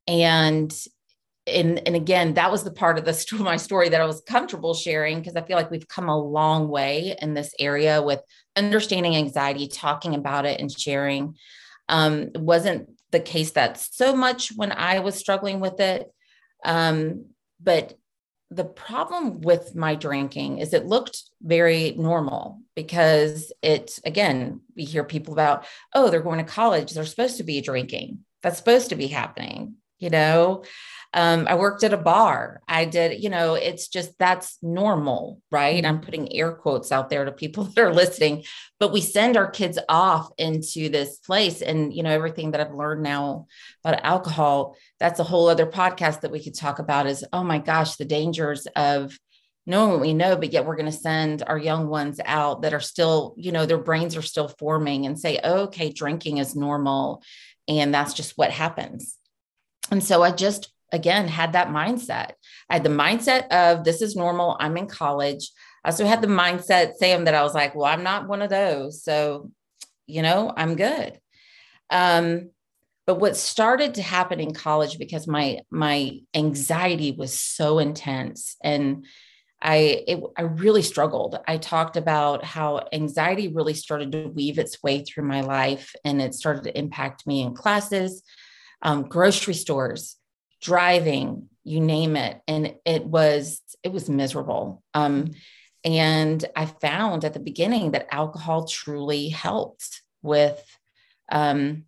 and 0.07 0.73
and 1.47 1.81
and 1.87 1.95
again 1.95 2.35
that 2.35 2.51
was 2.51 2.63
the 2.63 2.71
part 2.71 2.97
of 2.97 3.05
the 3.05 3.39
my 3.39 3.57
story 3.57 3.89
that 3.89 4.01
i 4.01 4.05
was 4.05 4.21
comfortable 4.21 4.73
sharing 4.73 5.19
because 5.19 5.35
i 5.35 5.41
feel 5.41 5.57
like 5.57 5.71
we've 5.71 5.87
come 5.87 6.09
a 6.09 6.17
long 6.17 6.67
way 6.67 7.15
in 7.21 7.33
this 7.33 7.53
area 7.59 8.01
with 8.01 8.21
understanding 8.55 9.15
anxiety 9.15 9.67
talking 9.67 10.13
about 10.13 10.45
it 10.45 10.59
and 10.59 10.71
sharing 10.71 11.35
um, 11.89 12.29
it 12.35 12.41
wasn't 12.41 12.89
the 13.11 13.19
case 13.19 13.51
that 13.51 13.77
so 13.77 14.15
much 14.15 14.51
when 14.55 14.71
i 14.71 14.99
was 14.99 15.15
struggling 15.15 15.59
with 15.59 15.79
it 15.79 16.11
um, 16.63 17.25
but 17.59 17.95
the 18.51 18.65
problem 18.65 19.41
with 19.41 19.75
my 19.75 19.95
drinking 19.95 20.59
is 20.59 20.73
it 20.73 20.85
looked 20.85 21.23
very 21.41 21.95
normal 21.97 22.59
because 22.75 23.51
it 23.61 23.97
again 24.05 24.61
we 24.75 24.83
hear 24.83 25.03
people 25.03 25.33
about 25.33 25.65
oh 25.95 26.09
they're 26.09 26.21
going 26.21 26.45
to 26.45 26.51
college. 26.51 26.91
They're 26.91 27.05
supposed 27.05 27.37
to 27.37 27.43
be 27.43 27.61
drinking. 27.61 28.19
That's 28.43 28.57
supposed 28.57 28.89
to 28.89 28.95
be 28.95 29.07
happening 29.07 29.75
you 30.01 30.09
know 30.09 30.63
um, 31.13 31.45
I 31.49 31.55
worked 31.55 31.83
at 31.83 31.93
a 31.93 31.97
bar. 31.97 32.61
I 32.69 32.85
did, 32.85 33.21
you 33.21 33.29
know, 33.29 33.55
it's 33.55 33.89
just 33.89 34.17
that's 34.17 34.57
normal, 34.61 35.41
right? 35.51 35.85
I'm 35.85 35.99
putting 35.99 36.33
air 36.33 36.53
quotes 36.53 36.91
out 36.91 37.09
there 37.09 37.25
to 37.25 37.33
people 37.33 37.63
that 37.75 37.81
are 37.81 37.93
listening, 37.93 38.45
but 38.79 38.93
we 38.93 39.01
send 39.01 39.35
our 39.35 39.49
kids 39.49 39.77
off 39.89 40.31
into 40.37 40.87
this 40.87 41.17
place. 41.17 41.61
And, 41.61 41.93
you 41.93 42.03
know, 42.03 42.11
everything 42.11 42.51
that 42.51 42.61
I've 42.61 42.73
learned 42.73 43.03
now 43.03 43.47
about 43.83 44.05
alcohol, 44.05 44.77
that's 44.99 45.19
a 45.19 45.25
whole 45.25 45.49
other 45.49 45.65
podcast 45.65 46.21
that 46.21 46.31
we 46.31 46.41
could 46.41 46.55
talk 46.55 46.79
about 46.79 47.07
is, 47.07 47.25
oh 47.33 47.43
my 47.43 47.59
gosh, 47.59 47.97
the 47.97 48.05
dangers 48.05 48.65
of 48.77 49.17
knowing 49.65 49.91
what 49.91 50.01
we 50.01 50.13
know, 50.13 50.37
but 50.37 50.53
yet 50.53 50.65
we're 50.65 50.77
going 50.77 50.85
to 50.85 50.91
send 50.91 51.43
our 51.45 51.57
young 51.57 51.87
ones 51.87 52.21
out 52.25 52.61
that 52.61 52.73
are 52.73 52.79
still, 52.79 53.35
you 53.37 53.51
know, 53.51 53.65
their 53.65 53.77
brains 53.77 54.15
are 54.15 54.21
still 54.21 54.47
forming 54.47 55.05
and 55.05 55.19
say, 55.19 55.39
oh, 55.43 55.63
okay, 55.63 55.91
drinking 55.91 56.37
is 56.37 56.55
normal. 56.55 57.21
And 57.67 57.93
that's 57.93 58.13
just 58.13 58.37
what 58.37 58.49
happens. 58.49 59.17
And 59.91 60.03
so 60.03 60.23
I 60.23 60.31
just 60.31 60.70
again 60.91 61.27
had 61.27 61.53
that 61.53 61.69
mindset. 61.69 62.31
I 62.69 62.73
had 62.75 62.83
the 62.83 62.89
mindset 62.89 63.47
of 63.49 63.83
this 63.83 64.01
is 64.01 64.15
normal. 64.15 64.57
I'm 64.59 64.77
in 64.77 64.87
college. 64.87 65.51
I 65.83 65.89
also 65.89 66.05
had 66.05 66.21
the 66.21 66.27
mindset, 66.27 66.95
Sam, 66.95 67.25
that 67.25 67.33
I 67.33 67.43
was 67.43 67.53
like, 67.53 67.75
well, 67.75 67.85
I'm 67.85 68.03
not 68.03 68.27
one 68.27 68.41
of 68.41 68.49
those. 68.49 69.03
So, 69.03 69.51
you 70.05 70.21
know, 70.21 70.53
I'm 70.55 70.75
good. 70.75 71.19
Um, 71.89 72.51
but 73.07 73.19
what 73.19 73.35
started 73.35 73.95
to 73.95 74.01
happen 74.01 74.39
in 74.39 74.53
college 74.53 74.97
because 74.97 75.27
my 75.27 75.59
my 75.69 76.19
anxiety 76.33 77.11
was 77.11 77.37
so 77.37 77.79
intense 77.79 78.55
and 78.63 79.05
I 79.61 80.03
it, 80.07 80.23
I 80.37 80.43
really 80.43 80.81
struggled. 80.81 81.37
I 81.47 81.57
talked 81.57 81.97
about 81.97 82.43
how 82.43 82.87
anxiety 82.93 83.47
really 83.47 83.73
started 83.73 84.11
to 84.13 84.27
weave 84.27 84.57
its 84.57 84.81
way 84.81 85.03
through 85.03 85.25
my 85.25 85.41
life 85.41 85.93
and 86.03 86.21
it 86.21 86.33
started 86.33 86.63
to 86.63 86.77
impact 86.77 87.27
me 87.27 87.41
in 87.41 87.53
classes, 87.53 88.23
um, 88.81 89.03
grocery 89.03 89.53
stores, 89.53 90.17
driving, 90.61 91.49
you 91.63 91.79
name 91.79 92.15
it. 92.15 92.39
And 92.47 92.75
it 92.85 93.05
was, 93.05 93.61
it 93.83 93.91
was 93.91 94.09
miserable. 94.09 94.83
Um, 94.93 95.31
and 95.83 96.43
I 96.55 96.65
found 96.65 97.25
at 97.25 97.33
the 97.33 97.39
beginning 97.39 97.91
that 97.91 98.13
alcohol 98.13 98.65
truly 98.67 99.29
helped 99.29 100.01
with 100.21 100.61
um, 101.31 101.85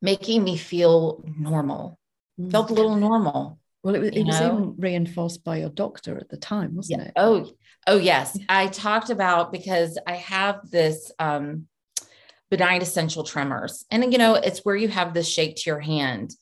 making 0.00 0.42
me 0.44 0.56
feel 0.56 1.22
normal, 1.38 1.98
mm. 2.40 2.50
felt 2.50 2.70
a 2.70 2.74
little 2.74 2.96
normal. 2.96 3.58
Well, 3.82 3.94
it 3.94 4.00
was, 4.00 4.10
it 4.10 4.24
was 4.24 4.40
even 4.40 4.74
reinforced 4.78 5.44
by 5.44 5.58
your 5.58 5.68
doctor 5.68 6.18
at 6.18 6.28
the 6.28 6.36
time, 6.36 6.74
wasn't 6.74 7.02
yeah. 7.02 7.06
it? 7.08 7.12
Oh, 7.16 7.48
oh 7.86 7.98
yes. 7.98 8.36
I 8.48 8.66
talked 8.66 9.10
about 9.10 9.52
because 9.52 9.98
I 10.06 10.14
have 10.14 10.68
this 10.70 11.12
um, 11.20 11.68
benign 12.50 12.82
essential 12.82 13.22
tremors, 13.22 13.84
and 13.90 14.12
you 14.12 14.18
know, 14.18 14.34
it's 14.34 14.64
where 14.64 14.74
you 14.74 14.88
have 14.88 15.14
this 15.14 15.28
shake 15.28 15.56
to 15.56 15.70
your 15.70 15.80
hand, 15.80 16.34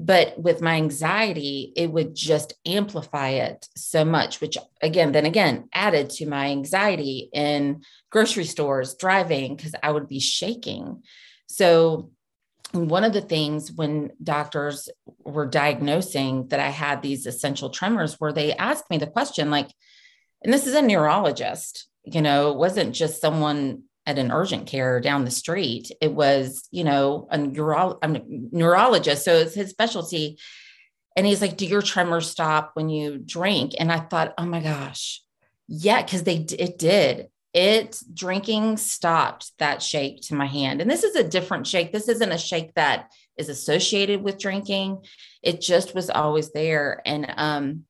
but 0.00 0.40
with 0.40 0.62
my 0.62 0.76
anxiety 0.76 1.72
it 1.76 1.90
would 1.90 2.14
just 2.14 2.54
amplify 2.64 3.30
it 3.30 3.66
so 3.76 4.04
much 4.04 4.40
which 4.40 4.56
again 4.80 5.10
then 5.10 5.26
again 5.26 5.68
added 5.74 6.08
to 6.08 6.24
my 6.24 6.46
anxiety 6.46 7.28
in 7.32 7.82
grocery 8.10 8.44
stores 8.44 8.94
driving 8.94 9.56
because 9.56 9.74
i 9.82 9.90
would 9.90 10.08
be 10.08 10.20
shaking. 10.20 11.02
So 11.50 12.12
one 12.72 13.02
of 13.02 13.14
the 13.14 13.22
things 13.22 13.72
when 13.72 14.10
doctors 14.22 14.88
were 15.24 15.46
diagnosing 15.46 16.48
that 16.48 16.60
i 16.60 16.68
had 16.68 17.02
these 17.02 17.26
essential 17.26 17.70
tremors 17.70 18.16
where 18.20 18.32
they 18.32 18.54
asked 18.54 18.90
me 18.90 18.98
the 18.98 19.06
question 19.06 19.50
like 19.50 19.70
and 20.44 20.52
this 20.52 20.66
is 20.66 20.74
a 20.74 20.82
neurologist 20.82 21.88
you 22.04 22.20
know 22.20 22.50
it 22.50 22.58
wasn't 22.58 22.94
just 22.94 23.22
someone 23.22 23.84
at 24.08 24.18
an 24.18 24.32
urgent 24.32 24.66
care 24.66 25.00
down 25.00 25.26
the 25.26 25.30
street. 25.30 25.92
It 26.00 26.14
was, 26.14 26.66
you 26.70 26.82
know, 26.82 27.28
a, 27.30 27.36
neuro- 27.36 27.98
a 28.02 28.20
neurologist. 28.26 29.22
So 29.22 29.34
it's 29.34 29.54
his 29.54 29.68
specialty. 29.68 30.38
And 31.14 31.26
he's 31.26 31.42
like, 31.42 31.58
Do 31.58 31.66
your 31.66 31.82
tremors 31.82 32.30
stop 32.30 32.70
when 32.72 32.88
you 32.88 33.18
drink? 33.18 33.72
And 33.78 33.92
I 33.92 34.00
thought, 34.00 34.32
Oh 34.38 34.46
my 34.46 34.60
gosh. 34.60 35.20
Yeah, 35.68 36.02
because 36.02 36.22
they 36.22 36.36
it 36.36 36.78
did. 36.78 37.28
It 37.52 38.00
drinking 38.14 38.78
stopped 38.78 39.52
that 39.58 39.82
shake 39.82 40.22
to 40.22 40.34
my 40.34 40.46
hand. 40.46 40.80
And 40.80 40.90
this 40.90 41.04
is 41.04 41.14
a 41.14 41.28
different 41.28 41.66
shake. 41.66 41.92
This 41.92 42.08
isn't 42.08 42.32
a 42.32 42.38
shake 42.38 42.72
that 42.74 43.10
is 43.36 43.50
associated 43.50 44.22
with 44.22 44.38
drinking. 44.38 45.04
It 45.42 45.60
just 45.60 45.94
was 45.94 46.08
always 46.08 46.50
there. 46.52 47.02
And 47.04 47.30
um, 47.36 47.84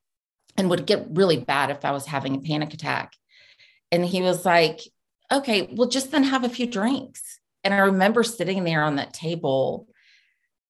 and 0.57 0.69
would 0.69 0.85
get 0.85 1.07
really 1.11 1.37
bad 1.37 1.71
if 1.71 1.85
I 1.85 1.93
was 1.93 2.07
having 2.07 2.35
a 2.35 2.41
panic 2.41 2.75
attack. 2.75 3.12
And 3.93 4.05
he 4.05 4.21
was 4.21 4.45
like, 4.45 4.81
okay, 5.33 5.68
well, 5.72 5.89
just 5.89 6.11
then 6.11 6.24
have 6.24 6.45
a 6.45 6.49
few 6.49 6.66
drinks. 6.66 7.41
And 7.64 7.74
I 7.74 7.79
remember 7.79 8.22
sitting 8.22 8.64
there 8.64 8.83
on 8.83 8.97
that 8.97 9.12
table 9.12 9.89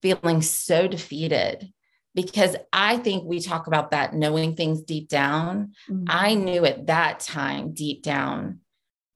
feeling 0.01 0.41
so 0.41 0.87
defeated 0.87 1.71
because 2.15 2.55
I 2.73 2.97
think 2.97 3.23
we 3.25 3.39
talk 3.39 3.67
about 3.67 3.91
that 3.91 4.13
knowing 4.13 4.55
things 4.55 4.81
deep 4.81 5.07
down. 5.09 5.73
Mm-hmm. 5.89 6.05
I 6.07 6.33
knew 6.33 6.65
at 6.65 6.87
that 6.87 7.19
time, 7.19 7.73
deep 7.73 8.03
down, 8.03 8.59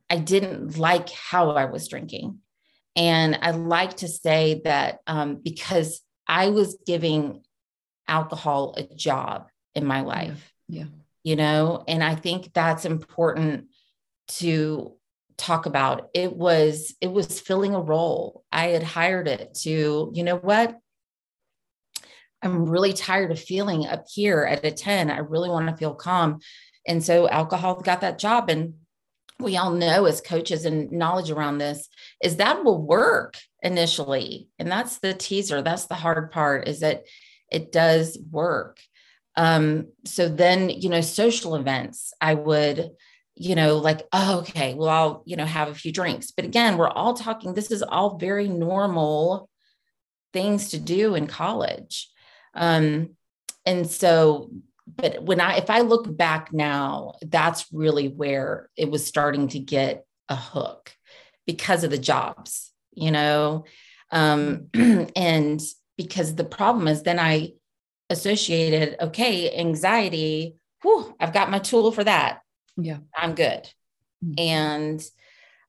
I 0.09 0.17
didn't 0.17 0.77
like 0.77 1.09
how 1.09 1.51
I 1.51 1.65
was 1.65 1.87
drinking. 1.87 2.39
And 2.95 3.39
I 3.41 3.51
like 3.51 3.97
to 3.97 4.07
say 4.07 4.61
that 4.65 4.99
um, 5.07 5.37
because 5.43 6.01
I 6.27 6.49
was 6.49 6.77
giving 6.85 7.43
alcohol 8.07 8.75
a 8.77 8.83
job 8.83 9.49
in 9.73 9.85
my 9.85 10.01
life. 10.01 10.53
Yeah. 10.67 10.81
yeah. 10.81 10.87
You 11.23 11.35
know, 11.37 11.83
and 11.87 12.03
I 12.03 12.15
think 12.15 12.53
that's 12.53 12.85
important 12.85 13.67
to 14.27 14.95
talk 15.37 15.65
about 15.65 16.09
it 16.13 16.35
was 16.35 16.95
it 17.01 17.11
was 17.11 17.39
filling 17.39 17.75
a 17.75 17.81
role. 17.81 18.43
I 18.51 18.67
had 18.67 18.83
hired 18.83 19.27
it 19.27 19.55
to 19.63 20.11
you 20.13 20.23
know 20.23 20.37
what? 20.37 20.77
I'm 22.41 22.65
really 22.65 22.93
tired 22.93 23.31
of 23.31 23.39
feeling 23.39 23.85
up 23.85 24.05
here 24.13 24.43
at 24.43 24.65
a 24.65 24.71
10 24.71 25.09
i 25.09 25.19
really 25.19 25.49
want 25.49 25.69
to 25.69 25.77
feel 25.77 25.95
calm. 25.95 26.39
And 26.85 27.03
so 27.03 27.29
alcohol 27.29 27.75
got 27.75 28.01
that 28.01 28.19
job 28.19 28.49
and 28.49 28.73
we 29.39 29.57
all 29.57 29.71
know 29.71 30.05
as 30.05 30.21
coaches 30.21 30.65
and 30.65 30.91
knowledge 30.91 31.31
around 31.31 31.57
this 31.57 31.89
is 32.21 32.37
that 32.37 32.63
will 32.63 32.81
work 32.81 33.37
initially. 33.61 34.49
And 34.59 34.71
that's 34.71 34.99
the 34.99 35.13
teaser. 35.13 35.61
That's 35.61 35.87
the 35.87 35.95
hard 35.95 36.31
part 36.31 36.67
is 36.67 36.81
that 36.81 37.05
it 37.49 37.71
does 37.71 38.17
work. 38.29 38.79
Um 39.35 39.87
so 40.05 40.29
then 40.29 40.69
you 40.69 40.89
know 40.89 41.01
social 41.01 41.55
events 41.55 42.13
i 42.21 42.35
would 42.35 42.91
you 43.35 43.55
know, 43.55 43.77
like, 43.77 44.07
oh, 44.11 44.39
okay, 44.39 44.73
well, 44.75 44.89
I'll, 44.89 45.23
you 45.25 45.35
know, 45.35 45.45
have 45.45 45.69
a 45.69 45.75
few 45.75 45.91
drinks. 45.91 46.31
But 46.31 46.45
again, 46.45 46.77
we're 46.77 46.89
all 46.89 47.13
talking, 47.13 47.53
this 47.53 47.71
is 47.71 47.81
all 47.81 48.17
very 48.17 48.47
normal 48.47 49.49
things 50.33 50.69
to 50.69 50.79
do 50.79 51.15
in 51.15 51.27
college. 51.27 52.09
Um, 52.53 53.15
and 53.65 53.89
so, 53.89 54.51
but 54.85 55.23
when 55.23 55.39
I, 55.39 55.57
if 55.57 55.69
I 55.69 55.81
look 55.81 56.15
back 56.15 56.53
now, 56.53 57.15
that's 57.21 57.65
really 57.71 58.07
where 58.07 58.69
it 58.77 58.91
was 58.91 59.05
starting 59.05 59.47
to 59.49 59.59
get 59.59 60.05
a 60.29 60.35
hook 60.35 60.91
because 61.47 61.83
of 61.83 61.91
the 61.91 61.97
jobs, 61.97 62.71
you 62.93 63.11
know, 63.11 63.65
um, 64.11 64.67
and 65.15 65.61
because 65.97 66.35
the 66.35 66.43
problem 66.43 66.87
is 66.87 67.03
then 67.03 67.19
I 67.19 67.53
associated, 68.09 68.97
okay, 69.01 69.57
anxiety, 69.57 70.55
whew, 70.83 71.15
I've 71.19 71.33
got 71.33 71.49
my 71.49 71.59
tool 71.59 71.91
for 71.91 72.03
that 72.03 72.41
yeah. 72.77 72.97
I'm 73.15 73.35
good. 73.35 73.69
Mm-hmm. 74.23 74.33
and 74.37 75.05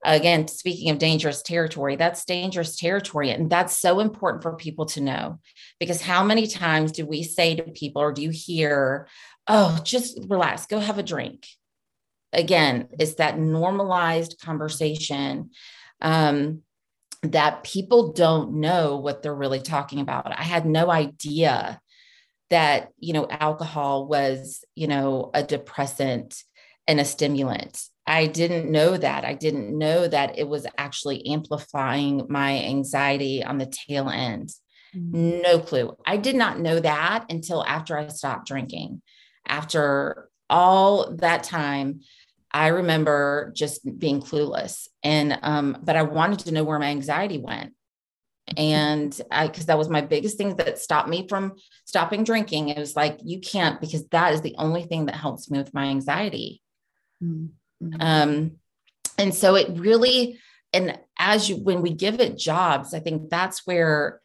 again 0.05 0.47
speaking 0.47 0.91
of 0.91 0.99
dangerous 0.99 1.43
territory 1.43 1.97
that's 1.97 2.25
dangerous 2.25 2.77
territory 2.77 3.31
and 3.31 3.51
that's 3.51 3.79
so 3.79 4.01
important 4.01 4.43
for 4.43 4.55
people 4.55 4.87
to 4.87 5.01
know 5.01 5.41
because 5.81 6.01
how 6.01 6.23
many 6.23 6.47
times 6.47 6.93
do 6.93 7.07
we 7.07 7.23
say 7.23 7.57
to 7.57 7.63
people 7.65 8.03
or 8.03 8.13
do 8.13 8.23
you 8.23 8.31
hear 8.31 9.09
oh 9.49 9.81
just 9.83 10.19
relax 10.29 10.67
go 10.67 10.79
have 10.79 10.99
a 10.99 11.03
drink? 11.03 11.47
Again 12.33 12.89
it's 12.99 13.15
that 13.15 13.39
normalized 13.39 14.41
conversation 14.41 15.51
um, 16.01 16.63
that 17.23 17.65
people 17.65 18.13
don't 18.13 18.61
know 18.61 18.97
what 18.97 19.23
they're 19.23 19.35
really 19.35 19.61
talking 19.61 20.01
about. 20.01 20.39
I 20.39 20.43
had 20.43 20.67
no 20.67 20.91
idea 20.91 21.81
that 22.51 22.91
you 22.99 23.15
know 23.15 23.27
alcohol 23.29 24.07
was 24.07 24.65
you 24.75 24.87
know 24.87 25.31
a 25.33 25.43
depressant 25.43 26.45
and 26.87 27.01
a 27.01 27.05
stimulant. 27.05 27.81
I 28.07 28.27
didn't 28.27 28.71
know 28.71 28.97
that. 28.97 29.25
I 29.25 29.33
didn't 29.33 29.77
know 29.77 30.07
that 30.07 30.39
it 30.39 30.47
was 30.47 30.67
actually 30.77 31.27
amplifying 31.27 32.27
my 32.29 32.59
anxiety 32.63 33.43
on 33.43 33.59
the 33.59 33.67
tail 33.67 34.11
end. 34.11 34.51
Mm-hmm. 34.95 35.41
No 35.43 35.59
clue. 35.59 35.97
I 36.07 36.19
did 36.19 36.37
not 36.37 36.61
know 36.61 36.79
that 36.81 37.25
until 37.31 37.65
after 37.65 37.99
I 37.99 38.09
stopped 38.09 38.47
drinking. 38.47 39.01
After 39.47 40.29
all 40.51 41.15
that 41.17 41.43
time, 41.45 42.01
I 42.53 42.69
remember 42.69 43.53
just 43.57 43.81
being 43.99 44.21
clueless. 44.21 44.87
And, 45.03 45.39
um, 45.43 45.79
but 45.83 45.97
I 45.97 46.03
wanted 46.03 46.41
to 46.41 46.53
know 46.53 46.63
where 46.65 46.79
my 46.79 46.91
anxiety 46.91 47.39
went. 47.39 47.73
and 48.57 49.19
I, 49.31 49.47
because 49.47 49.67
that 49.67 49.79
was 49.79 49.89
my 49.89 50.01
biggest 50.01 50.37
thing 50.37 50.57
that 50.57 50.79
stopped 50.79 51.09
me 51.09 51.27
from 51.29 51.55
stopping 51.85 52.25
drinking. 52.25 52.69
It 52.69 52.79
was 52.79 52.95
like, 52.97 53.19
you 53.25 53.41
can't, 53.41 53.81
because 53.81 54.07
that 54.09 54.35
is 54.35 54.43
the 54.43 54.55
only 54.59 54.83
thing 54.83 55.07
that 55.07 55.17
helps 55.17 55.51
me 55.51 55.59
with 55.59 55.75
my 55.75 55.87
anxiety. 55.87 56.61
Mm-hmm. 57.23 58.01
Um, 58.01 58.53
and 59.19 59.35
so 59.35 59.55
it 59.55 59.69
really, 59.71 60.39
and 60.73 60.99
as 61.19 61.49
you, 61.49 61.57
when 61.57 61.83
we 61.83 61.91
give 61.91 62.21
it 62.21 62.37
jobs, 62.37 62.95
I 62.95 63.01
think 63.01 63.31
that's 63.31 63.67
where 63.67 64.21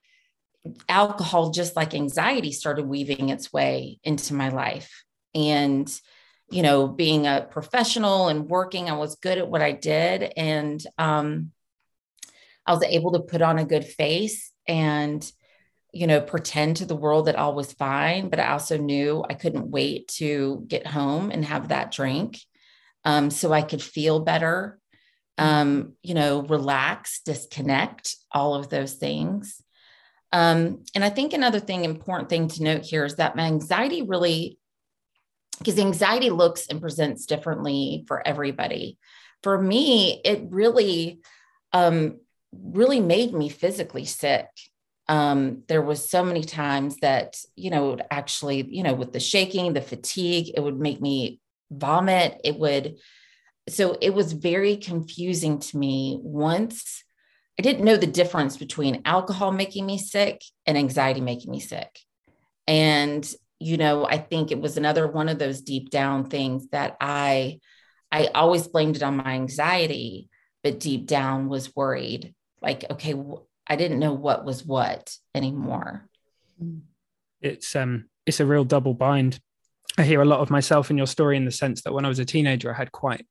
alcohol, 0.88 1.52
just 1.52 1.76
like 1.76 1.94
anxiety, 1.94 2.52
started 2.52 2.86
weaving 2.86 3.30
its 3.30 3.54
way 3.54 4.00
into 4.04 4.34
my 4.34 4.50
life. 4.50 5.04
And, 5.36 5.90
you 6.50 6.64
know, 6.64 6.88
being 6.88 7.28
a 7.28 7.48
professional 7.50 8.28
and 8.28 8.50
working, 8.50 8.90
I 8.90 8.98
was 8.98 9.16
good 9.16 9.38
at 9.38 9.50
what 9.50 9.62
I 9.62 9.72
did. 9.72 10.34
And, 10.36 10.84
um, 10.98 11.52
I 12.66 12.74
was 12.74 12.84
able 12.84 13.14
to 13.14 13.20
put 13.20 13.42
on 13.42 13.58
a 13.58 13.66
good 13.66 13.86
face 13.86 14.52
and, 14.68 15.32
you 15.92 16.06
know, 16.06 16.22
pretend 16.22 16.78
to 16.78 16.86
the 16.86 16.96
world 16.96 17.26
that 17.26 17.36
all 17.36 17.56
was 17.56 17.74
fine. 17.74 18.30
But 18.30 18.40
I 18.40 18.52
also 18.52 18.78
knew 18.78 19.24
I 19.28 19.34
couldn't 19.34 19.72
wait 19.72 20.08
to 20.18 20.64
get 20.68 20.86
home 20.86 21.32
and 21.32 21.44
have 21.46 21.70
that 21.70 21.92
drink 21.92 22.40
um, 23.10 23.32
so 23.32 23.52
I 23.52 23.64
could 23.64 23.82
feel 23.82 24.20
better, 24.20 24.78
um, 25.40 25.94
you 26.04 26.14
know, 26.14 26.44
relax, 26.44 27.22
disconnect, 27.26 28.16
all 28.32 28.54
of 28.54 28.70
those 28.70 28.94
things. 28.94 29.64
Um, 30.32 30.84
and 30.94 31.04
I 31.04 31.10
think 31.10 31.34
another 31.34 31.60
thing, 31.60 31.86
important 31.86 32.30
thing 32.30 32.50
to 32.50 32.64
note 32.64 32.86
here 32.86 33.06
is 33.06 33.16
that 33.16 33.36
my 33.36 33.46
anxiety 33.46 34.04
really, 34.04 34.60
because 35.58 35.80
anxiety 35.80 36.30
looks 36.30 36.68
and 36.68 36.80
presents 36.80 37.26
differently 37.26 38.06
for 38.08 38.22
everybody. 38.28 39.00
For 39.42 39.60
me, 39.60 40.22
it 40.24 40.44
really, 40.52 41.22
um, 41.74 42.20
really 42.54 43.00
made 43.00 43.34
me 43.34 43.50
physically 43.50 44.06
sick. 44.06 44.46
Um, 45.08 45.64
there 45.68 45.82
was 45.82 46.08
so 46.08 46.24
many 46.24 46.44
times 46.44 46.98
that, 46.98 47.38
you 47.56 47.72
know, 47.72 47.98
actually, 48.12 48.68
you 48.70 48.84
know, 48.84 48.94
with 48.94 49.14
the 49.14 49.20
shaking, 49.20 49.74
the 49.74 49.82
fatigue, 49.82 50.52
it 50.56 50.60
would 50.60 50.80
make 50.80 51.02
me 51.02 51.40
vomit. 51.72 52.40
It 52.44 52.58
would, 52.58 52.98
so 53.68 53.98
it 54.02 54.14
was 54.14 54.34
very 54.34 54.78
confusing 54.78 55.60
to 55.60 55.78
me 55.78 56.20
once 56.22 57.04
I 57.58 57.62
didn't 57.62 57.84
know 57.84 57.98
the 57.98 58.08
difference 58.08 58.56
between 58.56 59.02
alcohol 59.04 59.52
making 59.52 59.86
me 59.86 59.98
sick 59.98 60.42
and 60.66 60.78
anxiety 60.78 61.20
making 61.20 61.52
me 61.52 61.60
sick. 61.60 62.00
And, 62.68 63.30
you 63.60 63.76
know, 63.76 64.06
I 64.06 64.18
think 64.18 64.52
it 64.52 64.62
was 64.62 64.78
another 64.78 65.08
one 65.08 65.28
of 65.28 65.40
those 65.40 65.60
deep 65.60 65.90
down 65.90 66.30
things 66.30 66.70
that 66.70 66.96
I, 67.02 67.60
I 68.14 68.28
always 68.28 68.68
blamed 68.68 68.96
it 68.96 69.04
on 69.04 69.18
my 69.18 69.32
anxiety, 69.34 70.30
but 70.64 70.80
deep 70.80 71.06
down 71.06 71.50
was 71.50 71.76
worried 71.76 72.34
like 72.62 72.86
okay 72.90 73.16
i 73.68 73.76
didn't 73.76 74.00
know 74.00 74.14
what 74.14 74.46
was 74.46 74.66
what 74.66 75.16
anymore 75.34 76.08
it's 77.42 77.76
um 77.76 78.06
it's 78.26 78.40
a 78.40 78.46
real 78.46 78.64
double 78.64 78.94
bind 78.94 79.40
i 79.98 80.04
hear 80.04 80.22
a 80.22 80.26
lot 80.26 80.40
of 80.40 80.50
myself 80.50 80.90
in 80.90 80.98
your 80.98 81.08
story 81.08 81.38
in 81.38 81.46
the 81.46 81.52
sense 81.52 81.82
that 81.82 81.94
when 81.94 82.06
i 82.06 82.10
was 82.10 82.20
a 82.20 82.26
teenager 82.26 82.74
i 82.74 82.78
had 82.78 82.92
quite 82.92 83.26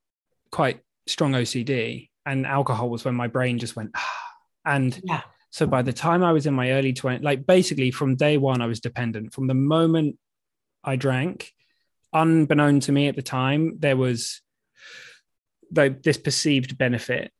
quite 0.51 0.81
strong 1.07 1.33
ocd 1.33 2.09
and 2.27 2.47
alcohol 2.47 2.91
was 2.91 3.05
when 3.05 3.15
my 3.15 3.27
brain 3.27 3.59
just 3.59 3.77
went 3.77 3.91
ah. 3.95 4.23
and 4.65 5.01
yeah. 5.05 5.23
so 5.51 5.67
by 5.67 5.83
the 5.83 5.93
time 5.93 6.23
i 6.23 6.33
was 6.33 6.47
in 6.47 6.55
my 6.55 6.73
early 6.73 6.93
20s 6.93 7.23
like 7.23 7.47
basically 7.47 7.91
from 7.91 8.17
day 8.17 8.37
one 8.37 8.61
i 8.61 8.67
was 8.67 8.81
dependent 8.81 9.33
from 9.33 9.47
the 9.47 9.55
moment 9.55 10.19
i 10.85 10.97
drank 10.97 11.53
unbeknown 12.13 12.81
to 12.81 12.93
me 12.93 13.09
at 13.09 13.17
the 13.17 13.23
time 13.23 13.77
there 13.79 13.97
was 13.97 14.41
the, 15.71 15.97
this 16.03 16.17
perceived 16.17 16.79
benefit 16.79 17.31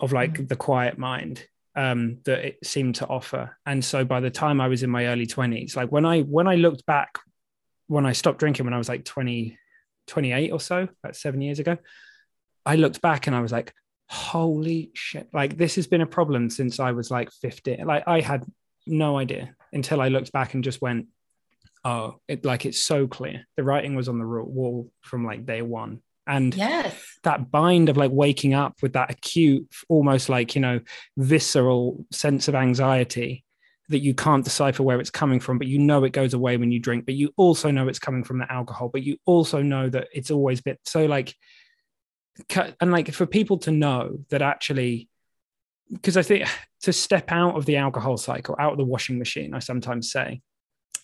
of 0.00 0.12
like 0.12 0.34
mm-hmm. 0.34 0.46
the 0.46 0.56
quiet 0.56 0.98
mind 0.98 1.44
um, 1.74 2.18
that 2.24 2.44
it 2.44 2.58
seemed 2.64 2.96
to 2.96 3.06
offer. 3.06 3.56
And 3.66 3.84
so 3.84 4.04
by 4.04 4.20
the 4.20 4.30
time 4.30 4.60
I 4.60 4.68
was 4.68 4.82
in 4.82 4.90
my 4.90 5.06
early 5.06 5.26
20s, 5.26 5.76
like 5.76 5.92
when 5.92 6.04
I 6.04 6.22
when 6.22 6.48
I 6.48 6.56
looked 6.56 6.86
back 6.86 7.18
when 7.86 8.06
I 8.06 8.12
stopped 8.12 8.38
drinking 8.38 8.64
when 8.64 8.74
I 8.74 8.78
was 8.78 8.88
like 8.88 9.04
20 9.04 9.58
28 10.06 10.52
or 10.52 10.60
so, 10.60 10.88
about 11.02 11.16
7 11.16 11.40
years 11.40 11.58
ago, 11.58 11.76
I 12.64 12.76
looked 12.76 13.00
back 13.00 13.26
and 13.26 13.34
I 13.34 13.40
was 13.40 13.52
like 13.52 13.72
holy 14.08 14.90
shit. 14.94 15.28
Like 15.32 15.56
this 15.56 15.74
has 15.76 15.86
been 15.86 16.00
a 16.00 16.06
problem 16.06 16.48
since 16.50 16.78
I 16.78 16.92
was 16.92 17.10
like 17.10 17.30
50. 17.32 17.82
Like 17.84 18.04
I 18.06 18.20
had 18.20 18.44
no 18.86 19.18
idea 19.18 19.54
until 19.72 20.00
I 20.00 20.08
looked 20.08 20.32
back 20.32 20.54
and 20.54 20.62
just 20.62 20.80
went 20.80 21.06
oh, 21.84 22.20
it 22.26 22.44
like 22.44 22.66
it's 22.66 22.82
so 22.82 23.06
clear. 23.06 23.46
The 23.56 23.62
writing 23.62 23.94
was 23.94 24.08
on 24.08 24.18
the 24.18 24.26
wall 24.26 24.90
from 25.02 25.24
like 25.24 25.46
day 25.46 25.62
1 25.62 26.00
and 26.26 26.54
yes. 26.54 27.18
that 27.22 27.50
bind 27.50 27.88
of 27.88 27.96
like 27.96 28.10
waking 28.12 28.54
up 28.54 28.74
with 28.82 28.94
that 28.94 29.10
acute 29.10 29.68
almost 29.88 30.28
like 30.28 30.54
you 30.54 30.60
know 30.60 30.80
visceral 31.16 32.04
sense 32.10 32.48
of 32.48 32.54
anxiety 32.54 33.44
that 33.88 34.00
you 34.00 34.14
can't 34.14 34.44
decipher 34.44 34.82
where 34.82 35.00
it's 35.00 35.10
coming 35.10 35.40
from 35.40 35.58
but 35.58 35.66
you 35.66 35.78
know 35.78 36.04
it 36.04 36.12
goes 36.12 36.34
away 36.34 36.56
when 36.56 36.72
you 36.72 36.78
drink 36.78 37.04
but 37.06 37.14
you 37.14 37.32
also 37.36 37.70
know 37.70 37.88
it's 37.88 37.98
coming 37.98 38.24
from 38.24 38.38
the 38.38 38.52
alcohol 38.52 38.88
but 38.88 39.02
you 39.02 39.16
also 39.24 39.62
know 39.62 39.88
that 39.88 40.08
it's 40.12 40.30
always 40.30 40.60
been 40.60 40.76
so 40.84 41.06
like 41.06 41.34
and 42.80 42.92
like 42.92 43.12
for 43.12 43.26
people 43.26 43.58
to 43.58 43.70
know 43.70 44.18
that 44.30 44.42
actually 44.42 45.08
because 45.90 46.16
i 46.16 46.22
think 46.22 46.48
to 46.82 46.92
step 46.92 47.30
out 47.32 47.56
of 47.56 47.64
the 47.64 47.76
alcohol 47.76 48.16
cycle 48.16 48.56
out 48.58 48.72
of 48.72 48.78
the 48.78 48.84
washing 48.84 49.18
machine 49.18 49.54
i 49.54 49.58
sometimes 49.58 50.10
say 50.10 50.40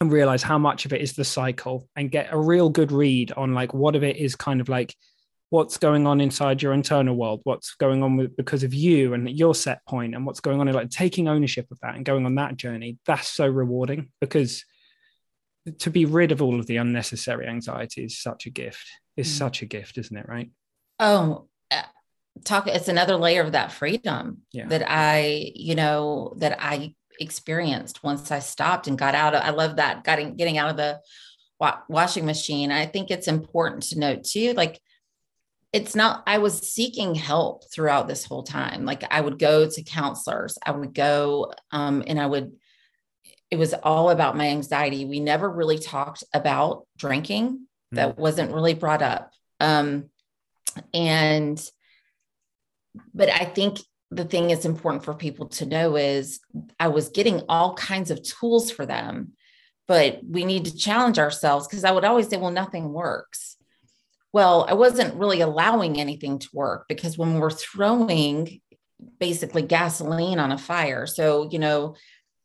and 0.01 0.11
realize 0.11 0.43
how 0.43 0.59
much 0.59 0.85
of 0.85 0.93
it 0.93 1.01
is 1.01 1.13
the 1.13 1.25
cycle 1.25 1.89
and 1.95 2.11
get 2.11 2.33
a 2.33 2.39
real 2.39 2.69
good 2.69 2.91
read 2.91 3.33
on 3.33 3.55
like 3.55 3.73
what 3.73 3.95
of 3.95 4.03
it 4.03 4.17
is 4.17 4.35
kind 4.35 4.61
of 4.61 4.69
like 4.69 4.95
what's 5.53 5.77
going 5.77 6.07
on 6.07 6.19
inside 6.19 6.63
your 6.63 6.73
internal 6.73 7.15
world 7.15 7.43
what's 7.45 7.75
going 7.75 8.03
on 8.03 8.17
with 8.17 8.35
because 8.39 8.63
of 8.65 8.73
you 8.73 9.13
and 9.13 9.29
your 9.29 9.55
set 9.55 9.85
point 9.85 10.15
and 10.15 10.25
what's 10.25 10.41
going 10.41 10.59
on 10.59 10.67
in 10.67 10.75
like 10.75 10.89
taking 10.89 11.29
ownership 11.29 11.67
of 11.71 11.79
that 11.81 11.95
and 11.95 12.07
going 12.07 12.25
on 12.25 12.37
that 12.37 12.57
journey 12.57 12.97
that's 13.05 13.29
so 13.29 13.47
rewarding 13.47 14.09
because 14.19 14.65
to 15.79 15.91
be 15.91 16.07
rid 16.07 16.33
of 16.33 16.41
all 16.41 16.59
of 16.59 16.67
the 16.67 16.79
unnecessary 16.79 17.47
anxiety 17.47 18.03
is 18.03 18.19
such 18.19 18.47
a 18.47 18.51
gift 18.51 18.83
is 19.19 19.29
mm. 19.29 19.37
such 19.37 19.61
a 19.61 19.67
gift 19.67 19.99
isn't 19.99 20.17
it 20.17 20.27
right 20.27 20.51
oh 21.01 21.47
uh, 21.71 21.83
talk 22.45 22.67
it's 22.67 22.89
another 22.89 23.17
layer 23.17 23.43
of 23.43 23.53
that 23.53 23.71
freedom 23.71 24.39
yeah. 24.53 24.67
that 24.67 24.83
i 24.89 25.53
you 25.55 25.75
know 25.75 26.33
that 26.39 26.57
i 26.63 26.95
experienced 27.21 28.03
once 28.03 28.31
i 28.31 28.39
stopped 28.39 28.87
and 28.87 28.97
got 28.97 29.15
out 29.15 29.35
of 29.35 29.43
i 29.43 29.51
love 29.51 29.77
that 29.77 30.03
getting 30.03 30.35
getting 30.35 30.57
out 30.57 30.71
of 30.71 30.79
the 30.79 30.99
washing 31.91 32.25
machine 32.25 32.73
i 32.73 32.87
think 32.87 33.11
it's 33.11 33.29
important 33.29 33.83
to 33.83 33.99
note 33.99 34.25
too 34.25 34.55
like 34.55 34.81
it's 35.73 35.95
not 35.95 36.23
i 36.27 36.39
was 36.39 36.71
seeking 36.73 37.15
help 37.15 37.65
throughout 37.73 38.09
this 38.09 38.25
whole 38.25 38.43
time. 38.43 38.85
Like 38.85 39.05
i 39.13 39.21
would 39.21 39.39
go 39.39 39.69
to 39.69 39.83
counselors 39.83 40.59
i 40.65 40.71
would 40.71 40.95
go 40.95 41.53
um, 41.71 42.03
and 42.07 42.21
i 42.21 42.27
would 42.27 42.53
it 43.51 43.59
was 43.59 43.75
all 43.75 44.09
about 44.09 44.35
my 44.35 44.49
anxiety. 44.49 45.05
We 45.05 45.21
never 45.21 45.47
really 45.51 45.79
talked 45.79 46.25
about 46.33 46.87
drinking 46.97 47.51
mm-hmm. 47.51 47.97
that 47.97 48.17
wasn't 48.17 48.55
really 48.55 48.73
brought 48.73 49.03
up. 49.03 49.31
Um, 49.61 50.09
and 50.95 51.63
but 53.15 53.29
i 53.29 53.45
think 53.45 53.79
the 54.11 54.25
thing 54.25 54.49
that's 54.49 54.65
important 54.65 55.05
for 55.05 55.15
people 55.15 55.49
to 55.49 55.67
know 55.67 55.97
is 55.97 56.41
i 56.79 56.89
was 56.89 57.09
getting 57.09 57.43
all 57.49 57.75
kinds 57.75 58.11
of 58.11 58.23
tools 58.23 58.71
for 58.71 58.87
them 58.87 59.33
but 59.89 60.21
we 60.27 60.45
need 60.45 60.67
to 60.67 60.77
challenge 60.77 61.19
ourselves 61.19 61.67
because 61.67 61.85
i 61.85 61.91
would 61.91 62.05
always 62.05 62.29
say 62.29 62.37
well 62.37 62.51
nothing 62.51 62.93
works 62.93 63.57
well, 64.33 64.67
I 64.69 64.75
wasn't 64.75 65.15
really 65.15 65.41
allowing 65.41 66.01
anything 66.01 66.39
to 66.39 66.49
work 66.53 66.87
because 66.89 67.19
when 67.19 67.39
we're 67.39 67.51
throwing 67.51 68.61
basically 69.19 69.63
gasoline 69.63 70.39
on 70.39 70.53
a 70.53 70.59
fire, 70.59 71.07
so, 71.07 71.49
you 71.51 71.59
know, 71.59 71.95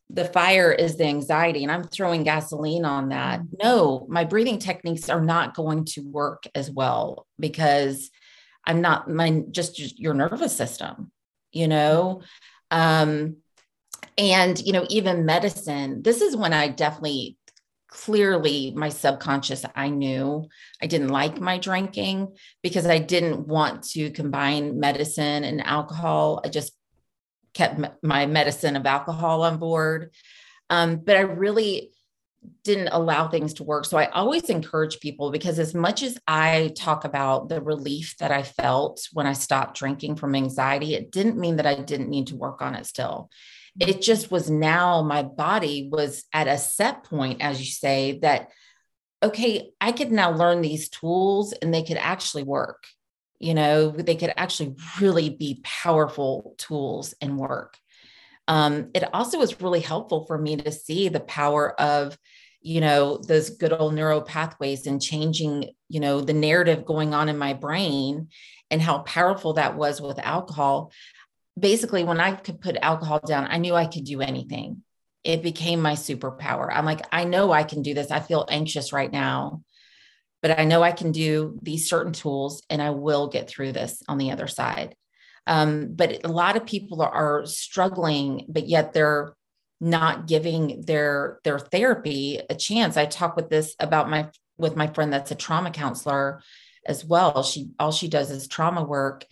the 0.09 0.25
fire 0.25 0.71
is 0.71 0.95
the 0.95 1.05
anxiety, 1.05 1.63
and 1.63 1.71
I'm 1.71 1.83
throwing 1.83 2.23
gasoline 2.23 2.85
on 2.85 3.09
that. 3.09 3.41
Mm-hmm. 3.41 3.55
No, 3.61 4.05
my 4.09 4.23
breathing 4.23 4.59
techniques 4.59 5.09
are 5.09 5.21
not 5.21 5.55
going 5.55 5.85
to 5.85 6.01
work 6.01 6.45
as 6.55 6.71
well 6.71 7.27
because 7.39 8.09
I'm 8.65 8.81
not 8.81 9.09
my 9.09 9.43
just, 9.51 9.75
just 9.75 9.99
your 9.99 10.13
nervous 10.13 10.55
system, 10.55 11.11
you 11.51 11.67
know. 11.67 12.21
Um, 12.71 13.37
and 14.17 14.59
you 14.59 14.73
know, 14.73 14.85
even 14.89 15.25
medicine, 15.25 16.01
this 16.03 16.21
is 16.21 16.35
when 16.35 16.53
I 16.53 16.69
definitely 16.69 17.37
clearly 17.87 18.73
my 18.75 18.89
subconscious 18.89 19.63
i 19.75 19.87
knew 19.87 20.45
i 20.81 20.87
didn't 20.87 21.07
like 21.07 21.39
my 21.39 21.57
drinking 21.57 22.35
because 22.61 22.85
i 22.85 22.97
didn't 22.97 23.47
want 23.47 23.83
to 23.83 24.11
combine 24.11 24.79
medicine 24.79 25.43
and 25.43 25.65
alcohol. 25.65 26.41
I 26.43 26.49
just 26.49 26.73
kept 27.53 27.81
my 28.03 28.25
medicine 28.25 28.75
of 28.75 28.85
alcohol 28.85 29.41
on 29.43 29.57
board. 29.57 30.13
Um, 30.69 30.97
but 30.97 31.15
i 31.15 31.21
really 31.21 31.91
didn't 32.63 32.89
allow 32.89 33.27
things 33.27 33.55
to 33.55 33.63
work. 33.63 33.83
So 33.85 33.97
i 33.97 34.05
always 34.11 34.49
encourage 34.49 34.99
people 34.99 35.31
because 35.31 35.57
as 35.59 35.73
much 35.73 36.03
as 36.03 36.17
i 36.27 36.71
talk 36.77 37.03
about 37.03 37.49
the 37.49 37.61
relief 37.61 38.15
that 38.19 38.31
i 38.31 38.43
felt 38.43 39.07
when 39.11 39.25
i 39.25 39.33
stopped 39.33 39.77
drinking 39.77 40.15
from 40.15 40.35
anxiety 40.35 40.93
it 40.93 41.11
didn't 41.11 41.37
mean 41.37 41.55
that 41.57 41.65
i 41.65 41.75
didn't 41.75 42.09
need 42.09 42.27
to 42.27 42.35
work 42.35 42.61
on 42.61 42.75
it 42.75 42.85
still 42.85 43.29
it 43.79 44.01
just 44.01 44.31
was 44.31 44.49
now 44.49 45.03
my 45.03 45.23
body 45.23 45.89
was 45.91 46.25
at 46.33 46.47
a 46.47 46.57
set 46.57 47.03
point, 47.03 47.41
as 47.41 47.59
you 47.59 47.65
say, 47.65 48.19
that, 48.21 48.49
okay, 49.21 49.69
I 49.79 49.91
could 49.91 50.11
now 50.11 50.31
learn 50.31 50.61
these 50.61 50.89
tools 50.89 51.53
and 51.53 51.73
they 51.73 51.83
could 51.83 51.97
actually 51.97 52.43
work. 52.43 52.85
You 53.39 53.53
know, 53.53 53.91
they 53.91 54.15
could 54.15 54.33
actually 54.35 54.75
really 54.99 55.29
be 55.29 55.61
powerful 55.63 56.55
tools 56.57 57.13
and 57.21 57.37
work. 57.37 57.77
Um, 58.47 58.89
it 58.95 59.03
also 59.13 59.37
was 59.37 59.61
really 59.61 59.81
helpful 59.81 60.25
for 60.25 60.37
me 60.37 60.55
to 60.57 60.71
see 60.71 61.09
the 61.09 61.19
power 61.19 61.79
of 61.79 62.17
you 62.61 62.81
know 62.81 63.17
those 63.17 63.51
good 63.51 63.71
old 63.71 63.93
neural 63.93 64.21
pathways 64.21 64.87
and 64.87 65.01
changing 65.01 65.69
you 65.89 65.99
know 65.99 66.21
the 66.21 66.33
narrative 66.33 66.85
going 66.85 67.13
on 67.13 67.29
in 67.29 67.37
my 67.37 67.53
brain 67.53 68.27
and 68.71 68.81
how 68.81 68.99
powerful 68.99 69.53
that 69.53 69.77
was 69.77 70.01
with 70.01 70.19
alcohol 70.19 70.91
basically 71.57 72.03
when 72.03 72.19
i 72.19 72.33
could 72.33 72.61
put 72.61 72.77
alcohol 72.81 73.19
down 73.25 73.47
i 73.49 73.57
knew 73.57 73.75
i 73.75 73.85
could 73.85 74.03
do 74.03 74.21
anything. 74.21 74.83
It 75.23 75.43
became 75.43 75.81
my 75.81 75.93
superpower. 75.93 76.69
I'm 76.71 76.85
like 76.85 77.01
i 77.11 77.23
know 77.23 77.51
i 77.51 77.63
can 77.63 77.81
do 77.81 77.93
this. 77.93 78.11
I 78.11 78.19
feel 78.19 78.45
anxious 78.49 78.93
right 78.93 79.11
now 79.11 79.63
but 80.41 80.59
i 80.59 80.65
know 80.65 80.83
i 80.83 80.91
can 80.91 81.11
do 81.11 81.57
these 81.61 81.89
certain 81.89 82.13
tools 82.13 82.61
and 82.69 82.81
i 82.81 82.91
will 82.91 83.27
get 83.27 83.49
through 83.49 83.71
this 83.71 84.03
on 84.07 84.17
the 84.17 84.31
other 84.31 84.47
side. 84.47 84.95
Um, 85.47 85.93
but 85.93 86.25
a 86.25 86.27
lot 86.27 86.57
of 86.57 86.65
people 86.65 87.01
are, 87.01 87.09
are 87.11 87.45
struggling 87.45 88.45
but 88.49 88.67
yet 88.67 88.93
they're 88.93 89.33
not 89.79 90.27
giving 90.27 90.83
their 90.85 91.39
their 91.43 91.59
therapy 91.59 92.39
a 92.49 92.55
chance. 92.55 92.97
I 92.97 93.05
talk 93.05 93.35
with 93.35 93.49
this 93.49 93.75
about 93.79 94.09
my 94.09 94.29
with 94.57 94.75
my 94.75 94.87
friend 94.87 95.13
that's 95.13 95.31
a 95.31 95.35
trauma 95.35 95.71
counselor 95.71 96.41
as 96.85 97.05
well. 97.05 97.43
She 97.43 97.69
all 97.79 97.91
she 97.91 98.07
does 98.07 98.31
is 98.31 98.47
trauma 98.47 98.83
work 98.83 99.25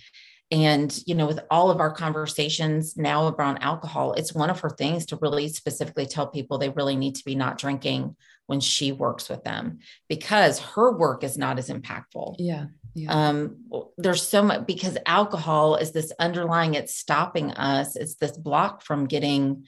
and 0.55 1.03
you 1.05 1.13
know 1.13 1.27
with 1.27 1.41
all 1.51 1.69
of 1.69 1.81
our 1.81 1.91
conversations 1.91 2.95
now 2.95 3.27
around 3.27 3.57
alcohol 3.57 4.13
it's 4.13 4.33
one 4.33 4.49
of 4.49 4.61
her 4.61 4.69
things 4.69 5.05
to 5.05 5.17
really 5.17 5.49
specifically 5.49 6.05
tell 6.05 6.27
people 6.27 6.57
they 6.57 6.69
really 6.69 6.95
need 6.95 7.13
to 7.15 7.25
be 7.25 7.35
not 7.35 7.57
drinking 7.57 8.15
when 8.47 8.61
she 8.61 8.91
works 8.91 9.27
with 9.27 9.43
them 9.43 9.79
because 10.07 10.59
her 10.59 10.95
work 10.95 11.23
is 11.23 11.37
not 11.37 11.57
as 11.57 11.69
impactful. 11.69 12.35
Yeah, 12.39 12.67
yeah. 12.93 13.11
um 13.11 13.57
there's 13.97 14.25
so 14.25 14.43
much 14.43 14.65
because 14.65 14.97
alcohol 15.05 15.75
is 15.75 15.91
this 15.91 16.13
underlying 16.19 16.75
it's 16.75 16.95
stopping 16.95 17.51
us 17.51 17.95
it's 17.95 18.15
this 18.15 18.37
block 18.37 18.81
from 18.81 19.07
getting 19.07 19.65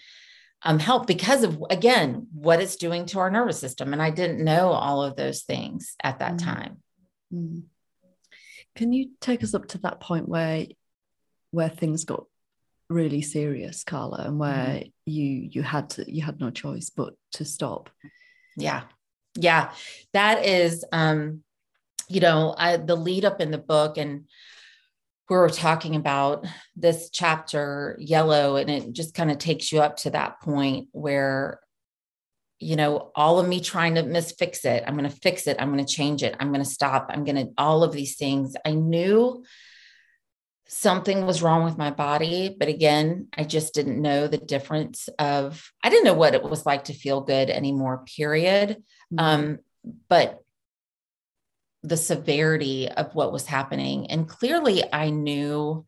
um, 0.63 0.79
help 0.79 1.05
because 1.05 1.43
of 1.43 1.61
again 1.69 2.27
what 2.33 2.61
it's 2.61 2.77
doing 2.77 3.05
to 3.07 3.19
our 3.19 3.29
nervous 3.29 3.59
system. 3.59 3.93
And 3.93 4.01
i 4.01 4.09
didn't 4.09 4.43
know 4.43 4.69
all 4.69 5.03
of 5.03 5.15
those 5.17 5.43
things 5.43 5.95
at 6.01 6.19
that 6.19 6.33
mm. 6.33 6.43
time. 6.43 6.77
Mm. 7.33 7.63
Can 8.77 8.93
you 8.93 9.09
take 9.19 9.43
us 9.43 9.55
up 9.55 9.67
to 9.69 9.79
that 9.79 9.99
point 9.99 10.29
where 10.29 10.67
where 11.51 11.69
things 11.69 12.05
got 12.05 12.25
really 12.89 13.21
serious 13.21 13.83
carla 13.83 14.23
and 14.25 14.39
where 14.39 14.53
mm 14.53 14.91
you 15.09 15.47
you 15.53 15.63
had 15.63 15.89
to 15.89 16.03
you 16.13 16.21
had 16.21 16.37
no 16.41 16.49
choice 16.49 16.89
but 16.89 17.13
to 17.31 17.45
stop. 17.45 17.89
Yeah. 18.57 18.81
Yeah. 19.35 19.71
That 20.11 20.45
is 20.45 20.83
um 20.91 21.43
you 22.09 22.19
know 22.19 22.53
I, 22.57 22.75
the 22.75 22.97
lead 22.97 23.23
up 23.23 23.39
in 23.39 23.51
the 23.51 23.57
book 23.57 23.97
and 23.97 24.25
we 25.29 25.37
were 25.37 25.49
talking 25.49 25.95
about 25.95 26.45
this 26.75 27.09
chapter 27.09 27.95
yellow 28.01 28.57
and 28.57 28.69
it 28.69 28.91
just 28.91 29.13
kind 29.13 29.31
of 29.31 29.37
takes 29.37 29.71
you 29.71 29.81
up 29.81 29.95
to 29.97 30.09
that 30.09 30.41
point 30.41 30.89
where 30.91 31.61
you 32.59 32.75
know 32.75 33.11
all 33.15 33.39
of 33.39 33.47
me 33.47 33.61
trying 33.61 33.95
to 33.95 34.03
misfix 34.03 34.65
it. 34.65 34.83
I'm 34.85 34.97
going 34.97 35.09
to 35.09 35.15
fix 35.15 35.47
it. 35.47 35.55
I'm 35.57 35.71
going 35.71 35.85
to 35.85 35.93
change 35.93 36.21
it. 36.21 36.35
I'm 36.39 36.49
going 36.51 36.63
to 36.63 36.69
stop. 36.69 37.07
I'm 37.09 37.23
going 37.23 37.37
to 37.37 37.53
all 37.57 37.83
of 37.83 37.93
these 37.93 38.17
things. 38.17 38.55
I 38.65 38.71
knew 38.71 39.45
something 40.68 41.26
was 41.26 41.41
wrong 41.41 41.63
with 41.63 41.78
my 41.78 41.91
body 41.91 42.55
but 42.59 42.68
again 42.68 43.28
i 43.38 43.43
just 43.43 43.74
didn't 43.74 44.01
know 44.01 44.28
the 44.28 44.38
difference 44.38 45.07
of 45.18 45.72
i 45.84 45.89
didn't 45.89 46.03
know 46.03 46.13
what 46.13 46.36
it 46.36 46.43
was 46.43 46.65
like 46.65 46.86
to 46.86 46.93
feel 46.93 47.22
good 47.22 47.49
anymore 47.49 48.03
period 48.15 48.84
mm-hmm. 49.13 49.20
um, 49.20 49.59
but 50.09 50.43
the 51.84 51.97
severity 51.97 52.89
of 52.89 53.13
what 53.15 53.32
was 53.32 53.45
happening. 53.45 54.09
And 54.11 54.28
clearly 54.28 54.84
I 54.91 55.09
knew 55.09 55.86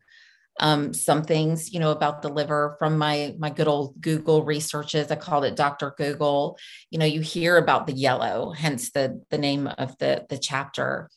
um, 0.58 0.92
some 0.92 1.22
things, 1.22 1.72
you 1.72 1.80
know, 1.80 1.90
about 1.90 2.22
the 2.22 2.28
liver 2.28 2.76
from 2.78 2.98
my 2.98 3.34
my 3.38 3.50
good 3.50 3.68
old 3.68 4.00
Google 4.00 4.44
researches. 4.44 5.10
I 5.10 5.16
called 5.16 5.44
it 5.44 5.56
Dr. 5.56 5.94
Google. 5.96 6.58
You 6.90 6.98
know, 6.98 7.06
you 7.06 7.20
hear 7.20 7.56
about 7.56 7.86
the 7.86 7.94
yellow, 7.94 8.50
hence 8.50 8.90
the 8.90 9.22
the 9.30 9.38
name 9.38 9.66
of 9.66 9.96
the 9.98 10.26
the 10.28 10.38
chapter. 10.38 11.08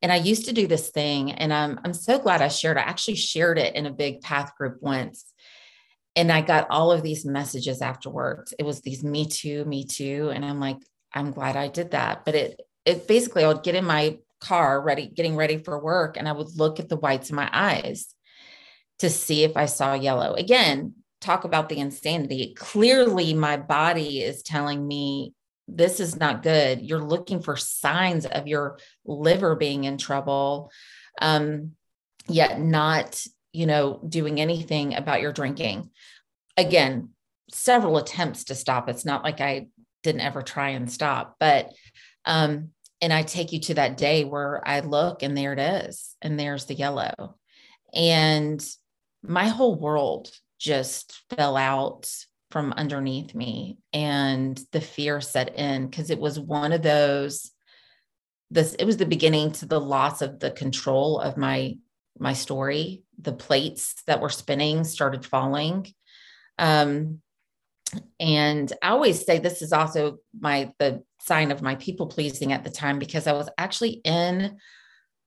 And 0.00 0.12
I 0.12 0.16
used 0.16 0.44
to 0.44 0.52
do 0.52 0.66
this 0.66 0.90
thing, 0.90 1.32
and 1.32 1.52
I'm 1.52 1.80
I'm 1.84 1.94
so 1.94 2.18
glad 2.18 2.40
I 2.40 2.48
shared. 2.48 2.78
I 2.78 2.82
actually 2.82 3.16
shared 3.16 3.58
it 3.58 3.74
in 3.74 3.86
a 3.86 3.92
big 3.92 4.20
path 4.20 4.54
group 4.56 4.78
once, 4.80 5.24
and 6.14 6.30
I 6.30 6.40
got 6.40 6.68
all 6.70 6.92
of 6.92 7.02
these 7.02 7.24
messages 7.24 7.82
afterwards. 7.82 8.54
It 8.58 8.64
was 8.64 8.80
these 8.80 9.02
me 9.02 9.26
too, 9.26 9.64
me 9.64 9.84
too, 9.84 10.30
and 10.32 10.44
I'm 10.44 10.60
like, 10.60 10.78
I'm 11.12 11.32
glad 11.32 11.56
I 11.56 11.68
did 11.68 11.92
that. 11.92 12.24
But 12.24 12.34
it 12.36 12.60
it 12.84 13.08
basically 13.08 13.44
I 13.44 13.48
would 13.48 13.64
get 13.64 13.74
in 13.74 13.84
my 13.84 14.18
car 14.40 14.80
ready, 14.80 15.06
getting 15.08 15.36
ready 15.36 15.58
for 15.58 15.82
work, 15.82 16.16
and 16.16 16.28
I 16.28 16.32
would 16.32 16.56
look 16.56 16.78
at 16.78 16.88
the 16.88 16.96
whites 16.96 17.30
of 17.30 17.36
my 17.36 17.50
eyes 17.52 18.14
to 19.00 19.10
see 19.10 19.44
if 19.44 19.56
I 19.56 19.66
saw 19.66 19.94
yellow. 19.94 20.34
Again, 20.34 20.94
talk 21.20 21.44
about 21.44 21.68
the 21.68 21.78
insanity. 21.78 22.54
Clearly, 22.56 23.34
my 23.34 23.56
body 23.56 24.22
is 24.22 24.42
telling 24.42 24.86
me 24.86 25.34
this 25.68 26.00
is 26.00 26.16
not 26.16 26.42
good. 26.42 26.80
You're 26.80 27.04
looking 27.04 27.40
for 27.40 27.56
signs 27.56 28.24
of 28.26 28.48
your 28.48 28.78
liver 29.04 29.54
being 29.54 29.84
in 29.84 29.98
trouble, 29.98 30.70
um, 31.20 31.72
yet 32.26 32.58
not, 32.60 33.22
you 33.52 33.66
know, 33.66 34.00
doing 34.08 34.40
anything 34.40 34.94
about 34.94 35.20
your 35.20 35.32
drinking. 35.32 35.90
Again, 36.56 37.10
several 37.50 37.98
attempts 37.98 38.44
to 38.44 38.54
stop. 38.54 38.88
It's 38.88 39.04
not 39.04 39.22
like 39.22 39.40
I 39.40 39.68
didn't 40.02 40.22
ever 40.22 40.42
try 40.42 40.70
and 40.70 40.90
stop, 40.90 41.36
but 41.38 41.70
um, 42.24 42.70
and 43.00 43.12
I 43.12 43.22
take 43.22 43.52
you 43.52 43.60
to 43.60 43.74
that 43.74 43.96
day 43.96 44.24
where 44.24 44.66
I 44.66 44.80
look 44.80 45.22
and 45.22 45.36
there 45.36 45.52
it 45.52 45.58
is, 45.58 46.16
and 46.22 46.38
there's 46.38 46.64
the 46.64 46.74
yellow. 46.74 47.36
And 47.94 48.64
my 49.22 49.48
whole 49.48 49.74
world 49.74 50.30
just 50.58 51.22
fell 51.30 51.56
out 51.56 52.10
from 52.50 52.72
underneath 52.72 53.34
me 53.34 53.78
and 53.92 54.60
the 54.72 54.80
fear 54.80 55.20
set 55.20 55.56
in 55.56 55.86
because 55.86 56.10
it 56.10 56.18
was 56.18 56.40
one 56.40 56.72
of 56.72 56.82
those 56.82 57.50
this 58.50 58.74
it 58.74 58.84
was 58.84 58.96
the 58.96 59.06
beginning 59.06 59.52
to 59.52 59.66
the 59.66 59.80
loss 59.80 60.22
of 60.22 60.40
the 60.40 60.50
control 60.50 61.18
of 61.20 61.36
my 61.36 61.74
my 62.18 62.32
story 62.32 63.02
the 63.20 63.32
plates 63.32 63.94
that 64.06 64.20
were 64.20 64.30
spinning 64.30 64.84
started 64.84 65.26
falling 65.26 65.86
um 66.58 67.20
and 68.18 68.72
i 68.82 68.88
always 68.88 69.24
say 69.24 69.38
this 69.38 69.60
is 69.60 69.72
also 69.72 70.18
my 70.40 70.72
the 70.78 71.02
sign 71.20 71.50
of 71.50 71.62
my 71.62 71.74
people 71.76 72.06
pleasing 72.06 72.52
at 72.52 72.64
the 72.64 72.70
time 72.70 72.98
because 72.98 73.26
I 73.26 73.32
was 73.32 73.48
actually 73.58 74.00
in 74.04 74.56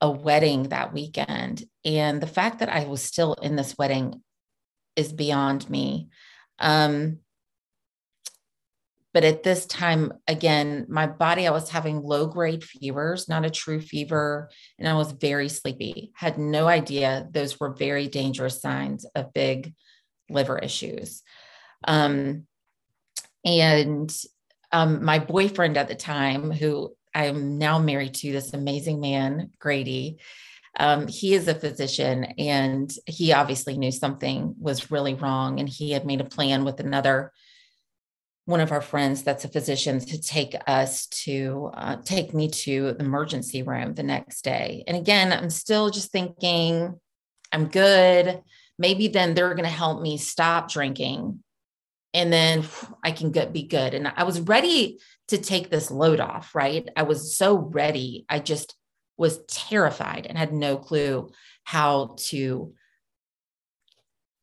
a 0.02 0.10
wedding 0.10 0.64
that 0.70 0.94
weekend. 0.94 1.64
And 1.86 2.20
the 2.20 2.28
fact 2.28 2.60
that 2.60 2.70
I 2.70 2.86
was 2.86 3.02
still 3.02 3.36
in 3.36 3.56
this 3.56 3.78
wedding 3.78 4.22
is 4.96 5.14
beyond 5.14 5.70
me. 5.70 6.10
Um, 6.62 7.20
but 9.14 9.26
at 9.26 9.44
this 9.44 9.66
time, 9.66 10.14
again, 10.26 10.86
my 10.88 11.06
body, 11.06 11.46
I 11.46 11.52
was 11.52 11.70
having 11.70 12.02
low 12.02 12.28
grade 12.28 12.64
fevers, 12.64 13.28
not 13.28 13.44
a 13.44 13.50
true 13.50 13.82
fever, 13.82 14.50
and 14.80 14.88
I 14.88 14.94
was 14.94 15.12
very 15.12 15.50
sleepy. 15.50 16.12
Had 16.16 16.38
no 16.38 16.68
idea 16.68 17.28
those 17.30 17.60
were 17.60 17.74
very 17.74 18.08
dangerous 18.08 18.62
signs 18.62 19.06
of 19.14 19.34
big 19.34 19.74
liver 20.30 20.58
issues. 20.58 21.24
Um, 21.86 22.48
and 23.44 24.16
um, 24.72 25.04
my 25.04 25.20
boyfriend 25.20 25.76
at 25.76 25.90
the 25.90 25.96
time, 25.96 26.50
who 26.50 26.96
I'm 27.14 27.58
now 27.58 27.80
married 27.80 28.14
to, 28.16 28.32
this 28.32 28.54
amazing 28.54 29.02
man, 29.02 29.50
Grady, 29.60 30.20
um, 30.80 31.08
he 31.08 31.34
is 31.34 31.48
a 31.48 31.56
physician 31.56 32.24
and 32.38 32.92
he 33.06 33.34
obviously 33.34 33.78
knew 33.78 33.92
something 33.92 34.56
was 34.58 34.92
really 34.92 35.14
wrong. 35.14 35.60
And 35.60 35.68
he 35.68 35.92
had 35.92 36.06
made 36.06 36.22
a 36.22 36.26
plan 36.26 36.64
with 36.64 36.80
another 36.80 37.32
one 38.46 38.62
of 38.62 38.72
our 38.72 38.82
friends 38.82 39.24
that's 39.24 39.46
a 39.46 39.50
physician 39.50 40.00
to 40.00 40.20
take 40.20 40.56
us 40.68 41.08
to 41.08 41.70
uh, 41.74 41.98
take 42.04 42.34
me 42.34 42.50
to 42.50 42.94
the 42.94 43.06
emergency 43.06 43.64
room 43.64 43.94
the 43.94 44.04
next 44.04 44.44
day. 44.44 44.84
And 44.88 44.98
again, 44.98 45.32
I'm 45.32 45.50
still 45.50 45.90
just 45.90 46.12
thinking, 46.12 47.00
I'm 47.52 47.68
good. 47.68 48.42
Maybe 48.80 49.10
then 49.10 49.34
they're 49.34 49.54
going 49.54 49.64
to 49.64 49.70
help 49.70 50.02
me 50.02 50.18
stop 50.18 50.72
drinking 50.72 51.44
and 52.14 52.32
then 52.32 52.66
I 53.04 53.12
can 53.12 53.32
get 53.32 53.54
be 53.54 53.64
good. 53.64 53.94
And 53.94 54.12
I 54.16 54.24
was 54.24 54.42
ready 54.42 55.00
to 55.30 55.38
take 55.38 55.70
this 55.70 55.92
load 55.92 56.20
off, 56.20 56.56
right? 56.56 56.90
I 56.96 57.04
was 57.04 57.38
so 57.38 57.58
ready. 57.58 58.26
I 58.28 58.40
just 58.40 58.76
was 59.18 59.44
terrified 59.46 60.26
and 60.26 60.38
had 60.38 60.54
no 60.54 60.78
clue 60.78 61.30
how 61.64 62.16
to 62.18 62.74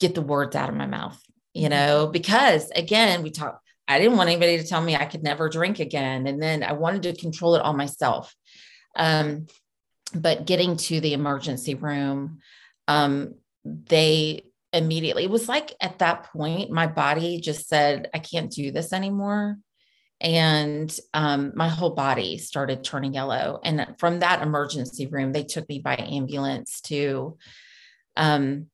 get 0.01 0.15
the 0.15 0.23
words 0.23 0.55
out 0.55 0.69
of 0.69 0.77
my 0.77 0.87
mouth, 0.87 1.21
you 1.55 1.63
mm-hmm. 1.63 1.71
know, 1.71 2.07
because 2.07 2.71
again, 2.71 3.23
we 3.23 3.31
talk, 3.31 3.61
I 3.89 3.99
didn't 3.99 4.17
want 4.17 4.31
anybody 4.31 4.59
to 4.59 4.67
tell 4.67 4.83
me 4.83 4.95
I 4.95 5.07
could 5.07 5.23
never 5.23 5.49
drink 5.49 5.81
again. 5.81 6.27
And 6.27 6.43
then 6.43 6.63
I 6.63 6.73
wanted 6.73 7.03
to 7.05 7.21
control 7.21 7.55
it 7.55 7.63
all 7.63 7.73
myself. 7.73 8.35
Um, 8.97 9.47
but 10.15 10.47
getting 10.47 10.77
to 10.77 11.01
the 11.01 11.15
emergency 11.15 11.75
room, 11.75 12.39
um, 12.87 13.35
they 13.65 14.45
immediately. 14.73 15.25
It 15.25 15.31
was 15.31 15.49
like 15.49 15.75
at 15.81 15.99
that 15.99 16.25
point, 16.25 16.71
my 16.71 16.87
body 16.87 17.41
just 17.41 17.69
said, 17.69 18.09
I 18.15 18.19
can't 18.19 18.51
do 18.51 18.71
this 18.71 18.93
anymore. 18.93 19.57
And 20.21 20.95
um, 21.15 21.53
my 21.55 21.69
whole 21.69 21.91
body 21.91 22.39
started 22.39 22.83
turning 22.83 23.15
yellow. 23.15 23.61
And 23.63 23.95
from 23.99 24.21
that 24.21 24.43
emergency 24.43 25.07
room, 25.07 25.33
they 25.33 25.45
took 25.45 25.69
me 25.69 25.79
by 25.79 25.95
ambulance 25.97 26.81
to 26.83 27.37
um, 28.17 28.67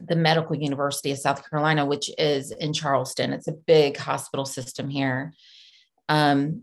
the 0.00 0.16
Medical 0.16 0.56
University 0.56 1.10
of 1.10 1.18
South 1.18 1.48
Carolina, 1.48 1.84
which 1.84 2.10
is 2.18 2.50
in 2.50 2.72
Charleston. 2.72 3.32
It's 3.32 3.48
a 3.48 3.52
big 3.52 3.96
hospital 3.96 4.44
system 4.44 4.88
here. 4.88 5.32
Um, 6.08 6.62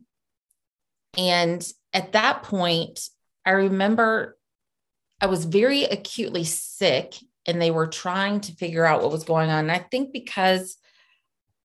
and 1.17 1.67
at 1.93 2.13
that 2.13 2.43
point, 2.43 2.99
I 3.45 3.51
remember 3.51 4.38
I 5.21 5.27
was 5.27 5.45
very 5.45 5.83
acutely 5.83 6.43
sick 6.43 7.15
and 7.47 7.61
they 7.61 7.71
were 7.71 7.88
trying 7.88 8.41
to 8.41 8.51
figure 8.53 8.86
out 8.86 9.01
what 9.01 9.11
was 9.11 9.23
going 9.23 9.49
on. 9.49 9.59
And 9.59 9.71
I 9.71 9.79
think 9.79 10.11
because 10.11 10.77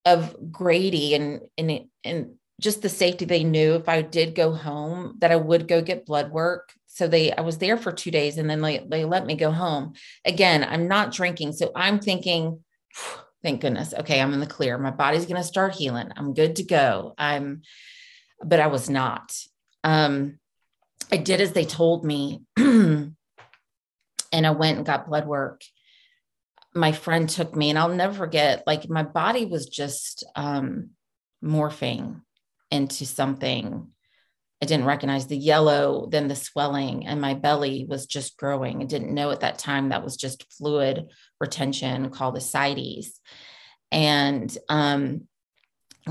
of 0.05 0.35
Grady 0.51 1.13
and 1.15 1.41
and 1.57 1.85
and 2.03 2.33
just 2.59 2.81
the 2.81 2.89
safety 2.89 3.25
they 3.25 3.43
knew 3.43 3.73
if 3.73 3.89
I 3.89 4.01
did 4.01 4.35
go 4.35 4.53
home 4.53 5.15
that 5.19 5.31
I 5.31 5.35
would 5.35 5.67
go 5.67 5.81
get 5.81 6.05
blood 6.05 6.31
work. 6.31 6.73
So 6.87 7.07
they 7.07 7.31
I 7.31 7.41
was 7.41 7.57
there 7.57 7.77
for 7.77 7.91
2 7.91 8.11
days 8.11 8.37
and 8.37 8.49
then 8.49 8.61
they 8.61 8.85
they 8.87 9.05
let 9.05 9.25
me 9.25 9.35
go 9.35 9.51
home. 9.51 9.93
Again, 10.25 10.63
I'm 10.63 10.87
not 10.87 11.13
drinking, 11.13 11.53
so 11.53 11.71
I'm 11.75 11.99
thinking 11.99 12.63
thank 13.43 13.61
goodness. 13.61 13.93
Okay, 13.93 14.21
I'm 14.21 14.33
in 14.33 14.39
the 14.39 14.45
clear. 14.45 14.77
My 14.77 14.91
body's 14.91 15.25
to 15.25 15.43
start 15.43 15.73
healing. 15.73 16.11
I'm 16.15 16.33
good 16.33 16.57
to 16.57 16.63
go. 16.63 17.13
I'm 17.17 17.61
but 18.43 18.59
I 18.59 18.67
was 18.67 18.89
not. 18.89 19.35
Um 19.83 20.39
I 21.11 21.17
did 21.17 21.41
as 21.41 21.51
they 21.51 21.65
told 21.65 22.05
me 22.05 22.41
and 22.57 23.15
I 24.33 24.51
went 24.51 24.77
and 24.77 24.85
got 24.85 25.07
blood 25.07 25.27
work 25.27 25.61
my 26.73 26.91
friend 26.91 27.29
took 27.29 27.55
me 27.55 27.69
and 27.69 27.77
I'll 27.77 27.89
never 27.89 28.13
forget 28.13 28.63
like 28.65 28.89
my 28.89 29.03
body 29.03 29.45
was 29.45 29.67
just 29.67 30.23
um 30.35 30.91
morphing 31.43 32.21
into 32.69 33.05
something 33.05 33.91
I 34.61 34.67
didn't 34.67 34.85
recognize 34.85 35.25
the 35.25 35.37
yellow, 35.37 36.07
then 36.11 36.27
the 36.27 36.35
swelling, 36.35 37.07
and 37.07 37.19
my 37.19 37.33
belly 37.33 37.85
was 37.89 38.05
just 38.05 38.37
growing. 38.37 38.81
I 38.81 38.85
didn't 38.85 39.13
know 39.13 39.31
at 39.31 39.39
that 39.39 39.57
time 39.57 39.89
that 39.89 40.03
was 40.03 40.15
just 40.15 40.53
fluid 40.53 41.07
retention 41.39 42.11
called 42.11 42.37
ascites. 42.37 43.19
And 43.91 44.55
um, 44.69 45.27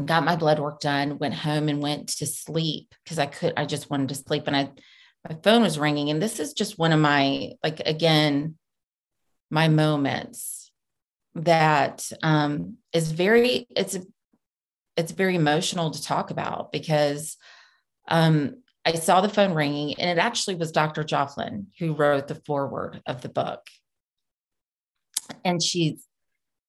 got 0.04 0.24
my 0.24 0.34
blood 0.34 0.58
work 0.58 0.80
done, 0.80 1.18
went 1.18 1.34
home 1.34 1.68
and 1.68 1.80
went 1.80 2.08
to 2.08 2.26
sleep 2.26 2.92
because 3.04 3.20
I 3.20 3.26
could, 3.26 3.52
I 3.56 3.66
just 3.66 3.88
wanted 3.88 4.08
to 4.08 4.16
sleep. 4.16 4.44
And 4.48 4.56
I, 4.56 4.70
my 5.28 5.36
phone 5.44 5.62
was 5.62 5.78
ringing. 5.78 6.10
And 6.10 6.20
this 6.20 6.40
is 6.40 6.52
just 6.52 6.76
one 6.76 6.92
of 6.92 6.98
my, 6.98 7.52
like, 7.62 7.80
again, 7.86 8.56
my 9.50 9.68
moments 9.68 10.70
that 11.34 12.10
um, 12.22 12.76
is 12.92 13.12
very 13.12 13.66
it's 13.76 13.98
it's 14.96 15.12
very 15.12 15.36
emotional 15.36 15.90
to 15.90 16.02
talk 16.02 16.30
about 16.30 16.72
because 16.72 17.36
um, 18.08 18.56
I 18.84 18.94
saw 18.94 19.20
the 19.20 19.28
phone 19.28 19.54
ringing 19.54 19.98
and 19.98 20.10
it 20.10 20.20
actually 20.20 20.56
was 20.56 20.72
Dr. 20.72 21.04
Jofflin 21.04 21.66
who 21.78 21.94
wrote 21.94 22.28
the 22.28 22.40
foreword 22.46 23.00
of 23.06 23.22
the 23.22 23.28
book. 23.28 23.60
And 25.44 25.62
she 25.62 25.98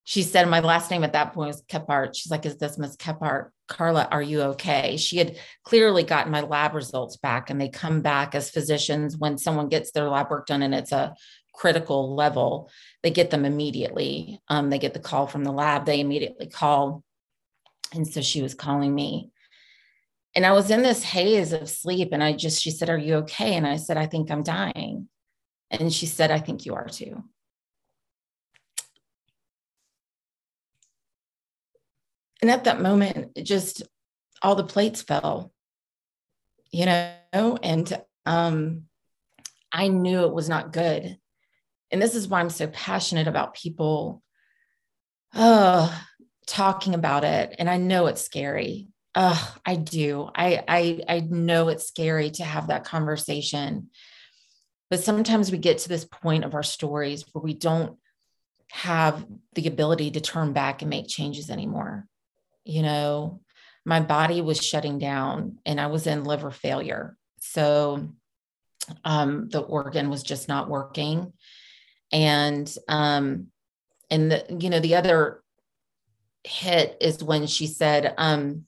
she 0.03 0.23
said 0.23 0.47
my 0.49 0.61
last 0.61 0.89
name 0.89 1.03
at 1.03 1.13
that 1.13 1.33
point 1.33 1.47
was 1.47 1.63
Kephart. 1.63 2.15
She's 2.15 2.31
like, 2.31 2.45
is 2.45 2.57
this 2.57 2.77
Miss 2.77 2.95
Kephart? 2.95 3.49
Carla, 3.67 4.07
are 4.11 4.21
you 4.21 4.41
okay? 4.41 4.97
She 4.97 5.17
had 5.17 5.37
clearly 5.63 6.03
gotten 6.03 6.31
my 6.31 6.41
lab 6.41 6.73
results 6.73 7.17
back 7.17 7.49
and 7.49 7.61
they 7.61 7.69
come 7.69 8.01
back 8.01 8.35
as 8.35 8.49
physicians 8.49 9.15
when 9.15 9.37
someone 9.37 9.69
gets 9.69 9.91
their 9.91 10.09
lab 10.09 10.29
work 10.29 10.47
done 10.47 10.63
and 10.63 10.75
it's 10.75 10.91
a 10.91 11.15
critical 11.53 12.15
level, 12.15 12.69
they 13.03 13.11
get 13.11 13.29
them 13.29 13.45
immediately. 13.45 14.41
Um, 14.47 14.69
they 14.69 14.79
get 14.79 14.93
the 14.93 14.99
call 14.99 15.27
from 15.27 15.43
the 15.43 15.51
lab, 15.51 15.85
they 15.85 15.99
immediately 15.99 16.47
call. 16.47 17.03
And 17.93 18.07
so 18.07 18.21
she 18.21 18.41
was 18.41 18.53
calling 18.53 18.93
me. 18.93 19.31
And 20.33 20.45
I 20.45 20.53
was 20.53 20.71
in 20.71 20.81
this 20.81 21.03
haze 21.03 21.51
of 21.51 21.69
sleep. 21.69 22.09
And 22.11 22.23
I 22.23 22.33
just, 22.33 22.61
she 22.61 22.71
said, 22.71 22.89
Are 22.89 22.97
you 22.97 23.15
okay? 23.15 23.55
And 23.55 23.67
I 23.67 23.75
said, 23.75 23.97
I 23.97 24.05
think 24.05 24.31
I'm 24.31 24.43
dying. 24.43 25.09
And 25.69 25.91
she 25.91 26.05
said, 26.05 26.31
I 26.31 26.39
think 26.39 26.65
you 26.65 26.75
are 26.75 26.87
too. 26.87 27.23
And 32.41 32.49
at 32.49 32.63
that 32.63 32.81
moment, 32.81 33.31
it 33.35 33.43
just 33.43 33.83
all 34.41 34.55
the 34.55 34.63
plates 34.63 35.01
fell, 35.01 35.51
you 36.71 36.85
know, 36.85 37.57
and 37.61 38.01
um, 38.25 38.83
I 39.71 39.89
knew 39.89 40.25
it 40.25 40.33
was 40.33 40.49
not 40.49 40.73
good 40.73 41.17
and 41.91 42.01
this 42.01 42.15
is 42.15 42.27
why 42.27 42.39
I'm 42.39 42.49
so 42.49 42.67
passionate 42.67 43.27
about 43.27 43.53
people 43.53 44.21
uh, 45.33 45.93
talking 46.47 46.93
about 46.93 47.23
it. 47.23 47.55
And 47.59 47.69
I 47.69 47.77
know 47.77 48.07
it's 48.07 48.21
scary. 48.21 48.87
I 49.13 49.75
do. 49.75 50.29
I, 50.33 50.63
I 50.67 51.01
I 51.07 51.19
know 51.19 51.67
it's 51.67 51.87
scary 51.87 52.31
to 52.31 52.45
have 52.45 52.67
that 52.67 52.85
conversation. 52.85 53.89
But 54.89 55.01
sometimes 55.01 55.51
we 55.51 55.57
get 55.57 55.79
to 55.79 55.89
this 55.89 56.05
point 56.05 56.45
of 56.45 56.53
our 56.53 56.63
stories 56.63 57.25
where 57.31 57.41
we 57.41 57.53
don't 57.53 57.97
have 58.71 59.25
the 59.53 59.67
ability 59.67 60.11
to 60.11 60.21
turn 60.21 60.53
back 60.53 60.81
and 60.81 60.89
make 60.89 61.07
changes 61.07 61.49
anymore. 61.49 62.07
You 62.63 62.83
know, 62.83 63.41
my 63.85 63.99
body 63.99 64.41
was 64.41 64.63
shutting 64.63 64.99
down 64.99 65.57
and 65.65 65.79
I 65.79 65.87
was 65.87 66.07
in 66.07 66.23
liver 66.23 66.51
failure. 66.51 67.17
So 67.39 68.13
um, 69.03 69.49
the 69.49 69.61
organ 69.61 70.09
was 70.09 70.23
just 70.23 70.47
not 70.47 70.69
working 70.69 71.33
and 72.11 72.75
um 72.87 73.47
and 74.09 74.31
the 74.31 74.45
you 74.59 74.69
know 74.69 74.79
the 74.79 74.95
other 74.95 75.41
hit 76.43 76.97
is 77.01 77.23
when 77.23 77.47
she 77.47 77.67
said 77.67 78.13
um 78.17 78.65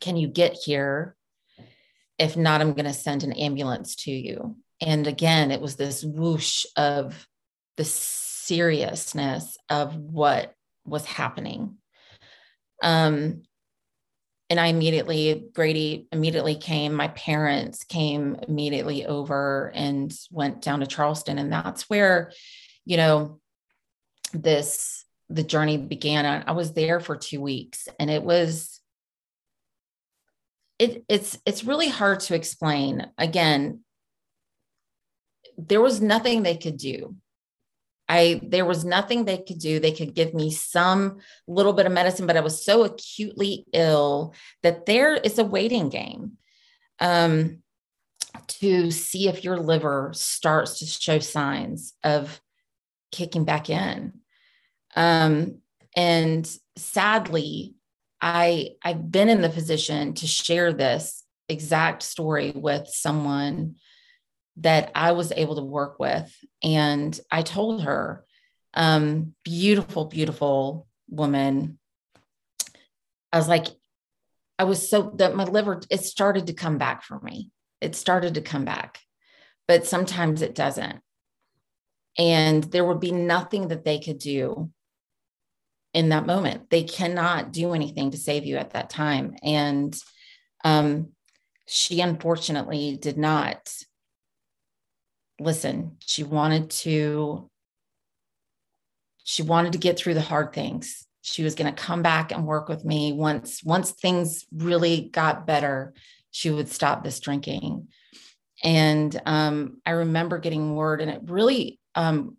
can 0.00 0.16
you 0.16 0.28
get 0.28 0.52
here? 0.52 1.16
If 2.18 2.36
not 2.36 2.60
i'm 2.60 2.74
going 2.74 2.84
to 2.84 2.92
send 2.92 3.22
an 3.22 3.32
ambulance 3.32 3.96
to 4.04 4.10
you. 4.10 4.56
And 4.80 5.06
again 5.06 5.50
it 5.50 5.60
was 5.60 5.76
this 5.76 6.04
whoosh 6.04 6.64
of 6.76 7.26
the 7.76 7.84
seriousness 7.84 9.56
of 9.68 9.96
what 9.96 10.54
was 10.84 11.04
happening. 11.04 11.76
Um 12.82 13.42
and 14.50 14.60
I 14.60 14.66
immediately, 14.66 15.46
Grady 15.54 16.06
immediately 16.12 16.54
came. 16.54 16.92
My 16.92 17.08
parents 17.08 17.84
came 17.84 18.36
immediately 18.46 19.06
over 19.06 19.72
and 19.74 20.14
went 20.30 20.60
down 20.60 20.80
to 20.80 20.86
Charleston. 20.86 21.38
And 21.38 21.50
that's 21.50 21.88
where, 21.88 22.30
you 22.84 22.96
know, 22.96 23.40
this, 24.32 25.04
the 25.30 25.42
journey 25.42 25.78
began. 25.78 26.44
I, 26.46 26.52
was 26.52 26.74
there 26.74 27.00
for 27.00 27.16
two 27.16 27.40
weeks 27.40 27.88
and 27.98 28.10
it 28.10 28.22
was, 28.22 28.80
it, 30.78 31.04
it's, 31.08 31.38
it's 31.46 31.64
really 31.64 31.88
hard 31.88 32.20
to 32.20 32.34
explain. 32.34 33.06
Again, 33.16 33.80
there 35.56 35.80
was 35.80 36.02
nothing 36.02 36.42
they 36.42 36.56
could 36.56 36.76
do 36.76 37.16
I 38.08 38.40
there 38.42 38.64
was 38.64 38.84
nothing 38.84 39.24
they 39.24 39.38
could 39.38 39.58
do. 39.58 39.80
They 39.80 39.92
could 39.92 40.14
give 40.14 40.34
me 40.34 40.50
some 40.50 41.18
little 41.46 41.72
bit 41.72 41.86
of 41.86 41.92
medicine, 41.92 42.26
but 42.26 42.36
I 42.36 42.40
was 42.40 42.64
so 42.64 42.84
acutely 42.84 43.64
ill 43.72 44.34
that 44.62 44.86
there 44.86 45.14
is 45.14 45.38
a 45.38 45.44
waiting 45.44 45.88
game 45.88 46.32
um, 47.00 47.62
to 48.46 48.90
see 48.90 49.28
if 49.28 49.44
your 49.44 49.58
liver 49.58 50.10
starts 50.14 50.80
to 50.80 50.86
show 50.86 51.18
signs 51.18 51.94
of 52.02 52.40
kicking 53.10 53.44
back 53.44 53.70
in. 53.70 54.12
Um, 54.96 55.58
and 55.96 56.48
sadly, 56.76 57.74
I 58.20 58.70
I've 58.82 59.10
been 59.10 59.28
in 59.28 59.40
the 59.40 59.48
position 59.48 60.14
to 60.14 60.26
share 60.26 60.72
this 60.72 61.24
exact 61.48 62.02
story 62.02 62.52
with 62.54 62.88
someone 62.88 63.76
that 64.58 64.92
I 64.94 65.12
was 65.12 65.32
able 65.32 65.56
to 65.56 65.62
work 65.62 65.98
with. 65.98 66.32
And 66.62 67.18
I 67.30 67.42
told 67.42 67.82
her, 67.82 68.24
um, 68.74 69.34
beautiful, 69.44 70.06
beautiful 70.06 70.86
woman. 71.08 71.78
I 73.32 73.38
was 73.38 73.48
like, 73.48 73.66
I 74.58 74.64
was 74.64 74.88
so 74.88 75.12
that 75.16 75.34
my 75.34 75.44
liver, 75.44 75.80
it 75.90 76.00
started 76.00 76.46
to 76.46 76.52
come 76.52 76.78
back 76.78 77.02
for 77.02 77.18
me. 77.20 77.50
It 77.80 77.96
started 77.96 78.34
to 78.34 78.40
come 78.40 78.64
back, 78.64 79.00
but 79.66 79.86
sometimes 79.86 80.42
it 80.42 80.54
doesn't. 80.54 81.00
And 82.16 82.64
there 82.64 82.84
would 82.84 83.00
be 83.00 83.12
nothing 83.12 83.68
that 83.68 83.84
they 83.84 83.98
could 83.98 84.18
do 84.18 84.70
in 85.92 86.10
that 86.10 86.26
moment. 86.26 86.70
They 86.70 86.84
cannot 86.84 87.52
do 87.52 87.72
anything 87.72 88.12
to 88.12 88.16
save 88.16 88.44
you 88.44 88.56
at 88.56 88.70
that 88.70 88.90
time. 88.90 89.36
And 89.42 89.96
um, 90.64 91.08
she 91.66 92.00
unfortunately 92.00 92.96
did 93.00 93.18
not 93.18 93.72
listen, 95.38 95.96
she 96.00 96.24
wanted 96.24 96.70
to 96.70 97.50
she 99.24 99.42
wanted 99.42 99.72
to 99.72 99.78
get 99.78 99.98
through 99.98 100.14
the 100.14 100.20
hard 100.20 100.52
things. 100.52 101.06
She 101.22 101.42
was 101.42 101.54
going 101.54 101.74
to 101.74 101.82
come 101.82 102.02
back 102.02 102.30
and 102.30 102.46
work 102.46 102.68
with 102.68 102.84
me 102.84 103.12
once 103.12 103.64
once 103.64 103.90
things 103.90 104.46
really 104.52 105.08
got 105.12 105.46
better, 105.46 105.94
she 106.30 106.50
would 106.50 106.68
stop 106.68 107.02
this 107.02 107.20
drinking. 107.20 107.88
And 108.62 109.20
um, 109.26 109.80
I 109.84 109.92
remember 109.92 110.38
getting 110.38 110.74
word, 110.74 111.00
and 111.00 111.10
it 111.10 111.22
really 111.24 111.78
um, 111.94 112.36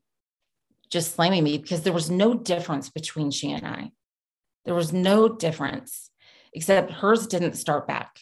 just 0.90 1.16
slamming 1.16 1.44
me 1.44 1.58
because 1.58 1.82
there 1.82 1.94
was 1.94 2.10
no 2.10 2.34
difference 2.34 2.90
between 2.90 3.32
she 3.32 3.52
and 3.52 3.66
I. 3.66 3.92
There 4.66 4.76
was 4.76 4.94
no 4.94 5.30
difference, 5.30 6.10
except 6.54 6.92
hers 6.92 7.28
didn't 7.28 7.54
start 7.54 7.88
back. 7.88 8.20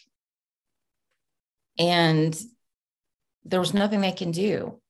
And 1.78 2.38
there 3.44 3.60
was 3.60 3.74
nothing 3.74 4.00
they 4.00 4.12
can 4.12 4.30
do. 4.30 4.80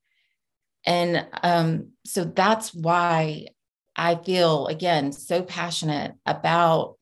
And 0.86 1.26
um, 1.42 1.92
so 2.04 2.24
that's 2.24 2.74
why 2.74 3.48
I 3.96 4.16
feel, 4.16 4.66
again, 4.66 5.12
so 5.12 5.42
passionate 5.42 6.14
about 6.26 6.96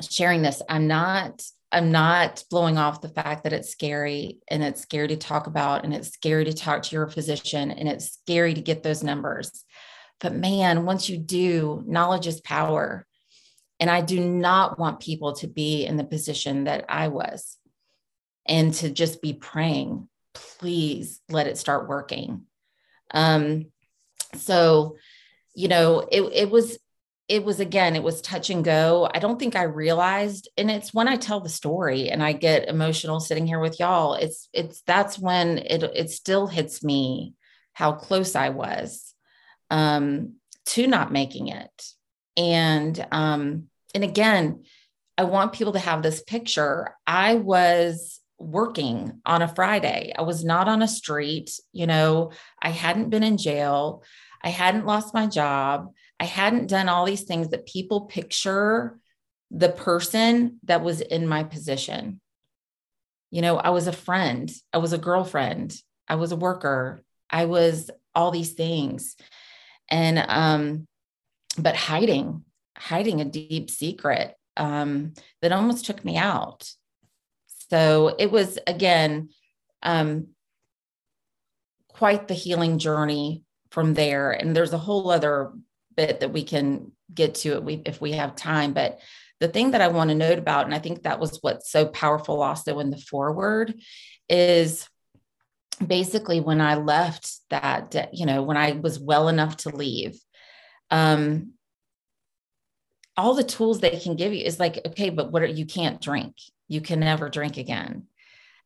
sharing 0.00 0.42
this. 0.42 0.62
I'm 0.68 0.86
not. 0.86 1.42
I'm 1.72 1.92
not 1.92 2.42
blowing 2.50 2.78
off 2.78 3.00
the 3.00 3.08
fact 3.08 3.44
that 3.44 3.52
it's 3.52 3.70
scary 3.70 4.38
and 4.48 4.60
it's 4.60 4.80
scary 4.80 5.06
to 5.08 5.16
talk 5.16 5.46
about 5.46 5.84
and 5.84 5.94
it's 5.94 6.08
scary 6.08 6.44
to 6.46 6.52
talk 6.52 6.82
to 6.82 6.96
your 6.96 7.06
physician 7.06 7.70
and 7.70 7.88
it's 7.88 8.12
scary 8.12 8.54
to 8.54 8.60
get 8.60 8.82
those 8.82 9.04
numbers. 9.04 9.64
But 10.18 10.34
man, 10.34 10.84
once 10.84 11.08
you 11.08 11.16
do, 11.16 11.84
knowledge 11.86 12.26
is 12.26 12.40
power. 12.40 13.06
And 13.78 13.88
I 13.88 14.02
do 14.02 14.20
not 14.20 14.80
want 14.80 15.00
people 15.00 15.34
to 15.36 15.46
be 15.46 15.86
in 15.86 15.96
the 15.96 16.04
position 16.04 16.64
that 16.64 16.84
I 16.88 17.06
was 17.06 17.56
and 18.46 18.74
to 18.74 18.90
just 18.90 19.22
be 19.22 19.32
praying, 19.32 20.08
please 20.60 21.20
let 21.30 21.46
it 21.46 21.56
start 21.56 21.88
working. 21.88 22.42
Um, 23.12 23.66
so, 24.36 24.96
you 25.54 25.68
know, 25.68 26.06
it, 26.12 26.20
it 26.20 26.50
was, 26.50 26.78
it 27.28 27.44
was 27.44 27.60
again, 27.60 27.96
it 27.96 28.02
was 28.02 28.20
touch 28.20 28.50
and 28.50 28.62
go. 28.62 29.08
I 29.12 29.20
don't 29.20 29.38
think 29.38 29.56
I 29.56 29.62
realized, 29.62 30.48
and 30.58 30.70
it's 30.70 30.92
when 30.92 31.08
I 31.08 31.16
tell 31.16 31.40
the 31.40 31.48
story 31.48 32.10
and 32.10 32.22
I 32.22 32.32
get 32.32 32.68
emotional 32.68 33.20
sitting 33.20 33.46
here 33.46 33.58
with 33.58 33.80
y'all. 33.80 34.14
It's, 34.14 34.48
it's, 34.52 34.82
that's 34.82 35.18
when 35.18 35.58
it, 35.58 35.82
it 35.82 36.10
still 36.10 36.46
hits 36.46 36.84
me 36.84 37.34
how 37.72 37.92
close 37.92 38.36
I 38.36 38.50
was 38.50 39.14
um, 39.70 40.34
to 40.66 40.86
not 40.86 41.10
making 41.10 41.48
it. 41.48 41.84
And, 42.36 43.06
um, 43.10 43.68
and 43.94 44.04
again, 44.04 44.64
I 45.16 45.24
want 45.24 45.54
people 45.54 45.72
to 45.72 45.78
have 45.78 46.02
this 46.02 46.22
picture. 46.22 46.94
I 47.06 47.34
was 47.34 48.19
working 48.40 49.20
on 49.24 49.42
a 49.42 49.48
Friday. 49.48 50.12
I 50.18 50.22
was 50.22 50.44
not 50.44 50.66
on 50.66 50.82
a 50.82 50.88
street. 50.88 51.52
You 51.72 51.86
know, 51.86 52.32
I 52.60 52.70
hadn't 52.70 53.10
been 53.10 53.22
in 53.22 53.36
jail. 53.36 54.02
I 54.42 54.48
hadn't 54.48 54.86
lost 54.86 55.14
my 55.14 55.26
job. 55.26 55.92
I 56.18 56.24
hadn't 56.24 56.68
done 56.68 56.88
all 56.88 57.04
these 57.04 57.24
things 57.24 57.50
that 57.50 57.66
people 57.66 58.02
picture 58.02 58.98
the 59.50 59.68
person 59.68 60.58
that 60.64 60.82
was 60.82 61.00
in 61.00 61.26
my 61.26 61.44
position. 61.44 62.20
You 63.30 63.42
know, 63.42 63.58
I 63.58 63.70
was 63.70 63.86
a 63.86 63.92
friend, 63.92 64.50
I 64.72 64.78
was 64.78 64.92
a 64.92 64.98
girlfriend, 64.98 65.76
I 66.08 66.16
was 66.16 66.32
a 66.32 66.36
worker, 66.36 67.00
I 67.28 67.44
was 67.44 67.90
all 68.14 68.30
these 68.30 68.52
things. 68.52 69.16
And, 69.88 70.18
um, 70.18 70.86
but 71.58 71.76
hiding, 71.76 72.44
hiding 72.76 73.20
a 73.20 73.24
deep 73.24 73.70
secret 73.70 74.34
um, 74.56 75.14
that 75.42 75.52
almost 75.52 75.84
took 75.84 76.04
me 76.04 76.16
out. 76.16 76.70
So 77.70 78.14
it 78.18 78.30
was, 78.30 78.58
again, 78.66 79.30
um, 79.82 80.28
quite 81.88 82.28
the 82.28 82.34
healing 82.34 82.78
journey 82.78 83.44
from 83.70 83.94
there. 83.94 84.32
And 84.32 84.54
there's 84.54 84.72
a 84.72 84.78
whole 84.78 85.10
other 85.10 85.52
bit 85.96 86.20
that 86.20 86.32
we 86.32 86.42
can 86.42 86.92
get 87.12 87.36
to 87.36 87.66
it 87.66 87.82
if 87.86 88.00
we 88.00 88.12
have 88.12 88.34
time. 88.34 88.72
But 88.72 89.00
the 89.38 89.48
thing 89.48 89.70
that 89.70 89.80
I 89.80 89.88
want 89.88 90.10
to 90.10 90.16
note 90.16 90.38
about, 90.38 90.66
and 90.66 90.74
I 90.74 90.78
think 90.78 91.02
that 91.02 91.20
was 91.20 91.38
what's 91.40 91.70
so 91.70 91.86
powerful 91.86 92.42
also 92.42 92.78
in 92.80 92.90
the 92.90 92.96
forward, 92.96 93.74
is 94.28 94.88
basically 95.84 96.40
when 96.40 96.60
I 96.60 96.74
left 96.74 97.30
that, 97.50 98.10
you 98.12 98.26
know, 98.26 98.42
when 98.42 98.56
I 98.56 98.72
was 98.72 98.98
well 98.98 99.28
enough 99.28 99.58
to 99.58 99.70
leave, 99.70 100.18
um, 100.90 101.52
all 103.16 103.34
the 103.34 103.44
tools 103.44 103.80
they 103.80 103.98
can 103.98 104.16
give 104.16 104.32
you 104.32 104.44
is 104.44 104.58
like, 104.58 104.80
okay, 104.86 105.10
but 105.10 105.32
what 105.32 105.42
are 105.42 105.46
you 105.46 105.66
can't 105.66 106.00
drink 106.00 106.34
you 106.70 106.80
can 106.80 107.00
never 107.00 107.28
drink 107.28 107.56
again. 107.56 108.04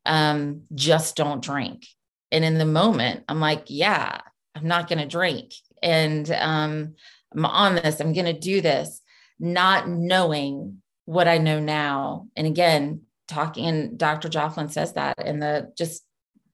Um, 0.05 0.64
just 0.74 1.16
don't 1.16 1.42
drink. 1.42 1.86
And 2.30 2.44
in 2.44 2.59
the 2.59 2.66
moment, 2.66 3.24
I'm 3.28 3.40
like, 3.40 3.64
yeah, 3.68 4.20
I'm 4.55 4.68
not 4.68 4.88
going 4.88 4.98
to 4.98 5.07
drink. 5.07 5.55
And 5.82 6.30
um, 6.30 6.96
I'm 7.34 7.46
on 7.46 7.76
this, 7.76 8.00
I'm 8.00 8.12
going 8.12 8.26
to 8.26 8.38
do 8.38 8.61
this, 8.61 9.00
not 9.40 9.88
knowing 9.88 10.82
what 11.07 11.28
I 11.28 11.38
know 11.38 11.61
now. 11.61 12.28
And 12.36 12.46
again, 12.46 13.02
talking, 13.26 13.66
and 13.66 13.98
Dr. 13.98 14.28
Jofflin 14.28 14.70
says 14.70 14.92
that 14.92 15.26
in 15.26 15.38
the 15.38 15.72
just, 15.76 16.05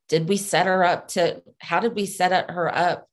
did 0.08 0.28
we 0.28 0.36
set 0.36 0.66
her 0.66 0.84
up 0.84 1.08
to, 1.08 1.42
how 1.58 1.80
did 1.80 1.96
we 1.96 2.06
set 2.06 2.48
her 2.48 2.72
up 2.72 3.08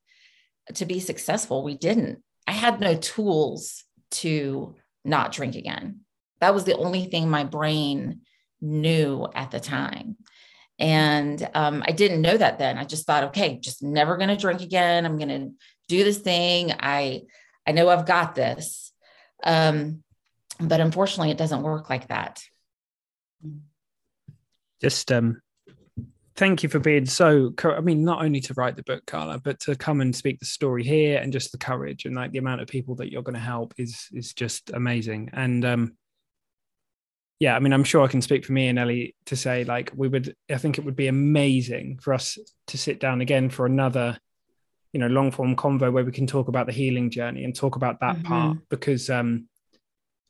to 0.75 0.85
be 0.85 0.99
successful? 0.99 1.63
We 1.63 1.75
didn't. 1.75 2.21
I 2.45 2.51
had 2.51 2.79
no 2.79 2.95
tools 2.95 3.83
to 4.11 4.75
not 5.03 5.31
drink 5.31 5.55
again. 5.55 6.01
That 6.39 6.53
was 6.53 6.65
the 6.65 6.77
only 6.77 7.05
thing 7.05 7.29
my 7.29 7.43
brain 7.43 8.21
knew 8.61 9.27
at 9.33 9.51
the 9.51 9.59
time. 9.59 10.17
And 10.79 11.47
um, 11.55 11.83
I 11.85 11.91
didn't 11.91 12.21
know 12.21 12.37
that 12.37 12.59
then. 12.59 12.77
I 12.77 12.83
just 12.83 13.05
thought, 13.07 13.25
okay, 13.25 13.57
just 13.57 13.81
never 13.81 14.17
going 14.17 14.29
to 14.29 14.37
drink 14.37 14.61
again. 14.61 15.05
I'm 15.05 15.17
going 15.17 15.29
to 15.29 15.51
do 15.87 16.03
this 16.03 16.19
thing. 16.19 16.73
I 16.79 17.23
I 17.67 17.71
know 17.71 17.89
I've 17.89 18.05
got 18.05 18.35
this. 18.35 18.93
Um, 19.43 20.03
but 20.59 20.79
unfortunately, 20.79 21.31
it 21.31 21.37
doesn't 21.37 21.63
work 21.63 21.89
like 21.89 22.07
that. 22.07 22.41
Just 24.81 25.11
um, 25.11 25.41
thank 26.35 26.63
you 26.63 26.69
for 26.69 26.79
being 26.79 27.05
so. 27.05 27.53
I 27.63 27.81
mean, 27.81 28.03
not 28.03 28.23
only 28.23 28.39
to 28.41 28.53
write 28.55 28.75
the 28.75 28.83
book, 28.83 29.05
Carla, 29.05 29.39
but 29.39 29.59
to 29.61 29.75
come 29.75 30.01
and 30.01 30.15
speak 30.15 30.39
the 30.39 30.45
story 30.45 30.83
here, 30.83 31.19
and 31.19 31.33
just 31.33 31.51
the 31.51 31.57
courage 31.57 32.05
and 32.05 32.15
like 32.15 32.31
the 32.31 32.37
amount 32.37 32.61
of 32.61 32.67
people 32.67 32.95
that 32.95 33.11
you're 33.11 33.23
going 33.23 33.35
to 33.35 33.39
help 33.39 33.73
is 33.77 34.07
is 34.13 34.33
just 34.33 34.71
amazing. 34.71 35.29
And 35.33 35.65
um, 35.65 35.97
yeah, 37.39 37.55
I 37.55 37.59
mean, 37.59 37.73
I'm 37.73 37.83
sure 37.83 38.03
I 38.03 38.07
can 38.07 38.21
speak 38.21 38.45
for 38.45 38.53
me 38.53 38.67
and 38.67 38.79
Ellie 38.79 39.15
to 39.27 39.35
say 39.35 39.63
like 39.63 39.91
we 39.95 40.07
would. 40.07 40.35
I 40.49 40.57
think 40.57 40.77
it 40.77 40.85
would 40.85 40.95
be 40.95 41.07
amazing 41.07 41.99
for 42.01 42.13
us 42.13 42.37
to 42.67 42.77
sit 42.77 42.99
down 42.99 43.21
again 43.21 43.49
for 43.49 43.65
another, 43.65 44.17
you 44.91 44.99
know, 44.99 45.07
long 45.07 45.31
form 45.31 45.55
convo 45.55 45.91
where 45.91 46.03
we 46.03 46.11
can 46.11 46.25
talk 46.25 46.47
about 46.47 46.65
the 46.65 46.73
healing 46.73 47.11
journey 47.11 47.43
and 47.43 47.55
talk 47.55 47.75
about 47.75 47.99
that 47.99 48.17
mm-hmm. 48.17 48.27
part 48.27 48.57
because 48.69 49.09
um, 49.11 49.47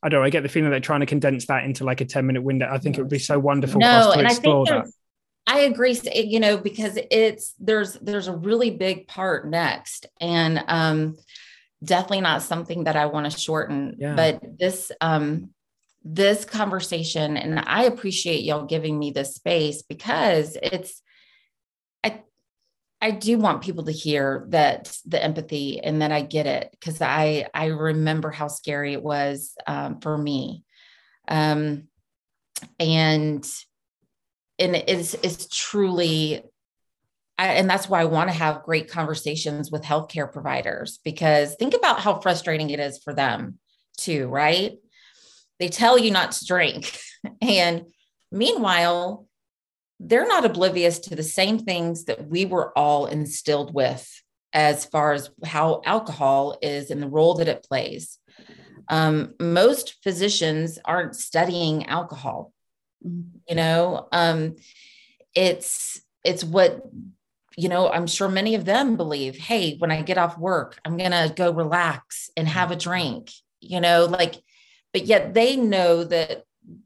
I 0.03 0.09
don't 0.09 0.19
know. 0.19 0.25
I 0.25 0.29
get 0.29 0.43
the 0.43 0.49
feeling 0.49 0.69
they're 0.69 0.81
trying 0.81 0.99
to 0.99 1.05
condense 1.05 1.45
that 1.47 1.63
into 1.63 1.85
like 1.85 2.01
a 2.01 2.05
10 2.05 2.25
minute 2.25 2.43
window. 2.43 2.69
I 2.69 2.77
think 2.77 2.97
it 2.97 3.01
would 3.01 3.09
be 3.09 3.19
so 3.19 3.39
wonderful 3.39 3.79
no, 3.79 3.87
for 3.87 4.09
us 4.09 4.13
to 4.13 4.21
explore 4.23 4.65
that. 4.65 4.87
I 5.47 5.59
agree, 5.59 5.97
you 6.13 6.41
know, 6.41 6.57
because 6.57 6.99
it's 7.09 7.53
there's 7.57 7.93
there's 7.93 8.27
a 8.27 8.35
really 8.35 8.69
big 8.69 9.07
part 9.07 9.49
next, 9.49 10.07
and 10.19 10.61
um, 10.67 11.15
definitely 11.81 12.19
not 12.19 12.41
something 12.41 12.83
that 12.83 12.97
I 12.97 13.05
want 13.05 13.31
to 13.31 13.39
shorten. 13.39 13.95
Yeah. 13.97 14.15
But 14.15 14.41
this 14.59 14.91
um, 14.99 15.51
this 16.09 16.45
conversation 16.45 17.35
and 17.35 17.59
i 17.67 17.83
appreciate 17.83 18.43
y'all 18.43 18.65
giving 18.65 18.97
me 18.97 19.11
this 19.11 19.35
space 19.35 19.81
because 19.81 20.57
it's 20.63 21.01
i 22.03 22.21
i 23.01 23.11
do 23.11 23.37
want 23.37 23.61
people 23.61 23.83
to 23.83 23.91
hear 23.91 24.45
that 24.49 24.97
the 25.05 25.21
empathy 25.21 25.81
and 25.81 26.01
that 26.01 26.11
i 26.13 26.21
get 26.21 26.45
it 26.45 26.69
because 26.71 27.01
i 27.01 27.45
i 27.53 27.65
remember 27.65 28.31
how 28.31 28.47
scary 28.47 28.93
it 28.93 29.03
was 29.03 29.53
um, 29.67 29.99
for 29.99 30.17
me 30.17 30.63
um 31.27 31.83
and 32.79 33.45
and 34.59 34.75
it's 34.75 35.13
it's 35.15 35.47
truly 35.47 36.41
I, 37.37 37.49
and 37.49 37.69
that's 37.69 37.87
why 37.87 38.01
I 38.01 38.05
want 38.05 38.29
to 38.29 38.35
have 38.35 38.63
great 38.63 38.89
conversations 38.89 39.69
with 39.69 39.83
healthcare 39.83 40.31
providers 40.31 40.99
because 41.03 41.55
think 41.55 41.75
about 41.75 41.99
how 41.99 42.19
frustrating 42.19 42.71
it 42.71 42.79
is 42.79 42.97
for 42.97 43.13
them 43.13 43.59
too, 43.97 44.27
right? 44.27 44.77
They 45.59 45.69
tell 45.69 45.97
you 45.97 46.11
not 46.11 46.31
to 46.33 46.45
drink. 46.45 46.99
And 47.41 47.87
meanwhile, 48.31 49.27
they're 49.99 50.27
not 50.27 50.45
oblivious 50.45 50.99
to 50.99 51.15
the 51.15 51.23
same 51.23 51.59
things 51.59 52.05
that 52.05 52.27
we 52.27 52.45
were 52.45 52.77
all 52.77 53.07
instilled 53.07 53.73
with 53.73 54.07
as 54.53 54.85
far 54.85 55.13
as 55.13 55.29
how 55.43 55.81
alcohol 55.85 56.57
is 56.61 56.89
and 56.89 57.01
the 57.01 57.07
role 57.09 57.35
that 57.35 57.47
it 57.47 57.65
plays. 57.67 58.17
Um, 58.89 59.33
most 59.39 59.95
physicians 60.03 60.79
aren't 60.85 61.15
studying 61.15 61.87
alcohol. 61.87 62.53
You 63.03 63.55
know, 63.55 64.07
um, 64.11 64.55
it's 65.35 66.01
it's 66.23 66.43
what 66.43 66.81
you 67.55 67.69
know. 67.69 67.89
I'm 67.89 68.07
sure 68.07 68.29
many 68.29 68.55
of 68.55 68.65
them 68.65 68.97
believe. 68.97 69.37
Hey, 69.37 69.75
when 69.77 69.91
I 69.91 70.01
get 70.01 70.17
off 70.17 70.37
work, 70.37 70.79
I'm 70.85 70.97
gonna 70.97 71.31
go 71.35 71.51
relax 71.51 72.29
and 72.35 72.47
have 72.47 72.71
a 72.71 72.75
drink. 72.75 73.31
You 73.59 73.81
know, 73.81 74.05
like 74.05 74.35
but 74.93 75.05
yet 75.05 75.33
they 75.33 75.55
know 75.55 76.03
that 76.03 76.43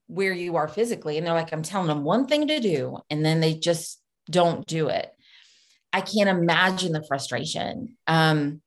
where 0.08 0.34
you 0.34 0.58
are 0.58 0.68
physically 0.68 1.18
and 1.18 1.26
they're 1.26 1.34
like 1.34 1.52
i'm 1.54 1.64
telling 1.64 1.88
them 1.88 2.04
one 2.04 2.28
thing 2.28 2.48
to 2.48 2.60
do 2.60 2.98
and 3.10 3.26
then 3.26 3.40
they 3.40 3.54
just 3.54 4.02
don't 4.30 4.66
do 4.66 4.88
it. 4.90 5.12
I 5.94 6.02
can't 6.02 6.30
imagine 6.30 6.94
the 6.94 7.04
frustration. 7.04 7.98
Um, 8.08 8.62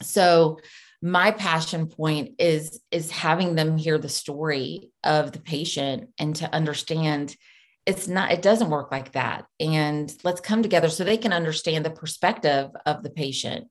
so 0.00 0.60
my 1.02 1.32
passion 1.32 1.88
point 1.88 2.36
is 2.38 2.80
is 2.92 3.10
having 3.10 3.56
them 3.56 3.76
hear 3.76 3.98
the 3.98 4.08
story 4.08 4.92
of 5.02 5.32
the 5.32 5.40
patient 5.40 6.10
and 6.18 6.36
to 6.36 6.54
understand 6.54 7.36
it's 7.84 8.06
not 8.06 8.30
it 8.30 8.42
doesn't 8.42 8.70
work 8.70 8.92
like 8.92 9.12
that. 9.12 9.46
And 9.58 10.12
let's 10.22 10.40
come 10.40 10.62
together 10.62 10.88
so 10.88 11.02
they 11.02 11.16
can 11.16 11.32
understand 11.32 11.84
the 11.84 11.90
perspective 11.90 12.70
of 12.86 13.02
the 13.02 13.10
patient 13.10 13.68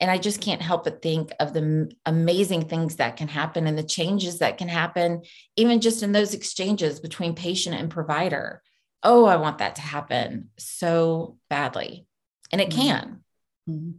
and 0.00 0.10
I 0.10 0.18
just 0.18 0.40
can't 0.40 0.60
help 0.60 0.84
but 0.84 1.02
think 1.02 1.32
of 1.40 1.52
the 1.52 1.90
amazing 2.04 2.68
things 2.68 2.96
that 2.96 3.16
can 3.16 3.28
happen 3.28 3.66
and 3.66 3.78
the 3.78 3.82
changes 3.82 4.40
that 4.40 4.58
can 4.58 4.68
happen, 4.68 5.22
even 5.56 5.80
just 5.80 6.02
in 6.02 6.12
those 6.12 6.34
exchanges 6.34 7.00
between 7.00 7.34
patient 7.34 7.76
and 7.76 7.90
provider. 7.90 8.62
Oh, 9.02 9.24
I 9.24 9.36
want 9.36 9.58
that 9.58 9.76
to 9.76 9.82
happen 9.82 10.50
so 10.58 11.38
badly. 11.48 12.06
And 12.50 12.60
it 12.60 12.70
mm-hmm. 12.70 12.80
can. 12.80 13.20
Mm. 13.68 13.94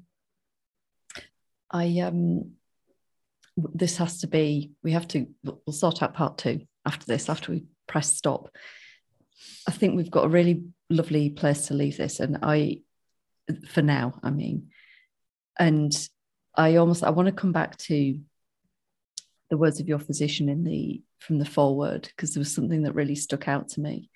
I 1.71 1.99
um 2.01 2.51
this 3.57 3.97
has 3.97 4.19
to 4.19 4.27
be 4.27 4.71
we 4.83 4.91
have 4.91 5.07
to 5.07 5.27
we'll 5.43 5.73
sort 5.73 6.03
out 6.03 6.13
part 6.13 6.37
two 6.37 6.61
after 6.85 7.05
this 7.05 7.29
after 7.29 7.51
we 7.51 7.63
press 7.87 8.13
stop 8.13 8.49
i 9.67 9.71
think 9.71 9.95
we've 9.95 10.11
got 10.11 10.25
a 10.25 10.29
really 10.29 10.63
lovely 10.89 11.29
place 11.29 11.67
to 11.67 11.73
leave 11.73 11.97
this 11.97 12.19
and 12.19 12.37
i 12.43 12.79
for 13.69 13.81
now 13.81 14.19
i 14.23 14.29
mean 14.29 14.67
and 15.59 16.09
i 16.55 16.75
almost 16.75 17.03
i 17.03 17.09
want 17.09 17.27
to 17.27 17.31
come 17.31 17.51
back 17.51 17.77
to 17.77 18.19
the 19.49 19.57
words 19.57 19.79
of 19.79 19.87
your 19.87 19.99
physician 19.99 20.49
in 20.49 20.63
the 20.63 21.01
from 21.19 21.39
the 21.39 21.45
foreword 21.45 22.03
because 22.15 22.33
there 22.33 22.41
was 22.41 22.53
something 22.53 22.83
that 22.83 22.95
really 22.95 23.15
stuck 23.15 23.47
out 23.47 23.69
to 23.69 23.81
me. 23.81 24.09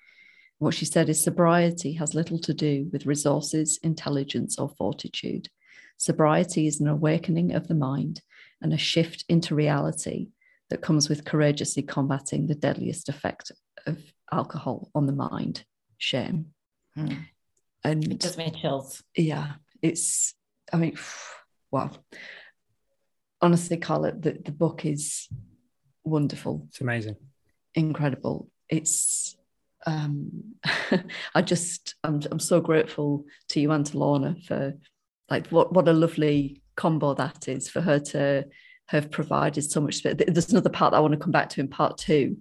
What 0.58 0.74
she 0.74 0.84
said 0.84 1.08
is 1.08 1.22
sobriety 1.22 1.94
has 1.94 2.14
little 2.14 2.38
to 2.40 2.54
do 2.54 2.88
with 2.92 3.06
resources 3.06 3.78
intelligence 3.82 4.58
or 4.58 4.68
fortitude. 4.68 5.48
Sobriety 5.96 6.66
is 6.66 6.80
an 6.80 6.88
awakening 6.88 7.54
of 7.54 7.68
the 7.68 7.74
mind 7.74 8.20
and 8.60 8.72
a 8.72 8.78
shift 8.78 9.24
into 9.28 9.54
reality 9.54 10.28
that 10.68 10.82
comes 10.82 11.08
with 11.08 11.24
courageously 11.24 11.82
combating 11.82 12.46
the 12.46 12.54
deadliest 12.54 13.08
effect 13.08 13.50
of 13.86 13.98
alcohol 14.30 14.90
on 14.94 15.06
the 15.06 15.12
mind. 15.12 15.64
Shame. 15.98 16.46
Hmm. 16.94 17.12
and 17.84 18.04
it 18.04 18.18
gives 18.18 18.36
me 18.36 18.50
chills. 18.50 19.02
Yeah 19.16 19.52
it's 19.82 20.34
i 20.72 20.76
mean 20.76 20.96
wow 21.70 21.90
honestly 23.40 23.76
carla 23.76 24.12
the, 24.12 24.38
the 24.44 24.52
book 24.52 24.84
is 24.84 25.28
wonderful 26.04 26.66
it's 26.68 26.80
amazing 26.80 27.16
incredible 27.74 28.48
it's 28.68 29.36
um 29.86 30.54
i 31.34 31.42
just 31.42 31.94
I'm, 32.04 32.20
I'm 32.30 32.40
so 32.40 32.60
grateful 32.60 33.24
to 33.50 33.60
you 33.60 33.70
and 33.70 33.86
to 33.86 33.98
lorna 33.98 34.36
for 34.46 34.74
like 35.30 35.46
what 35.48 35.72
what 35.72 35.88
a 35.88 35.92
lovely 35.92 36.62
combo 36.76 37.14
that 37.14 37.48
is 37.48 37.68
for 37.68 37.80
her 37.80 37.98
to 37.98 38.46
have 38.90 39.10
provided 39.10 39.62
so 39.62 39.80
much 39.80 39.96
space. 39.96 40.16
There's 40.26 40.50
another 40.50 40.68
part 40.68 40.90
that 40.90 40.96
I 40.96 41.00
want 41.00 41.12
to 41.12 41.18
come 41.18 41.30
back 41.30 41.48
to 41.50 41.60
in 41.60 41.68
part 41.68 41.96
two, 41.96 42.38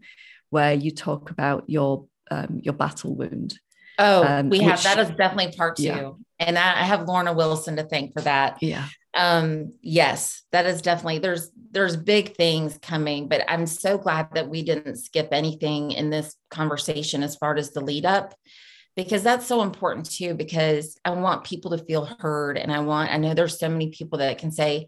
where 0.50 0.74
you 0.74 0.90
talk 0.90 1.30
about 1.30 1.64
your 1.68 2.06
um, 2.32 2.60
your 2.64 2.74
battle 2.74 3.16
wound. 3.16 3.60
Oh, 4.00 4.24
um, 4.24 4.50
we 4.50 4.60
have 4.60 4.82
that 4.84 4.98
is 4.98 5.10
definitely 5.10 5.52
part 5.56 5.76
two, 5.76 5.84
yeah. 5.84 6.12
and 6.40 6.58
I 6.58 6.84
have 6.84 7.08
Lorna 7.08 7.34
Wilson 7.34 7.76
to 7.76 7.84
thank 7.84 8.14
for 8.14 8.22
that. 8.22 8.58
Yeah. 8.62 8.88
Um, 9.14 9.74
yes, 9.82 10.44
that 10.52 10.66
is 10.66 10.82
definitely 10.82 11.20
there's 11.20 11.52
there's 11.72 11.98
big 11.98 12.36
things 12.36 12.80
coming, 12.82 13.28
but 13.28 13.44
I'm 13.48 13.68
so 13.68 13.98
glad 13.98 14.30
that 14.34 14.50
we 14.50 14.64
didn't 14.64 14.98
skip 14.98 15.30
anything 15.32 15.92
in 15.92 16.10
this 16.10 16.36
conversation 16.50 17.24
as 17.24 17.36
far 17.36 17.56
as 17.58 17.72
the 17.72 17.82
lead 17.82 18.06
up 18.06 18.34
because 18.96 19.24
that's 19.24 19.46
so 19.46 19.62
important 19.62 20.10
too 20.10 20.34
because 20.34 20.98
i 21.06 21.10
want 21.10 21.46
people 21.46 21.72
to 21.72 21.84
feel 21.86 22.06
heard 22.20 22.58
and 22.58 22.72
i 22.72 22.80
want 22.80 23.10
i 23.12 23.18
know 23.18 23.34
there's 23.34 23.58
so 23.58 23.70
many 23.70 23.90
people 23.92 24.18
that 24.18 24.38
can 24.38 24.52
say 24.52 24.88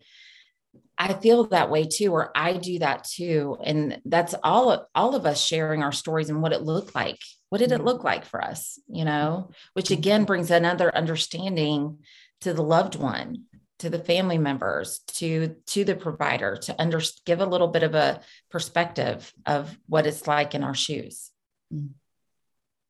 i 1.02 1.14
feel 1.14 1.45
that 1.45 1.70
way 1.70 1.86
too 1.86 2.12
or 2.14 2.32
i 2.36 2.54
do 2.54 2.80
that 2.80 3.04
too 3.04 3.58
and 3.64 3.99
that's 4.06 4.36
all 4.43 4.72
of, 4.72 4.82
all 4.93 5.16
of 5.16 5.26
us 5.26 5.43
sharing 5.43 5.82
our 5.82 5.91
stories 5.91 6.30
and 6.30 6.41
what 6.41 6.54
it 6.54 6.62
looked 6.62 6.93
like 6.93 7.18
what 7.49 7.58
did 7.58 7.72
it 7.72 7.76
mm-hmm. 7.76 7.88
look 7.88 8.04
like 8.04 8.24
for 8.24 8.41
us 8.41 8.80
you 8.88 9.04
know 9.04 9.49
which 9.74 9.86
mm-hmm. 9.86 9.99
again 9.99 10.24
brings 10.24 10.52
another 10.52 10.95
understanding 10.95 11.97
to 12.39 12.54
the 12.54 12.64
loved 12.64 12.95
one 12.95 13.45
to 13.80 13.89
the 13.89 13.99
family 13.99 14.38
members 14.38 14.99
to 15.08 15.56
to 15.66 15.84
the 15.84 15.95
provider 15.95 16.56
to 16.56 16.80
under 16.80 17.02
give 17.26 17.41
a 17.41 17.45
little 17.45 17.68
bit 17.68 17.84
of 17.84 17.95
a 17.95 18.22
perspective 18.52 19.34
of 19.47 19.76
what 19.88 20.06
it's 20.06 20.28
like 20.28 20.54
in 20.54 20.64
our 20.64 20.76
shoes 20.76 21.32
mm. 21.74 21.89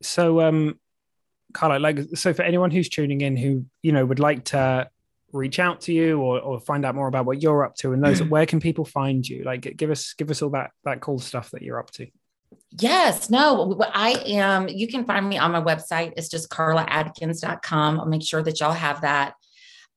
so 0.01 0.41
um 0.41 0.77
Carla, 1.53 1.79
like, 1.79 1.99
so 2.15 2.33
for 2.33 2.43
anyone 2.43 2.71
who's 2.71 2.87
tuning 2.87 3.21
in 3.21 3.35
who, 3.35 3.65
you 3.81 3.91
know, 3.91 4.05
would 4.05 4.19
like 4.19 4.45
to 4.45 4.89
reach 5.33 5.59
out 5.59 5.81
to 5.81 5.93
you 5.93 6.19
or, 6.19 6.39
or 6.39 6.59
find 6.59 6.85
out 6.85 6.95
more 6.95 7.07
about 7.07 7.25
what 7.25 7.41
you're 7.41 7.63
up 7.63 7.75
to 7.75 7.93
and 7.93 8.03
those, 8.03 8.21
where 8.23 8.45
can 8.45 8.59
people 8.59 8.85
find 8.85 9.27
you? 9.27 9.43
Like, 9.43 9.75
give 9.77 9.91
us, 9.91 10.13
give 10.13 10.29
us 10.29 10.41
all 10.41 10.51
that, 10.51 10.71
that 10.83 11.01
cool 11.01 11.19
stuff 11.19 11.51
that 11.51 11.61
you're 11.61 11.79
up 11.79 11.91
to. 11.91 12.07
Yes, 12.79 13.29
no, 13.29 13.77
I 13.93 14.11
am. 14.25 14.67
You 14.67 14.87
can 14.87 15.05
find 15.05 15.27
me 15.27 15.37
on 15.37 15.51
my 15.51 15.61
website. 15.61 16.13
It's 16.17 16.29
just 16.29 16.49
carlaadkins.com. 16.49 17.99
I'll 17.99 18.05
make 18.05 18.23
sure 18.23 18.43
that 18.43 18.59
y'all 18.59 18.71
have 18.71 19.01
that. 19.01 19.33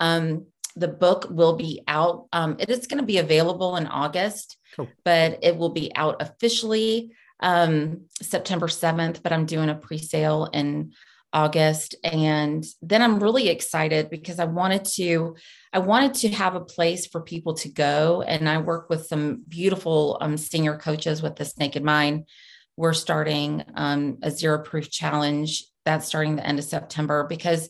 Um, 0.01 0.47
the 0.77 0.89
book 0.89 1.27
will 1.31 1.57
be 1.57 1.83
out. 1.87 2.27
Um, 2.33 2.57
it 2.59 2.69
is 2.69 2.87
going 2.87 3.01
to 3.01 3.07
be 3.07 3.19
available 3.19 3.77
in 3.77 3.87
August, 3.87 4.57
cool. 4.77 4.89
but 5.05 5.39
it 5.43 5.57
will 5.57 5.69
be 5.71 5.95
out 5.95 6.21
officially 6.21 7.13
um, 7.41 8.03
September 8.21 8.67
7th. 8.67 9.23
But 9.23 9.33
I'm 9.33 9.47
doing 9.47 9.69
a 9.69 9.75
pre 9.77 9.99
sale 9.99 10.49
in 10.53 10.93
August. 11.35 11.97
And 12.05 12.65
then 12.81 13.03
I'm 13.03 13.19
really 13.19 13.49
excited 13.49 14.09
because 14.09 14.39
I 14.39 14.45
wanted 14.45 14.85
to, 14.95 15.37
I 15.73 15.81
wanted 15.81 16.15
to 16.15 16.29
have 16.31 16.55
a 16.55 16.61
place 16.61 17.07
for 17.07 17.21
people 17.21 17.55
to 17.55 17.69
go. 17.69 18.23
And 18.23 18.49
I 18.49 18.59
work 18.59 18.89
with 18.89 19.07
some 19.07 19.43
beautiful 19.49 20.17
um, 20.21 20.37
senior 20.37 20.79
coaches 20.79 21.21
with 21.21 21.35
This 21.35 21.59
Naked 21.59 21.83
Mind. 21.83 22.29
We're 22.77 22.93
starting 22.93 23.65
um, 23.75 24.19
a 24.23 24.31
zero 24.31 24.63
proof 24.63 24.91
challenge 24.91 25.65
that's 25.85 26.07
starting 26.07 26.37
the 26.37 26.47
end 26.47 26.61
of 26.61 26.65
September 26.65 27.27
because 27.29 27.69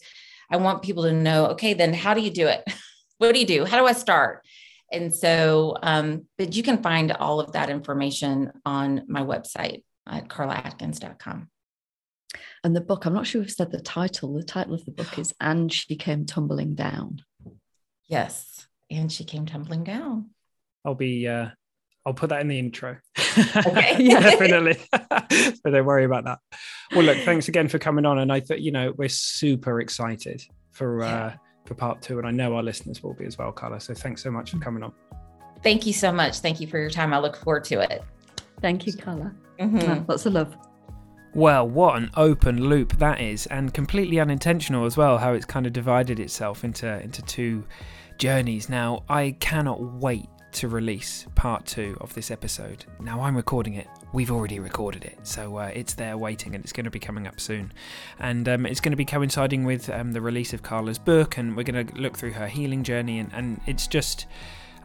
I 0.50 0.58
want 0.58 0.82
people 0.82 1.04
to 1.04 1.12
know, 1.12 1.46
okay, 1.48 1.74
then 1.74 1.94
how 1.94 2.14
do 2.14 2.20
you 2.20 2.30
do 2.30 2.46
it? 2.46 2.62
what 3.18 3.32
do 3.32 3.40
you 3.40 3.46
do? 3.46 3.64
How 3.64 3.78
do 3.78 3.86
I 3.86 3.92
start? 3.92 4.44
And 4.92 5.12
so, 5.12 5.76
um, 5.82 6.26
but 6.36 6.54
you 6.54 6.62
can 6.62 6.82
find 6.82 7.10
all 7.12 7.40
of 7.40 7.52
that 7.52 7.70
information 7.70 8.52
on 8.64 9.04
my 9.08 9.22
website 9.22 9.82
at 10.06 10.28
carlaadkins.com. 10.28 11.48
And 12.62 12.74
the 12.74 12.80
book, 12.80 13.05
I'm 13.05 13.14
not 13.14 13.26
sure 13.26 13.43
if 13.43 13.53
said 13.53 13.70
the 13.70 13.80
title. 13.80 14.35
The 14.35 14.43
title 14.43 14.74
of 14.74 14.85
the 14.85 14.93
book 14.93 15.18
is 15.18 15.35
And 15.41 15.72
She 15.72 15.97
Came 15.97 16.26
Tumbling 16.26 16.74
Down. 16.74 17.22
Yes. 18.07 18.66
And 18.91 19.11
she 19.11 19.24
came 19.24 19.47
tumbling 19.47 19.85
down. 19.85 20.30
I'll 20.85 20.95
be 20.95 21.26
uh 21.26 21.49
I'll 22.07 22.12
put 22.12 22.28
that 22.28 22.43
in 22.43 22.49
the 22.49 22.59
intro. 22.59 22.99
Okay. 23.39 23.97
yeah, 23.99 24.20
definitely. 24.39 24.74
so 25.55 25.70
don't 25.70 25.87
worry 25.87 26.05
about 26.05 26.24
that. 26.24 26.39
Well, 26.95 27.05
look, 27.05 27.18
thanks 27.24 27.49
again 27.49 27.66
for 27.66 27.78
coming 27.78 28.05
on. 28.05 28.18
And 28.18 28.30
I 28.30 28.41
thought, 28.41 28.61
you 28.61 28.72
know, 28.72 28.93
we're 28.97 29.09
super 29.09 29.80
excited 29.80 30.43
for 30.72 31.03
uh 31.03 31.35
for 31.64 31.74
part 31.74 32.03
two. 32.03 32.18
And 32.18 32.26
I 32.26 32.30
know 32.30 32.55
our 32.57 32.62
listeners 32.62 33.03
will 33.03 33.14
be 33.14 33.24
as 33.24 33.39
well, 33.39 33.53
Carla. 33.53 33.80
So 33.80 33.95
thanks 33.95 34.22
so 34.22 34.30
much 34.30 34.51
for 34.51 34.59
coming 34.59 34.82
on. 34.82 34.93
Thank 35.62 35.87
you 35.87 35.95
so 35.95 36.12
much. 36.12 36.41
Thank 36.41 36.61
you 36.61 36.66
for 36.66 36.78
your 36.78 36.91
time. 36.91 37.14
I 37.14 37.18
look 37.18 37.37
forward 37.37 37.64
to 37.64 37.80
it. 37.80 38.05
Thank 38.61 38.87
you, 38.87 38.93
Carla. 38.93 39.35
Mm-hmm. 39.59 40.05
Lots 40.07 40.26
of 40.26 40.35
love. 40.35 40.57
Well, 41.35 41.68
what 41.68 41.97
an 41.97 42.11
open 42.16 42.68
loop 42.68 42.99
that 42.99 43.20
is, 43.20 43.47
and 43.47 43.74
completely 43.74 44.20
unintentional 44.20 44.85
as 44.85 44.97
well, 44.97 45.18
how 45.18 45.32
it's 45.32 45.45
kind 45.45 45.66
of 45.66 45.72
divided 45.72 46.20
itself 46.20 46.62
into, 46.62 47.03
into 47.03 47.22
two 47.22 47.64
journeys. 48.18 48.68
Now, 48.68 49.03
I 49.09 49.35
cannot 49.41 49.82
wait 49.82 50.28
to 50.53 50.68
release 50.68 51.26
part 51.35 51.66
two 51.66 51.97
of 52.01 52.14
this 52.14 52.30
episode. 52.30 52.85
Now, 53.01 53.20
I'm 53.22 53.35
recording 53.37 53.74
it. 53.74 53.89
We've 54.12 54.30
already 54.30 54.61
recorded 54.61 55.05
it, 55.05 55.18
so 55.24 55.57
uh, 55.57 55.72
it's 55.74 55.95
there 55.95 56.16
waiting, 56.16 56.55
and 56.55 56.62
it's 56.62 56.72
going 56.72 56.85
to 56.85 56.91
be 56.91 57.01
coming 57.01 57.26
up 57.26 57.41
soon. 57.41 57.72
And 58.20 58.49
um, 58.49 58.64
it's 58.64 58.80
going 58.80 58.93
to 58.93 58.97
be 58.97 59.05
coinciding 59.05 59.64
with 59.64 59.91
um, 59.91 60.12
the 60.12 60.20
release 60.20 60.53
of 60.53 60.62
Carla's 60.62 61.01
book, 61.01 61.37
and 61.37 61.57
we're 61.57 61.64
going 61.64 61.85
to 61.85 61.97
look 61.97 62.16
through 62.16 62.35
her 62.35 62.47
healing 62.47 62.85
journey, 62.85 63.18
and, 63.18 63.32
and 63.32 63.61
it's 63.66 63.89
just 63.89 64.26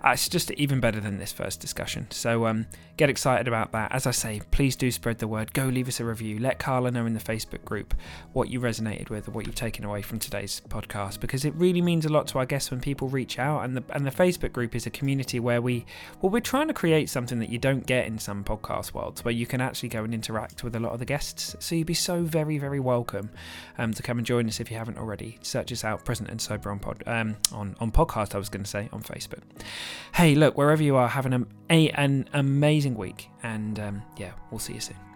uh, 0.03 0.11
it's 0.11 0.29
just 0.29 0.51
even 0.51 0.79
better 0.79 0.99
than 0.99 1.17
this 1.17 1.31
first 1.31 1.59
discussion. 1.59 2.07
So 2.09 2.45
um, 2.45 2.67
get 2.95 3.09
excited 3.09 3.47
about 3.47 3.71
that. 3.73 3.91
As 3.91 4.07
I 4.07 4.11
say, 4.11 4.41
please 4.51 4.75
do 4.75 4.91
spread 4.91 5.19
the 5.19 5.27
word. 5.27 5.53
Go 5.53 5.65
leave 5.65 5.87
us 5.87 5.99
a 5.99 6.05
review. 6.05 6.39
Let 6.39 6.57
Carla 6.57 6.91
know 6.91 7.05
in 7.05 7.13
the 7.13 7.19
Facebook 7.19 7.65
group 7.65 7.93
what 8.31 8.49
you 8.49 8.61
resonated 8.61 9.09
with 9.09 9.27
or 9.27 9.31
what 9.31 9.45
you've 9.45 9.55
taken 9.55 9.83
away 9.83 10.01
from 10.01 10.19
today's 10.19 10.61
podcast 10.69 11.19
because 11.19 11.43
it 11.43 11.53
really 11.55 11.81
means 11.81 12.05
a 12.05 12.09
lot 12.09 12.27
to 12.27 12.39
our 12.39 12.45
guests 12.45 12.71
when 12.71 12.79
people 12.79 13.09
reach 13.09 13.39
out. 13.39 13.63
And 13.65 13.75
the 13.75 13.83
and 13.91 14.05
the 14.05 14.11
Facebook 14.11 14.53
group 14.53 14.75
is 14.75 14.85
a 14.85 14.89
community 14.89 15.39
where 15.39 15.61
we 15.61 15.85
well 16.21 16.29
we're 16.29 16.39
trying 16.39 16.67
to 16.69 16.73
create 16.73 17.09
something 17.09 17.39
that 17.39 17.49
you 17.49 17.57
don't 17.57 17.85
get 17.85 18.07
in 18.07 18.19
some 18.19 18.43
podcast 18.43 18.93
worlds 18.93 19.25
where 19.25 19.33
you 19.33 19.45
can 19.45 19.59
actually 19.59 19.89
go 19.89 20.03
and 20.03 20.13
interact 20.13 20.63
with 20.63 20.75
a 20.75 20.79
lot 20.79 20.93
of 20.93 20.99
the 20.99 21.05
guests. 21.05 21.55
So 21.59 21.75
you'd 21.75 21.87
be 21.87 21.93
so 21.93 22.23
very 22.23 22.57
very 22.57 22.79
welcome 22.79 23.31
um, 23.77 23.93
to 23.93 24.03
come 24.03 24.17
and 24.17 24.25
join 24.25 24.47
us 24.47 24.59
if 24.59 24.71
you 24.71 24.77
haven't 24.77 24.97
already. 24.97 25.39
Search 25.41 25.71
us 25.73 25.83
out, 25.83 26.05
Present 26.05 26.29
and 26.29 26.41
Sober 26.41 26.71
on 26.71 26.79
pod 26.79 27.03
um, 27.05 27.35
on 27.51 27.75
on 27.79 27.91
podcast. 27.91 28.33
I 28.33 28.37
was 28.37 28.49
going 28.49 28.63
to 28.63 28.69
say 28.69 28.89
on 28.93 29.03
Facebook. 29.03 29.41
Hey, 30.13 30.35
look, 30.35 30.57
wherever 30.57 30.83
you 30.83 30.95
are, 30.95 31.07
have 31.07 31.25
an, 31.25 31.47
a, 31.69 31.89
an 31.91 32.29
amazing 32.33 32.95
week. 32.95 33.29
And 33.43 33.79
um, 33.79 34.01
yeah, 34.17 34.31
we'll 34.51 34.59
see 34.59 34.73
you 34.73 34.81
soon. 34.81 35.08